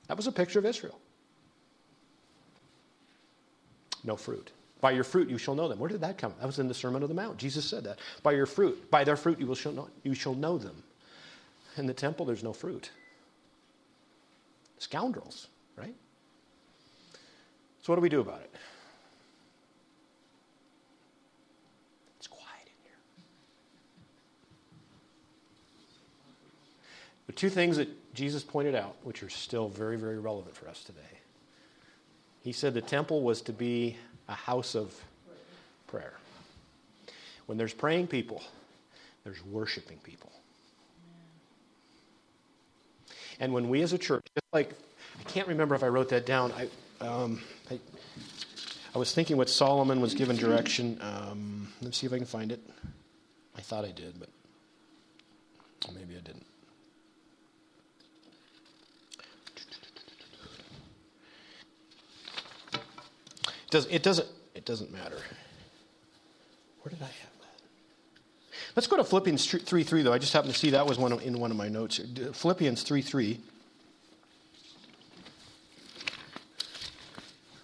That 0.08 0.16
was 0.16 0.26
a 0.26 0.32
picture 0.32 0.58
of 0.58 0.66
Israel. 0.66 0.98
No 4.04 4.16
fruit. 4.16 4.52
By 4.80 4.92
your 4.92 5.04
fruit 5.04 5.28
you 5.28 5.38
shall 5.38 5.54
know 5.54 5.68
them. 5.68 5.78
Where 5.78 5.88
did 5.88 6.00
that 6.02 6.16
come? 6.16 6.34
That 6.38 6.46
was 6.46 6.58
in 6.58 6.68
the 6.68 6.74
Sermon 6.74 7.02
on 7.02 7.08
the 7.08 7.14
Mount. 7.14 7.38
Jesus 7.38 7.64
said 7.64 7.84
that. 7.84 7.98
By 8.22 8.32
your 8.32 8.46
fruit, 8.46 8.90
by 8.90 9.04
their 9.04 9.16
fruit 9.16 9.40
you, 9.40 9.46
will 9.46 9.54
shall 9.54 9.72
know, 9.72 9.88
you 10.04 10.14
shall 10.14 10.34
know 10.34 10.58
them. 10.58 10.82
In 11.76 11.86
the 11.86 11.94
temple, 11.94 12.24
there's 12.24 12.44
no 12.44 12.52
fruit. 12.52 12.90
Scoundrels, 14.78 15.48
right? 15.76 15.94
So, 17.82 17.92
what 17.92 17.96
do 17.96 18.02
we 18.02 18.08
do 18.08 18.20
about 18.20 18.40
it? 18.40 18.52
It's 22.18 22.26
quiet 22.26 22.66
in 22.66 22.82
here. 22.82 22.98
The 27.26 27.32
two 27.32 27.48
things 27.48 27.76
that 27.76 27.88
Jesus 28.14 28.42
pointed 28.42 28.74
out, 28.74 28.96
which 29.04 29.22
are 29.22 29.30
still 29.30 29.68
very, 29.68 29.96
very 29.96 30.18
relevant 30.18 30.56
for 30.56 30.68
us 30.68 30.82
today. 30.82 31.00
He 32.42 32.52
said 32.52 32.74
the 32.74 32.80
temple 32.80 33.22
was 33.22 33.40
to 33.42 33.52
be 33.52 33.96
a 34.28 34.34
house 34.34 34.74
of 34.74 34.94
prayer. 35.86 36.14
When 37.46 37.58
there's 37.58 37.74
praying 37.74 38.08
people, 38.08 38.42
there's 39.24 39.44
worshiping 39.44 39.98
people. 40.02 40.30
And 43.40 43.52
when 43.52 43.68
we 43.68 43.82
as 43.82 43.92
a 43.92 43.98
church, 43.98 44.26
just 44.34 44.46
like, 44.52 44.72
I 45.20 45.22
can't 45.24 45.48
remember 45.48 45.74
if 45.74 45.82
I 45.82 45.88
wrote 45.88 46.08
that 46.10 46.26
down. 46.26 46.52
I, 46.52 46.68
um, 47.04 47.42
I, 47.70 47.78
I 48.94 48.98
was 48.98 49.12
thinking 49.12 49.36
what 49.36 49.50
Solomon 49.50 50.00
was 50.00 50.14
given 50.14 50.36
direction. 50.36 50.98
Um, 51.02 51.68
let's 51.82 51.98
see 51.98 52.06
if 52.06 52.12
I 52.12 52.16
can 52.16 52.26
find 52.26 52.50
it. 52.50 52.60
I 53.56 53.60
thought 53.60 53.84
I 53.84 53.90
did, 53.90 54.18
but 54.18 54.28
maybe 55.94 56.14
I 56.16 56.20
didn't. 56.20 56.46
It 63.66 63.70
doesn't, 63.70 63.92
it 63.92 64.02
doesn't, 64.02 64.28
it 64.54 64.64
doesn't 64.64 64.92
matter. 64.92 65.18
Where 66.82 66.90
did 66.90 67.02
I 67.02 67.06
have 67.06 67.35
Let's 68.76 68.86
go 68.86 68.98
to 68.98 69.04
Philippians 69.04 69.46
3 69.46 69.82
3, 69.82 70.02
though. 70.02 70.12
I 70.12 70.18
just 70.18 70.34
happened 70.34 70.52
to 70.52 70.58
see 70.58 70.70
that 70.70 70.86
was 70.86 70.98
one 70.98 71.10
of, 71.10 71.22
in 71.22 71.40
one 71.40 71.50
of 71.50 71.56
my 71.56 71.68
notes. 71.68 71.98
Philippians 72.34 72.82
3 72.82 73.00
3. 73.00 73.40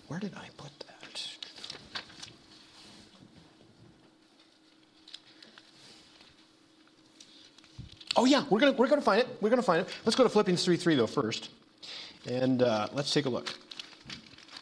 Where 0.08 0.18
did 0.18 0.34
I 0.34 0.48
put 0.56 0.70
that? 0.80 1.28
Oh, 8.16 8.24
yeah, 8.24 8.44
we're 8.48 8.60
going 8.60 8.74
we're 8.78 8.88
gonna 8.88 9.02
find 9.02 9.20
it. 9.20 9.28
We're 9.42 9.50
going 9.50 9.60
to 9.60 9.66
find 9.66 9.82
it. 9.82 9.88
Let's 10.06 10.16
go 10.16 10.22
to 10.22 10.30
Philippians 10.30 10.64
3 10.64 10.78
3, 10.78 10.94
though, 10.94 11.06
first. 11.06 11.50
And 12.26 12.62
uh, 12.62 12.88
let's 12.94 13.12
take 13.12 13.26
a 13.26 13.30
look. 13.30 13.52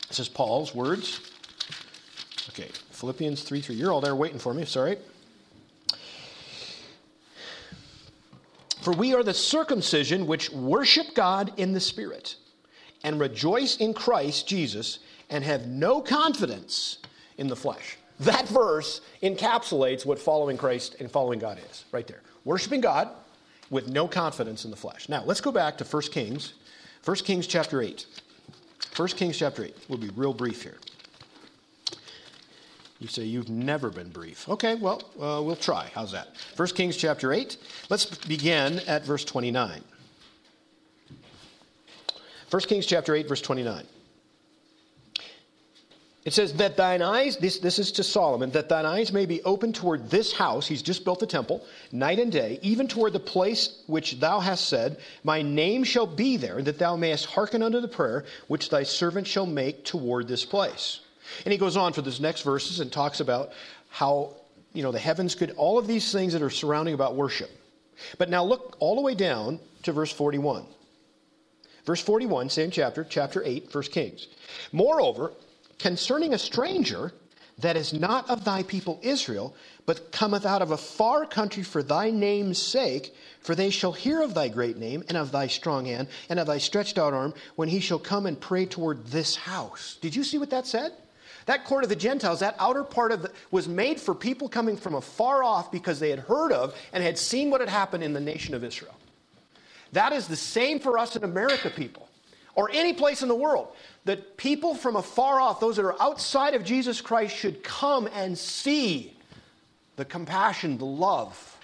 This 0.09 0.19
is 0.19 0.29
Paul's 0.29 0.75
words. 0.75 1.21
Okay, 2.49 2.71
Philippians 2.91 3.45
3 3.45 3.61
3. 3.61 3.77
You're 3.77 3.93
all 3.93 4.01
there 4.01 4.17
waiting 4.17 4.41
for 4.41 4.53
me. 4.53 4.65
Sorry. 4.65 4.97
For 8.83 8.93
we 8.93 9.15
are 9.15 9.23
the 9.23 9.35
circumcision 9.35 10.27
which 10.27 10.51
worship 10.51 11.15
God 11.15 11.53
in 11.59 11.73
the 11.73 11.81
Spirit 11.81 12.37
and 13.05 13.21
rejoice 13.21 13.77
in 13.77 13.93
Christ 13.93 14.49
Jesus 14.49 15.01
and 15.29 15.45
have 15.45 15.67
no 15.67 16.01
confidence 16.01 16.99
in 17.37 17.47
the 17.47 17.57
flesh. 17.57 17.99
That 18.21 18.49
verse 18.49 19.01
encapsulates 19.23 20.05
what 20.05 20.19
following 20.19 20.57
Christ 20.57 20.97
and 21.01 21.11
following 21.11 21.39
God 21.39 21.59
is, 21.71 21.85
right 21.93 22.07
there. 22.07 22.23
Worshiping 22.45 22.81
God 22.81 23.09
with 23.71 23.89
no 23.89 24.09
confidence 24.09 24.65
in 24.65 24.71
the 24.71 24.77
flesh. 24.77 25.09
Now, 25.09 25.25
let's 25.25 25.41
go 25.41 25.53
back 25.53 25.79
to 25.79 25.85
1 25.85 26.03
Kings, 26.05 26.55
1 27.05 27.17
Kings 27.19 27.47
chapter 27.47 27.81
8. 27.83 28.07
1 28.97 29.09
Kings 29.09 29.39
chapter 29.39 29.65
8. 29.65 29.77
We'll 29.89 29.99
be 29.99 30.11
real 30.17 30.35
brief 30.35 30.63
here. 30.63 30.77
You 33.01 33.09
say 33.09 33.25
you've 33.25 33.49
never 33.49 33.89
been 33.89 34.11
brief. 34.11 34.47
Okay, 34.49 34.75
well, 34.75 35.03
uh, 35.19 35.43
we'll 35.43 35.57
try. 35.57 35.91
How's 35.95 36.13
that? 36.13 36.29
1 36.57 36.69
Kings 36.69 36.99
chapter 36.99 37.33
8. 37.33 37.57
Let's 37.89 38.05
begin 38.05 38.79
at 38.81 39.07
verse 39.07 39.25
29. 39.25 39.83
1 42.51 42.63
Kings 42.63 42.85
chapter 42.85 43.15
8, 43.15 43.27
verse 43.27 43.41
29. 43.41 43.85
It 46.27 46.35
says, 46.35 46.53
That 46.55 46.77
thine 46.77 47.01
eyes, 47.01 47.39
this, 47.39 47.59
this 47.61 47.79
is 47.79 47.91
to 47.93 48.03
Solomon, 48.03 48.51
that 48.51 48.69
thine 48.69 48.85
eyes 48.85 49.15
may 49.15 49.25
be 49.25 49.43
open 49.45 49.73
toward 49.73 50.11
this 50.11 50.35
house, 50.35 50.67
he's 50.67 50.83
just 50.83 51.03
built 51.03 51.21
the 51.21 51.27
temple, 51.27 51.65
night 51.93 52.19
and 52.19 52.31
day, 52.31 52.59
even 52.61 52.87
toward 52.87 53.15
the 53.15 53.21
place 53.21 53.83
which 53.87 54.21
thou 54.21 54.41
hast 54.41 54.69
said, 54.69 54.99
My 55.25 55.41
name 55.41 55.85
shall 55.85 56.07
be 56.07 56.37
there, 56.37 56.61
that 56.61 56.79
thou 56.79 56.97
mayest 56.97 57.25
hearken 57.25 57.63
unto 57.63 57.81
the 57.81 57.89
prayer 57.89 58.27
which 58.49 58.69
thy 58.69 58.83
servant 58.83 59.27
shall 59.27 59.47
make 59.47 59.87
toward 59.87 60.29
this 60.29 60.45
place. 60.45 61.01
And 61.45 61.53
he 61.53 61.59
goes 61.59 61.77
on 61.77 61.93
for 61.93 62.03
this 62.03 62.21
next 62.21 62.43
verses 62.43 62.81
and 62.81 62.91
talks 62.91 63.21
about 63.21 63.51
how, 63.89 64.35
you 64.73 64.83
know, 64.83 64.93
the 64.93 64.99
heavens 64.99 65.35
could, 65.35 65.53
all 65.53 65.79
of 65.79 65.87
these 65.87 66.13
things 66.13 66.33
that 66.33 66.43
are 66.43 66.51
surrounding 66.51 66.95
about 66.95 67.17
worship. 67.17 67.51
But 68.19 68.31
now 68.31 68.45
look 68.45 68.77
all 68.79 68.95
the 68.95 69.03
way 69.03 69.15
down 69.15 69.61
to 69.83 69.93
verse 69.93 70.13
41. 70.13 70.65
Verse 71.85 72.01
41, 72.03 72.51
same 72.51 72.71
chapter, 72.71 73.05
chapter 73.09 73.43
8, 73.45 73.75
1 73.75 73.85
Kings. 73.85 74.29
Moreover, 74.73 75.33
concerning 75.79 76.35
a 76.35 76.39
stranger 76.39 77.13
that 77.59 77.77
is 77.77 77.93
not 77.93 78.29
of 78.31 78.45
thy 78.45 78.63
people 78.63 78.99
Israel, 79.03 79.55
but 79.87 80.13
cometh 80.13 80.47
out 80.47 80.63
of 80.63 80.71
a 80.71 80.77
far 80.77 81.27
country 81.27 81.63
for 81.63 81.83
thy 81.83 82.11
name's 82.11 82.59
sake, 82.61 83.15
for 83.41 83.55
they 83.55 83.71
shall 83.71 83.93
hear 83.93 84.23
of 84.23 84.35
thy 84.35 84.49
great 84.49 84.77
name, 84.77 85.03
and 85.09 85.17
of 85.17 85.33
thy 85.33 85.47
strong 85.47 85.87
hand, 85.87 86.09
and 86.29 86.39
of 86.39 86.47
thy 86.47 86.59
stretched 86.59 86.99
out 86.99 87.13
arm, 87.13 87.35
when 87.57 87.69
he 87.69 87.81
shall 87.81 87.99
come 87.99 88.27
and 88.27 88.41
pray 88.41 88.67
toward 88.67 89.07
this 89.07 89.37
house. 89.37 89.99
Did 90.01 90.15
you 90.15 90.25
see 90.25 90.39
what 90.39 90.51
that 90.51 90.67
said? 90.67 90.93
That 91.51 91.65
court 91.65 91.83
of 91.83 91.91
the 91.91 91.97
Gentiles, 91.97 92.39
that 92.39 92.55
outer 92.61 92.85
part 92.85 93.11
of 93.11 93.23
the, 93.23 93.33
was 93.51 93.67
made 93.67 94.01
for 94.01 94.15
people 94.15 94.49
coming 94.49 94.77
from 94.77 94.95
afar 94.95 95.43
off 95.43 95.73
because 95.73 95.99
they 95.99 96.11
had 96.11 96.21
heard 96.21 96.53
of 96.53 96.77
and 96.93 97.03
had 97.03 97.19
seen 97.19 97.51
what 97.51 97.61
had 97.61 97.69
happened 97.69 98.05
in 98.05 98.13
the 98.13 98.21
nation 98.21 98.55
of 98.55 98.63
Israel. 98.63 98.95
That 99.91 100.13
is 100.13 100.29
the 100.29 100.37
same 100.37 100.79
for 100.79 100.97
us 100.97 101.17
in 101.17 101.25
America, 101.25 101.69
people, 101.69 102.09
or 102.55 102.71
any 102.73 102.93
place 102.93 103.23
in 103.23 103.27
the 103.27 103.35
world. 103.35 103.75
That 104.05 104.37
people 104.37 104.77
from 104.77 104.95
afar 104.95 105.41
off, 105.41 105.59
those 105.59 105.75
that 105.75 105.85
are 105.85 106.01
outside 106.01 106.55
of 106.55 106.65
Jesus 106.65 107.01
Christ, 107.01 107.35
should 107.35 107.65
come 107.65 108.09
and 108.15 108.39
see 108.39 109.17
the 109.97 110.05
compassion, 110.05 110.79
the 110.79 110.85
love 110.85 111.59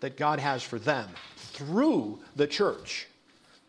that 0.00 0.16
God 0.16 0.40
has 0.40 0.62
for 0.62 0.78
them 0.78 1.10
through 1.36 2.20
the 2.36 2.46
church. 2.46 3.06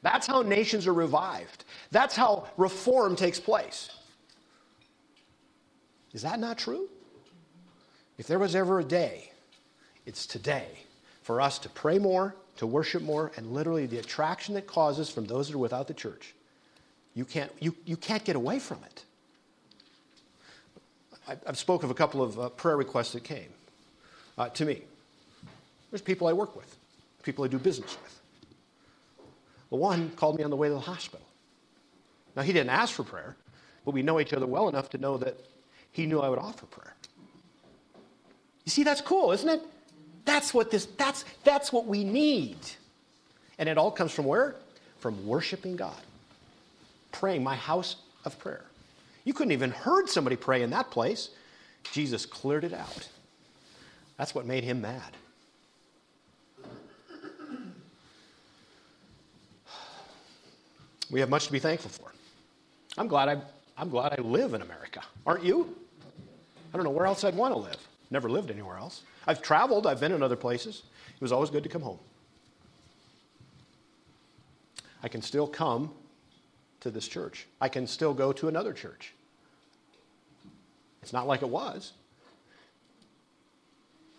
That's 0.02 0.28
how 0.28 0.44
nations 0.44 0.88
are 0.88 0.94
revived. 0.94 1.66
That's 1.92 2.16
how 2.16 2.48
reform 2.56 3.18
takes 3.18 3.42
place. 3.42 3.90
Is 6.18 6.24
that 6.24 6.40
not 6.40 6.58
true? 6.58 6.90
If 8.18 8.26
there 8.26 8.40
was 8.40 8.56
ever 8.56 8.80
a 8.80 8.84
day, 8.84 9.30
it's 10.08 10.26
today 10.26 10.66
for 11.22 11.40
us 11.40 11.60
to 11.60 11.70
pray 11.70 12.00
more, 12.00 12.36
to 12.56 12.66
worship 12.66 13.04
more, 13.04 13.32
and 13.38 13.52
literally 13.52 13.86
the 13.86 14.00
attraction 14.00 14.56
that 14.56 14.66
causes 14.66 15.12
from 15.12 15.28
those 15.28 15.46
that 15.46 15.54
are 15.54 15.60
without 15.60 15.88
the 15.88 15.94
church. 15.94 16.34
You 17.14 17.24
can't, 17.24 17.52
you, 17.60 17.76
you 17.86 17.96
can't 17.98 18.24
get 18.24 18.36
away 18.36 18.58
from 18.58 18.80
it. 18.84 19.04
I, 21.28 21.36
have 21.46 21.60
spoke 21.60 21.84
of 21.84 21.92
a 21.92 21.94
couple 21.94 22.24
of 22.24 22.40
uh, 22.40 22.50
prayer 22.50 22.78
requests 22.78 23.14
that 23.14 23.24
came 23.24 23.50
uh, 24.40 24.50
to 24.50 24.66
me. 24.66 24.82
There's 25.92 26.02
people 26.02 26.26
I 26.26 26.34
work 26.34 26.56
with, 26.56 26.76
people 27.22 27.46
I 27.46 27.48
do 27.48 27.60
business 27.60 27.96
with. 28.02 28.22
The 29.70 29.76
one 29.76 30.10
called 30.16 30.40
me 30.40 30.44
on 30.44 30.50
the 30.50 30.56
way 30.56 30.68
to 30.68 30.74
the 30.74 30.80
hospital. 30.80 31.28
Now, 32.36 32.42
he 32.42 32.54
didn't 32.54 32.72
ask 32.72 32.96
for 32.96 33.04
prayer, 33.04 33.36
but 33.86 33.94
we 33.94 34.02
know 34.02 34.20
each 34.20 34.34
other 34.34 34.48
well 34.48 34.68
enough 34.68 34.90
to 34.90 34.98
know 34.98 35.18
that 35.18 35.40
he 35.92 36.06
knew 36.06 36.20
I 36.20 36.30
would 36.30 36.40
offer 36.40 36.66
prayer. 36.66 36.94
You 38.66 38.72
see, 38.72 38.84
that's 38.84 39.02
cool, 39.02 39.32
isn't 39.32 39.48
it? 39.48 39.62
That's 40.26 40.54
what 40.54 40.72
this, 40.72 40.86
that's, 40.98 41.24
that's 41.44 41.72
what 41.72 41.86
we 41.86 42.04
need. 42.04 42.58
And 43.58 43.70
it 43.70 43.78
all 43.78 43.92
comes 43.92 44.12
from 44.12 44.26
where? 44.26 44.56
From 45.00 45.26
worshiping 45.26 45.76
God. 45.76 45.96
Praying, 47.12 47.44
my 47.44 47.56
house 47.56 47.96
of 48.26 48.38
prayer. 48.38 48.66
You 49.24 49.34
couldn't 49.34 49.54
even 49.54 49.72
heard 49.72 50.10
somebody 50.10 50.36
pray 50.36 50.64
in 50.64 50.70
that 50.72 50.92
place. 50.92 51.30
Jesus 51.92 52.26
cleared 52.26 52.64
it 52.64 52.74
out. 52.74 53.08
That's 54.18 54.36
what 54.36 54.46
made 54.46 54.64
him 54.64 54.82
mad. 54.82 55.02
We 61.10 61.22
have 61.22 61.30
much 61.30 61.46
to 61.46 61.54
be 61.54 61.60
thankful 61.60 61.90
for. 61.90 62.12
I'm 62.98 63.08
glad 63.08 63.30
I, 63.30 63.42
I'm 63.78 63.90
glad 63.90 64.18
I 64.18 64.22
live 64.22 64.54
in 64.54 64.62
America. 64.62 65.02
Aren't 65.26 65.44
you? 65.44 65.76
I 66.74 66.78
don't 66.78 66.84
know 66.84 66.92
where 66.92 67.06
else 67.06 67.24
I'd 67.24 67.36
want 67.36 67.54
to 67.54 67.60
live. 67.60 67.78
Never 68.10 68.30
lived 68.30 68.50
anywhere 68.50 68.78
else. 68.78 69.04
I've 69.28 69.42
traveled, 69.42 69.86
I've 69.86 70.00
been 70.00 70.12
in 70.12 70.24
other 70.24 70.36
places. 70.36 70.84
It 71.16 71.22
was 71.22 71.32
always 71.32 71.50
good 71.50 71.64
to 71.64 71.70
come 71.70 71.82
home. 71.82 72.00
I 75.04 75.10
can 75.10 75.22
still 75.22 75.48
come 75.48 75.92
to 76.82 76.90
this 76.90 77.08
church. 77.08 77.46
I 77.62 77.70
can 77.70 77.88
still 77.88 78.14
go 78.14 78.32
to 78.34 78.48
another 78.48 78.74
church. 78.74 79.14
It's 81.02 81.14
not 81.14 81.28
like 81.28 81.42
it 81.42 81.50
was. 81.50 81.94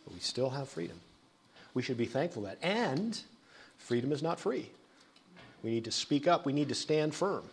But 0.04 0.14
we 0.14 0.20
still 0.20 0.50
have 0.50 0.68
freedom. 0.68 0.98
We 1.74 1.82
should 1.82 1.98
be 1.98 2.06
thankful 2.06 2.42
that. 2.42 2.58
And 2.62 3.20
freedom 3.78 4.12
is 4.12 4.22
not 4.22 4.40
free. 4.40 4.70
We 5.62 5.70
need 5.70 5.84
to 5.84 5.92
speak 5.92 6.26
up. 6.28 6.46
We 6.46 6.52
need 6.52 6.68
to 6.68 6.74
stand 6.74 7.14
firm. 7.14 7.44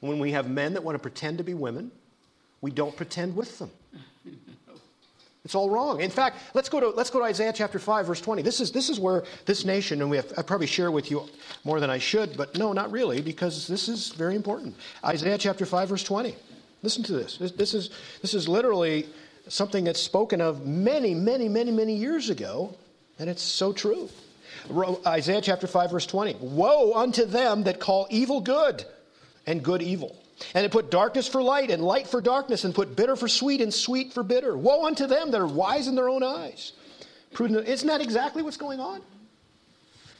When 0.00 0.18
we 0.18 0.32
have 0.32 0.48
men 0.48 0.74
that 0.74 0.82
want 0.82 0.94
to 0.94 0.98
pretend 0.98 1.38
to 1.38 1.44
be 1.44 1.54
women, 1.54 1.90
we 2.60 2.70
don't 2.70 2.96
pretend 2.96 3.36
with 3.36 3.58
them. 3.58 3.70
It's 5.42 5.54
all 5.54 5.70
wrong. 5.70 6.02
In 6.02 6.10
fact, 6.10 6.36
let's 6.52 6.68
go 6.68 6.80
to, 6.80 6.90
let's 6.90 7.08
go 7.08 7.18
to 7.18 7.24
Isaiah 7.24 7.52
chapter 7.54 7.78
5, 7.78 8.06
verse 8.06 8.20
20. 8.20 8.42
This 8.42 8.60
is, 8.60 8.72
this 8.72 8.90
is 8.90 9.00
where 9.00 9.24
this 9.46 9.64
nation, 9.64 10.02
and 10.02 10.10
we 10.10 10.18
have, 10.18 10.30
I 10.36 10.42
probably 10.42 10.66
share 10.66 10.90
with 10.90 11.10
you 11.10 11.26
more 11.64 11.80
than 11.80 11.88
I 11.88 11.96
should, 11.96 12.36
but 12.36 12.58
no, 12.58 12.74
not 12.74 12.92
really, 12.92 13.22
because 13.22 13.66
this 13.66 13.88
is 13.88 14.10
very 14.10 14.36
important. 14.36 14.76
Isaiah 15.02 15.38
chapter 15.38 15.64
5, 15.64 15.88
verse 15.88 16.04
20. 16.04 16.34
Listen 16.82 17.02
to 17.04 17.12
this. 17.12 17.38
This, 17.38 17.52
this 17.52 17.72
is, 17.72 17.90
this 18.20 18.34
is 18.34 18.48
literally 18.48 19.06
something 19.48 19.82
that's 19.84 20.00
spoken 20.00 20.42
of 20.42 20.66
many, 20.66 21.14
many, 21.14 21.48
many, 21.48 21.70
many 21.70 21.94
years 21.96 22.28
ago, 22.28 22.76
and 23.18 23.30
it's 23.30 23.42
so 23.42 23.72
true. 23.72 24.10
Isaiah 25.06 25.40
chapter 25.40 25.66
5, 25.66 25.90
verse 25.90 26.06
20. 26.06 26.36
Woe 26.40 26.92
unto 26.92 27.24
them 27.24 27.62
that 27.62 27.80
call 27.80 28.06
evil 28.10 28.42
good 28.42 28.84
and 29.46 29.62
good 29.62 29.82
evil. 29.82 30.16
And 30.54 30.64
it 30.64 30.72
put 30.72 30.90
darkness 30.90 31.28
for 31.28 31.42
light 31.42 31.70
and 31.70 31.82
light 31.82 32.06
for 32.06 32.20
darkness, 32.20 32.64
and 32.64 32.74
put 32.74 32.96
bitter 32.96 33.14
for 33.16 33.28
sweet 33.28 33.60
and 33.60 33.72
sweet 33.72 34.12
for 34.12 34.22
bitter. 34.22 34.56
Woe 34.56 34.86
unto 34.86 35.06
them 35.06 35.30
that 35.30 35.40
are 35.40 35.46
wise 35.46 35.86
in 35.86 35.94
their 35.94 36.08
own 36.08 36.22
eyes. 36.22 36.72
Prudent. 37.32 37.68
Isn't 37.68 37.88
that 37.88 38.00
exactly 38.00 38.42
what's 38.42 38.56
going 38.56 38.80
on? 38.80 39.02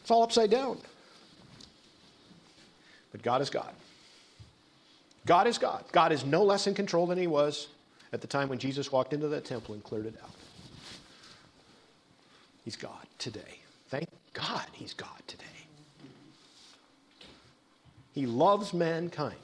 It's 0.02 0.10
all 0.10 0.22
upside 0.22 0.50
down. 0.50 0.78
But 3.12 3.22
God 3.22 3.42
is 3.42 3.50
God. 3.50 3.72
God 5.26 5.46
is 5.46 5.58
God. 5.58 5.84
God 5.92 6.12
is 6.12 6.24
no 6.24 6.44
less 6.44 6.66
in 6.66 6.74
control 6.74 7.06
than 7.06 7.18
he 7.18 7.26
was 7.26 7.68
at 8.12 8.20
the 8.20 8.26
time 8.26 8.48
when 8.48 8.58
Jesus 8.58 8.90
walked 8.90 9.12
into 9.12 9.28
that 9.28 9.44
temple 9.44 9.74
and 9.74 9.84
cleared 9.84 10.06
it 10.06 10.14
out. 10.22 10.30
He's 12.64 12.76
God 12.76 13.06
today. 13.18 13.60
Thank 13.88 14.08
God 14.32 14.66
he's 14.72 14.94
God 14.94 15.08
today. 15.26 15.44
He 18.12 18.26
loves 18.26 18.72
mankind. 18.74 19.36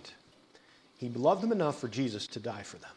He 0.99 1.09
loved 1.11 1.43
them 1.43 1.53
enough 1.53 1.81
for 1.81 1.89
Jesus 1.89 2.27
to 2.29 2.41
die 2.41 2.63
for 2.63 2.79
them. 2.79 2.91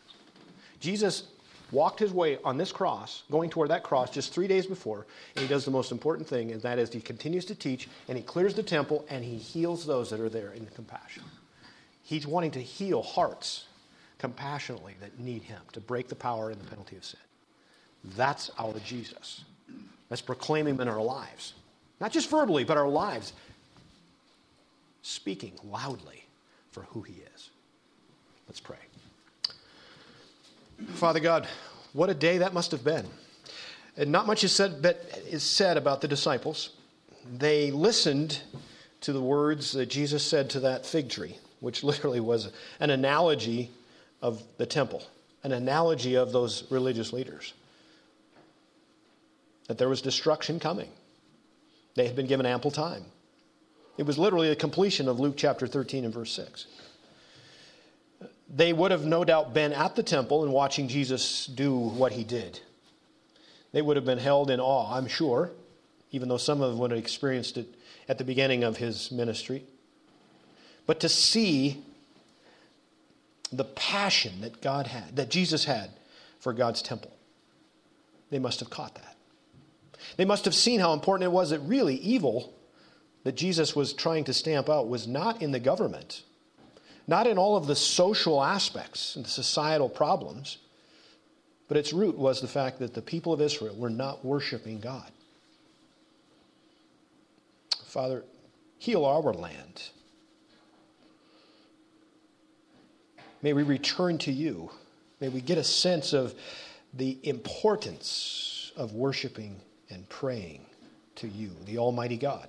Jesus 0.79 1.23
walked 1.71 1.99
his 1.99 2.11
way 2.11 2.39
on 2.43 2.57
this 2.57 2.71
cross, 2.71 3.23
going 3.29 3.49
toward 3.49 3.69
that 3.69 3.83
cross 3.83 4.09
just 4.09 4.33
three 4.33 4.47
days 4.47 4.65
before, 4.65 5.05
and 5.35 5.43
he 5.43 5.47
does 5.47 5.65
the 5.65 5.71
most 5.71 5.91
important 5.91 6.27
thing, 6.27 6.51
and 6.51 6.61
that 6.61 6.79
is 6.79 6.91
he 6.91 7.01
continues 7.01 7.45
to 7.45 7.55
teach, 7.55 7.87
and 8.07 8.17
he 8.17 8.23
clears 8.23 8.53
the 8.53 8.63
temple, 8.63 9.05
and 9.09 9.23
he 9.23 9.35
heals 9.35 9.85
those 9.85 10.09
that 10.09 10.19
are 10.19 10.29
there 10.29 10.51
in 10.53 10.65
compassion. 10.67 11.23
He's 12.01 12.25
wanting 12.25 12.51
to 12.51 12.61
heal 12.61 13.03
hearts 13.03 13.65
compassionately 14.17 14.95
that 14.99 15.19
need 15.19 15.43
him, 15.43 15.61
to 15.73 15.79
break 15.79 16.07
the 16.07 16.15
power 16.15 16.49
and 16.49 16.59
the 16.59 16.67
penalty 16.67 16.95
of 16.95 17.05
sin. 17.05 17.19
That's 18.15 18.49
our 18.57 18.73
Jesus. 18.79 19.43
Let's 20.09 20.21
proclaim 20.21 20.65
him 20.65 20.79
in 20.79 20.87
our 20.87 21.01
lives. 21.01 21.53
Not 21.99 22.11
just 22.11 22.29
verbally, 22.29 22.63
but 22.63 22.77
our 22.77 22.87
lives. 22.87 23.33
Speaking 25.09 25.53
loudly 25.63 26.23
for 26.69 26.83
who 26.91 27.01
he 27.01 27.23
is. 27.35 27.49
Let's 28.47 28.59
pray. 28.59 28.77
Father 30.93 31.19
God, 31.19 31.47
what 31.93 32.11
a 32.11 32.13
day 32.13 32.37
that 32.37 32.53
must 32.53 32.69
have 32.69 32.83
been. 32.83 33.07
And 33.97 34.11
not 34.11 34.27
much 34.27 34.43
is 34.43 34.51
said, 34.51 34.85
is 35.27 35.41
said 35.41 35.77
about 35.77 36.01
the 36.01 36.07
disciples. 36.07 36.69
They 37.39 37.71
listened 37.71 38.39
to 39.01 39.11
the 39.11 39.19
words 39.19 39.71
that 39.71 39.87
Jesus 39.87 40.23
said 40.23 40.47
to 40.51 40.59
that 40.59 40.85
fig 40.85 41.09
tree, 41.09 41.37
which 41.59 41.83
literally 41.91 42.19
was 42.19 42.51
an 42.79 42.91
analogy 42.91 43.71
of 44.21 44.43
the 44.57 44.67
temple, 44.67 45.01
an 45.41 45.53
analogy 45.53 46.13
of 46.13 46.31
those 46.31 46.69
religious 46.69 47.11
leaders. 47.11 47.55
That 49.69 49.79
there 49.79 49.89
was 49.89 50.03
destruction 50.03 50.59
coming. 50.59 50.89
They 51.95 52.05
had 52.05 52.15
been 52.15 52.27
given 52.27 52.45
ample 52.45 52.69
time. 52.69 53.05
It 53.99 54.05
was 54.05 54.17
literally 54.17 54.49
a 54.49 54.55
completion 54.55 55.09
of 55.09 55.19
Luke 55.19 55.33
chapter 55.35 55.67
13 55.67 56.05
and 56.05 56.13
verse 56.13 56.31
6. 56.31 56.67
They 58.49 58.71
would 58.71 58.91
have 58.91 59.03
no 59.03 59.25
doubt 59.25 59.53
been 59.53 59.73
at 59.73 59.97
the 59.97 60.03
temple 60.03 60.45
and 60.45 60.53
watching 60.53 60.87
Jesus 60.87 61.45
do 61.47 61.75
what 61.77 62.13
he 62.13 62.23
did. 62.23 62.61
They 63.73 63.81
would 63.81 63.97
have 63.97 64.05
been 64.05 64.17
held 64.17 64.51
in 64.51 64.61
awe, 64.61 64.95
I'm 64.95 65.09
sure, 65.09 65.51
even 66.11 66.29
though 66.29 66.37
some 66.37 66.61
of 66.61 66.71
them 66.71 66.79
would 66.79 66.91
have 66.91 66.97
experienced 66.97 67.57
it 67.57 67.67
at 68.07 68.17
the 68.17 68.23
beginning 68.23 68.63
of 68.63 68.77
his 68.77 69.11
ministry. 69.11 69.65
But 70.87 71.01
to 71.01 71.09
see 71.09 71.83
the 73.51 73.65
passion 73.65 74.39
that 74.39 74.61
God 74.61 74.87
had, 74.87 75.17
that 75.17 75.29
Jesus 75.29 75.65
had 75.65 75.89
for 76.39 76.53
God's 76.53 76.81
temple, 76.81 77.11
they 78.29 78.39
must 78.39 78.61
have 78.61 78.69
caught 78.69 78.95
that. 78.95 79.17
They 80.15 80.23
must 80.23 80.45
have 80.45 80.55
seen 80.55 80.79
how 80.79 80.93
important 80.93 81.25
it 81.25 81.33
was 81.33 81.49
that 81.49 81.59
really 81.59 81.95
evil 81.97 82.53
that 83.23 83.35
Jesus 83.35 83.75
was 83.75 83.93
trying 83.93 84.23
to 84.25 84.33
stamp 84.33 84.69
out 84.69 84.87
was 84.87 85.07
not 85.07 85.41
in 85.41 85.51
the 85.51 85.59
government, 85.59 86.23
not 87.07 87.27
in 87.27 87.37
all 87.37 87.55
of 87.55 87.67
the 87.67 87.75
social 87.75 88.43
aspects 88.43 89.15
and 89.15 89.25
the 89.25 89.29
societal 89.29 89.89
problems, 89.89 90.57
but 91.67 91.77
its 91.77 91.93
root 91.93 92.17
was 92.17 92.41
the 92.41 92.47
fact 92.47 92.79
that 92.79 92.93
the 92.93 93.01
people 93.01 93.33
of 93.33 93.41
Israel 93.41 93.75
were 93.75 93.89
not 93.89 94.25
worshiping 94.25 94.79
God. 94.79 95.11
Father, 97.85 98.23
heal 98.77 99.05
our 99.05 99.33
land. 99.33 99.83
May 103.41 103.53
we 103.53 103.63
return 103.63 104.17
to 104.19 104.31
you. 104.31 104.69
May 105.19 105.29
we 105.29 105.41
get 105.41 105.57
a 105.57 105.63
sense 105.63 106.13
of 106.13 106.33
the 106.93 107.17
importance 107.23 108.71
of 108.75 108.93
worshiping 108.93 109.59
and 109.89 110.07
praying 110.09 110.65
to 111.15 111.27
you, 111.27 111.51
the 111.65 111.77
Almighty 111.77 112.17
God. 112.17 112.47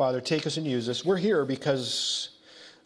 Father, 0.00 0.22
take 0.22 0.46
us 0.46 0.56
and 0.56 0.66
use 0.66 0.88
us. 0.88 1.04
We're 1.04 1.18
here 1.18 1.44
because 1.44 2.30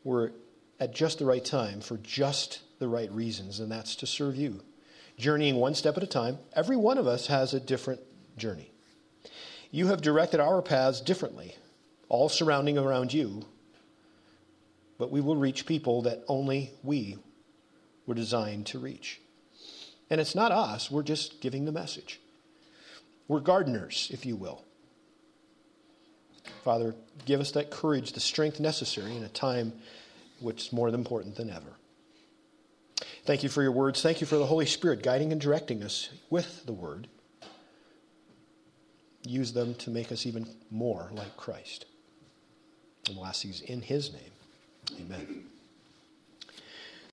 we're 0.02 0.32
at 0.80 0.92
just 0.92 1.20
the 1.20 1.24
right 1.24 1.44
time 1.44 1.80
for 1.80 1.96
just 1.98 2.58
the 2.80 2.88
right 2.88 3.08
reasons, 3.12 3.60
and 3.60 3.70
that's 3.70 3.94
to 3.94 4.06
serve 4.08 4.34
you. 4.34 4.60
Journeying 5.16 5.54
one 5.54 5.76
step 5.76 5.96
at 5.96 6.02
a 6.02 6.08
time, 6.08 6.38
every 6.56 6.76
one 6.76 6.98
of 6.98 7.06
us 7.06 7.28
has 7.28 7.54
a 7.54 7.60
different 7.60 8.00
journey. 8.36 8.72
You 9.70 9.86
have 9.86 10.02
directed 10.02 10.40
our 10.40 10.60
paths 10.60 11.00
differently, 11.00 11.54
all 12.08 12.28
surrounding 12.28 12.78
around 12.78 13.12
you, 13.12 13.44
but 14.98 15.12
we 15.12 15.20
will 15.20 15.36
reach 15.36 15.66
people 15.66 16.02
that 16.02 16.24
only 16.26 16.72
we 16.82 17.18
were 18.06 18.16
designed 18.16 18.66
to 18.66 18.80
reach. 18.80 19.20
And 20.10 20.20
it's 20.20 20.34
not 20.34 20.50
us, 20.50 20.90
we're 20.90 21.04
just 21.04 21.40
giving 21.40 21.64
the 21.64 21.70
message. 21.70 22.18
We're 23.28 23.38
gardeners, 23.38 24.10
if 24.12 24.26
you 24.26 24.34
will. 24.34 24.63
Father, 26.62 26.94
give 27.24 27.40
us 27.40 27.52
that 27.52 27.70
courage, 27.70 28.12
the 28.12 28.20
strength 28.20 28.60
necessary 28.60 29.16
in 29.16 29.22
a 29.22 29.28
time 29.28 29.72
which 30.40 30.66
is 30.66 30.72
more 30.72 30.88
important 30.88 31.36
than 31.36 31.50
ever. 31.50 31.76
Thank 33.24 33.42
you 33.42 33.48
for 33.48 33.62
your 33.62 33.72
words. 33.72 34.02
Thank 34.02 34.20
you 34.20 34.26
for 34.26 34.36
the 34.36 34.46
Holy 34.46 34.66
Spirit 34.66 35.02
guiding 35.02 35.32
and 35.32 35.40
directing 35.40 35.82
us 35.82 36.10
with 36.30 36.66
the 36.66 36.72
word. 36.72 37.08
Use 39.26 39.52
them 39.52 39.74
to 39.76 39.90
make 39.90 40.12
us 40.12 40.26
even 40.26 40.46
more 40.70 41.08
like 41.12 41.34
Christ. 41.36 41.86
And 43.06 43.16
we'll 43.16 43.26
ask 43.26 43.42
these 43.42 43.62
in 43.62 43.80
his 43.80 44.12
name. 44.12 45.00
Amen. 45.00 45.44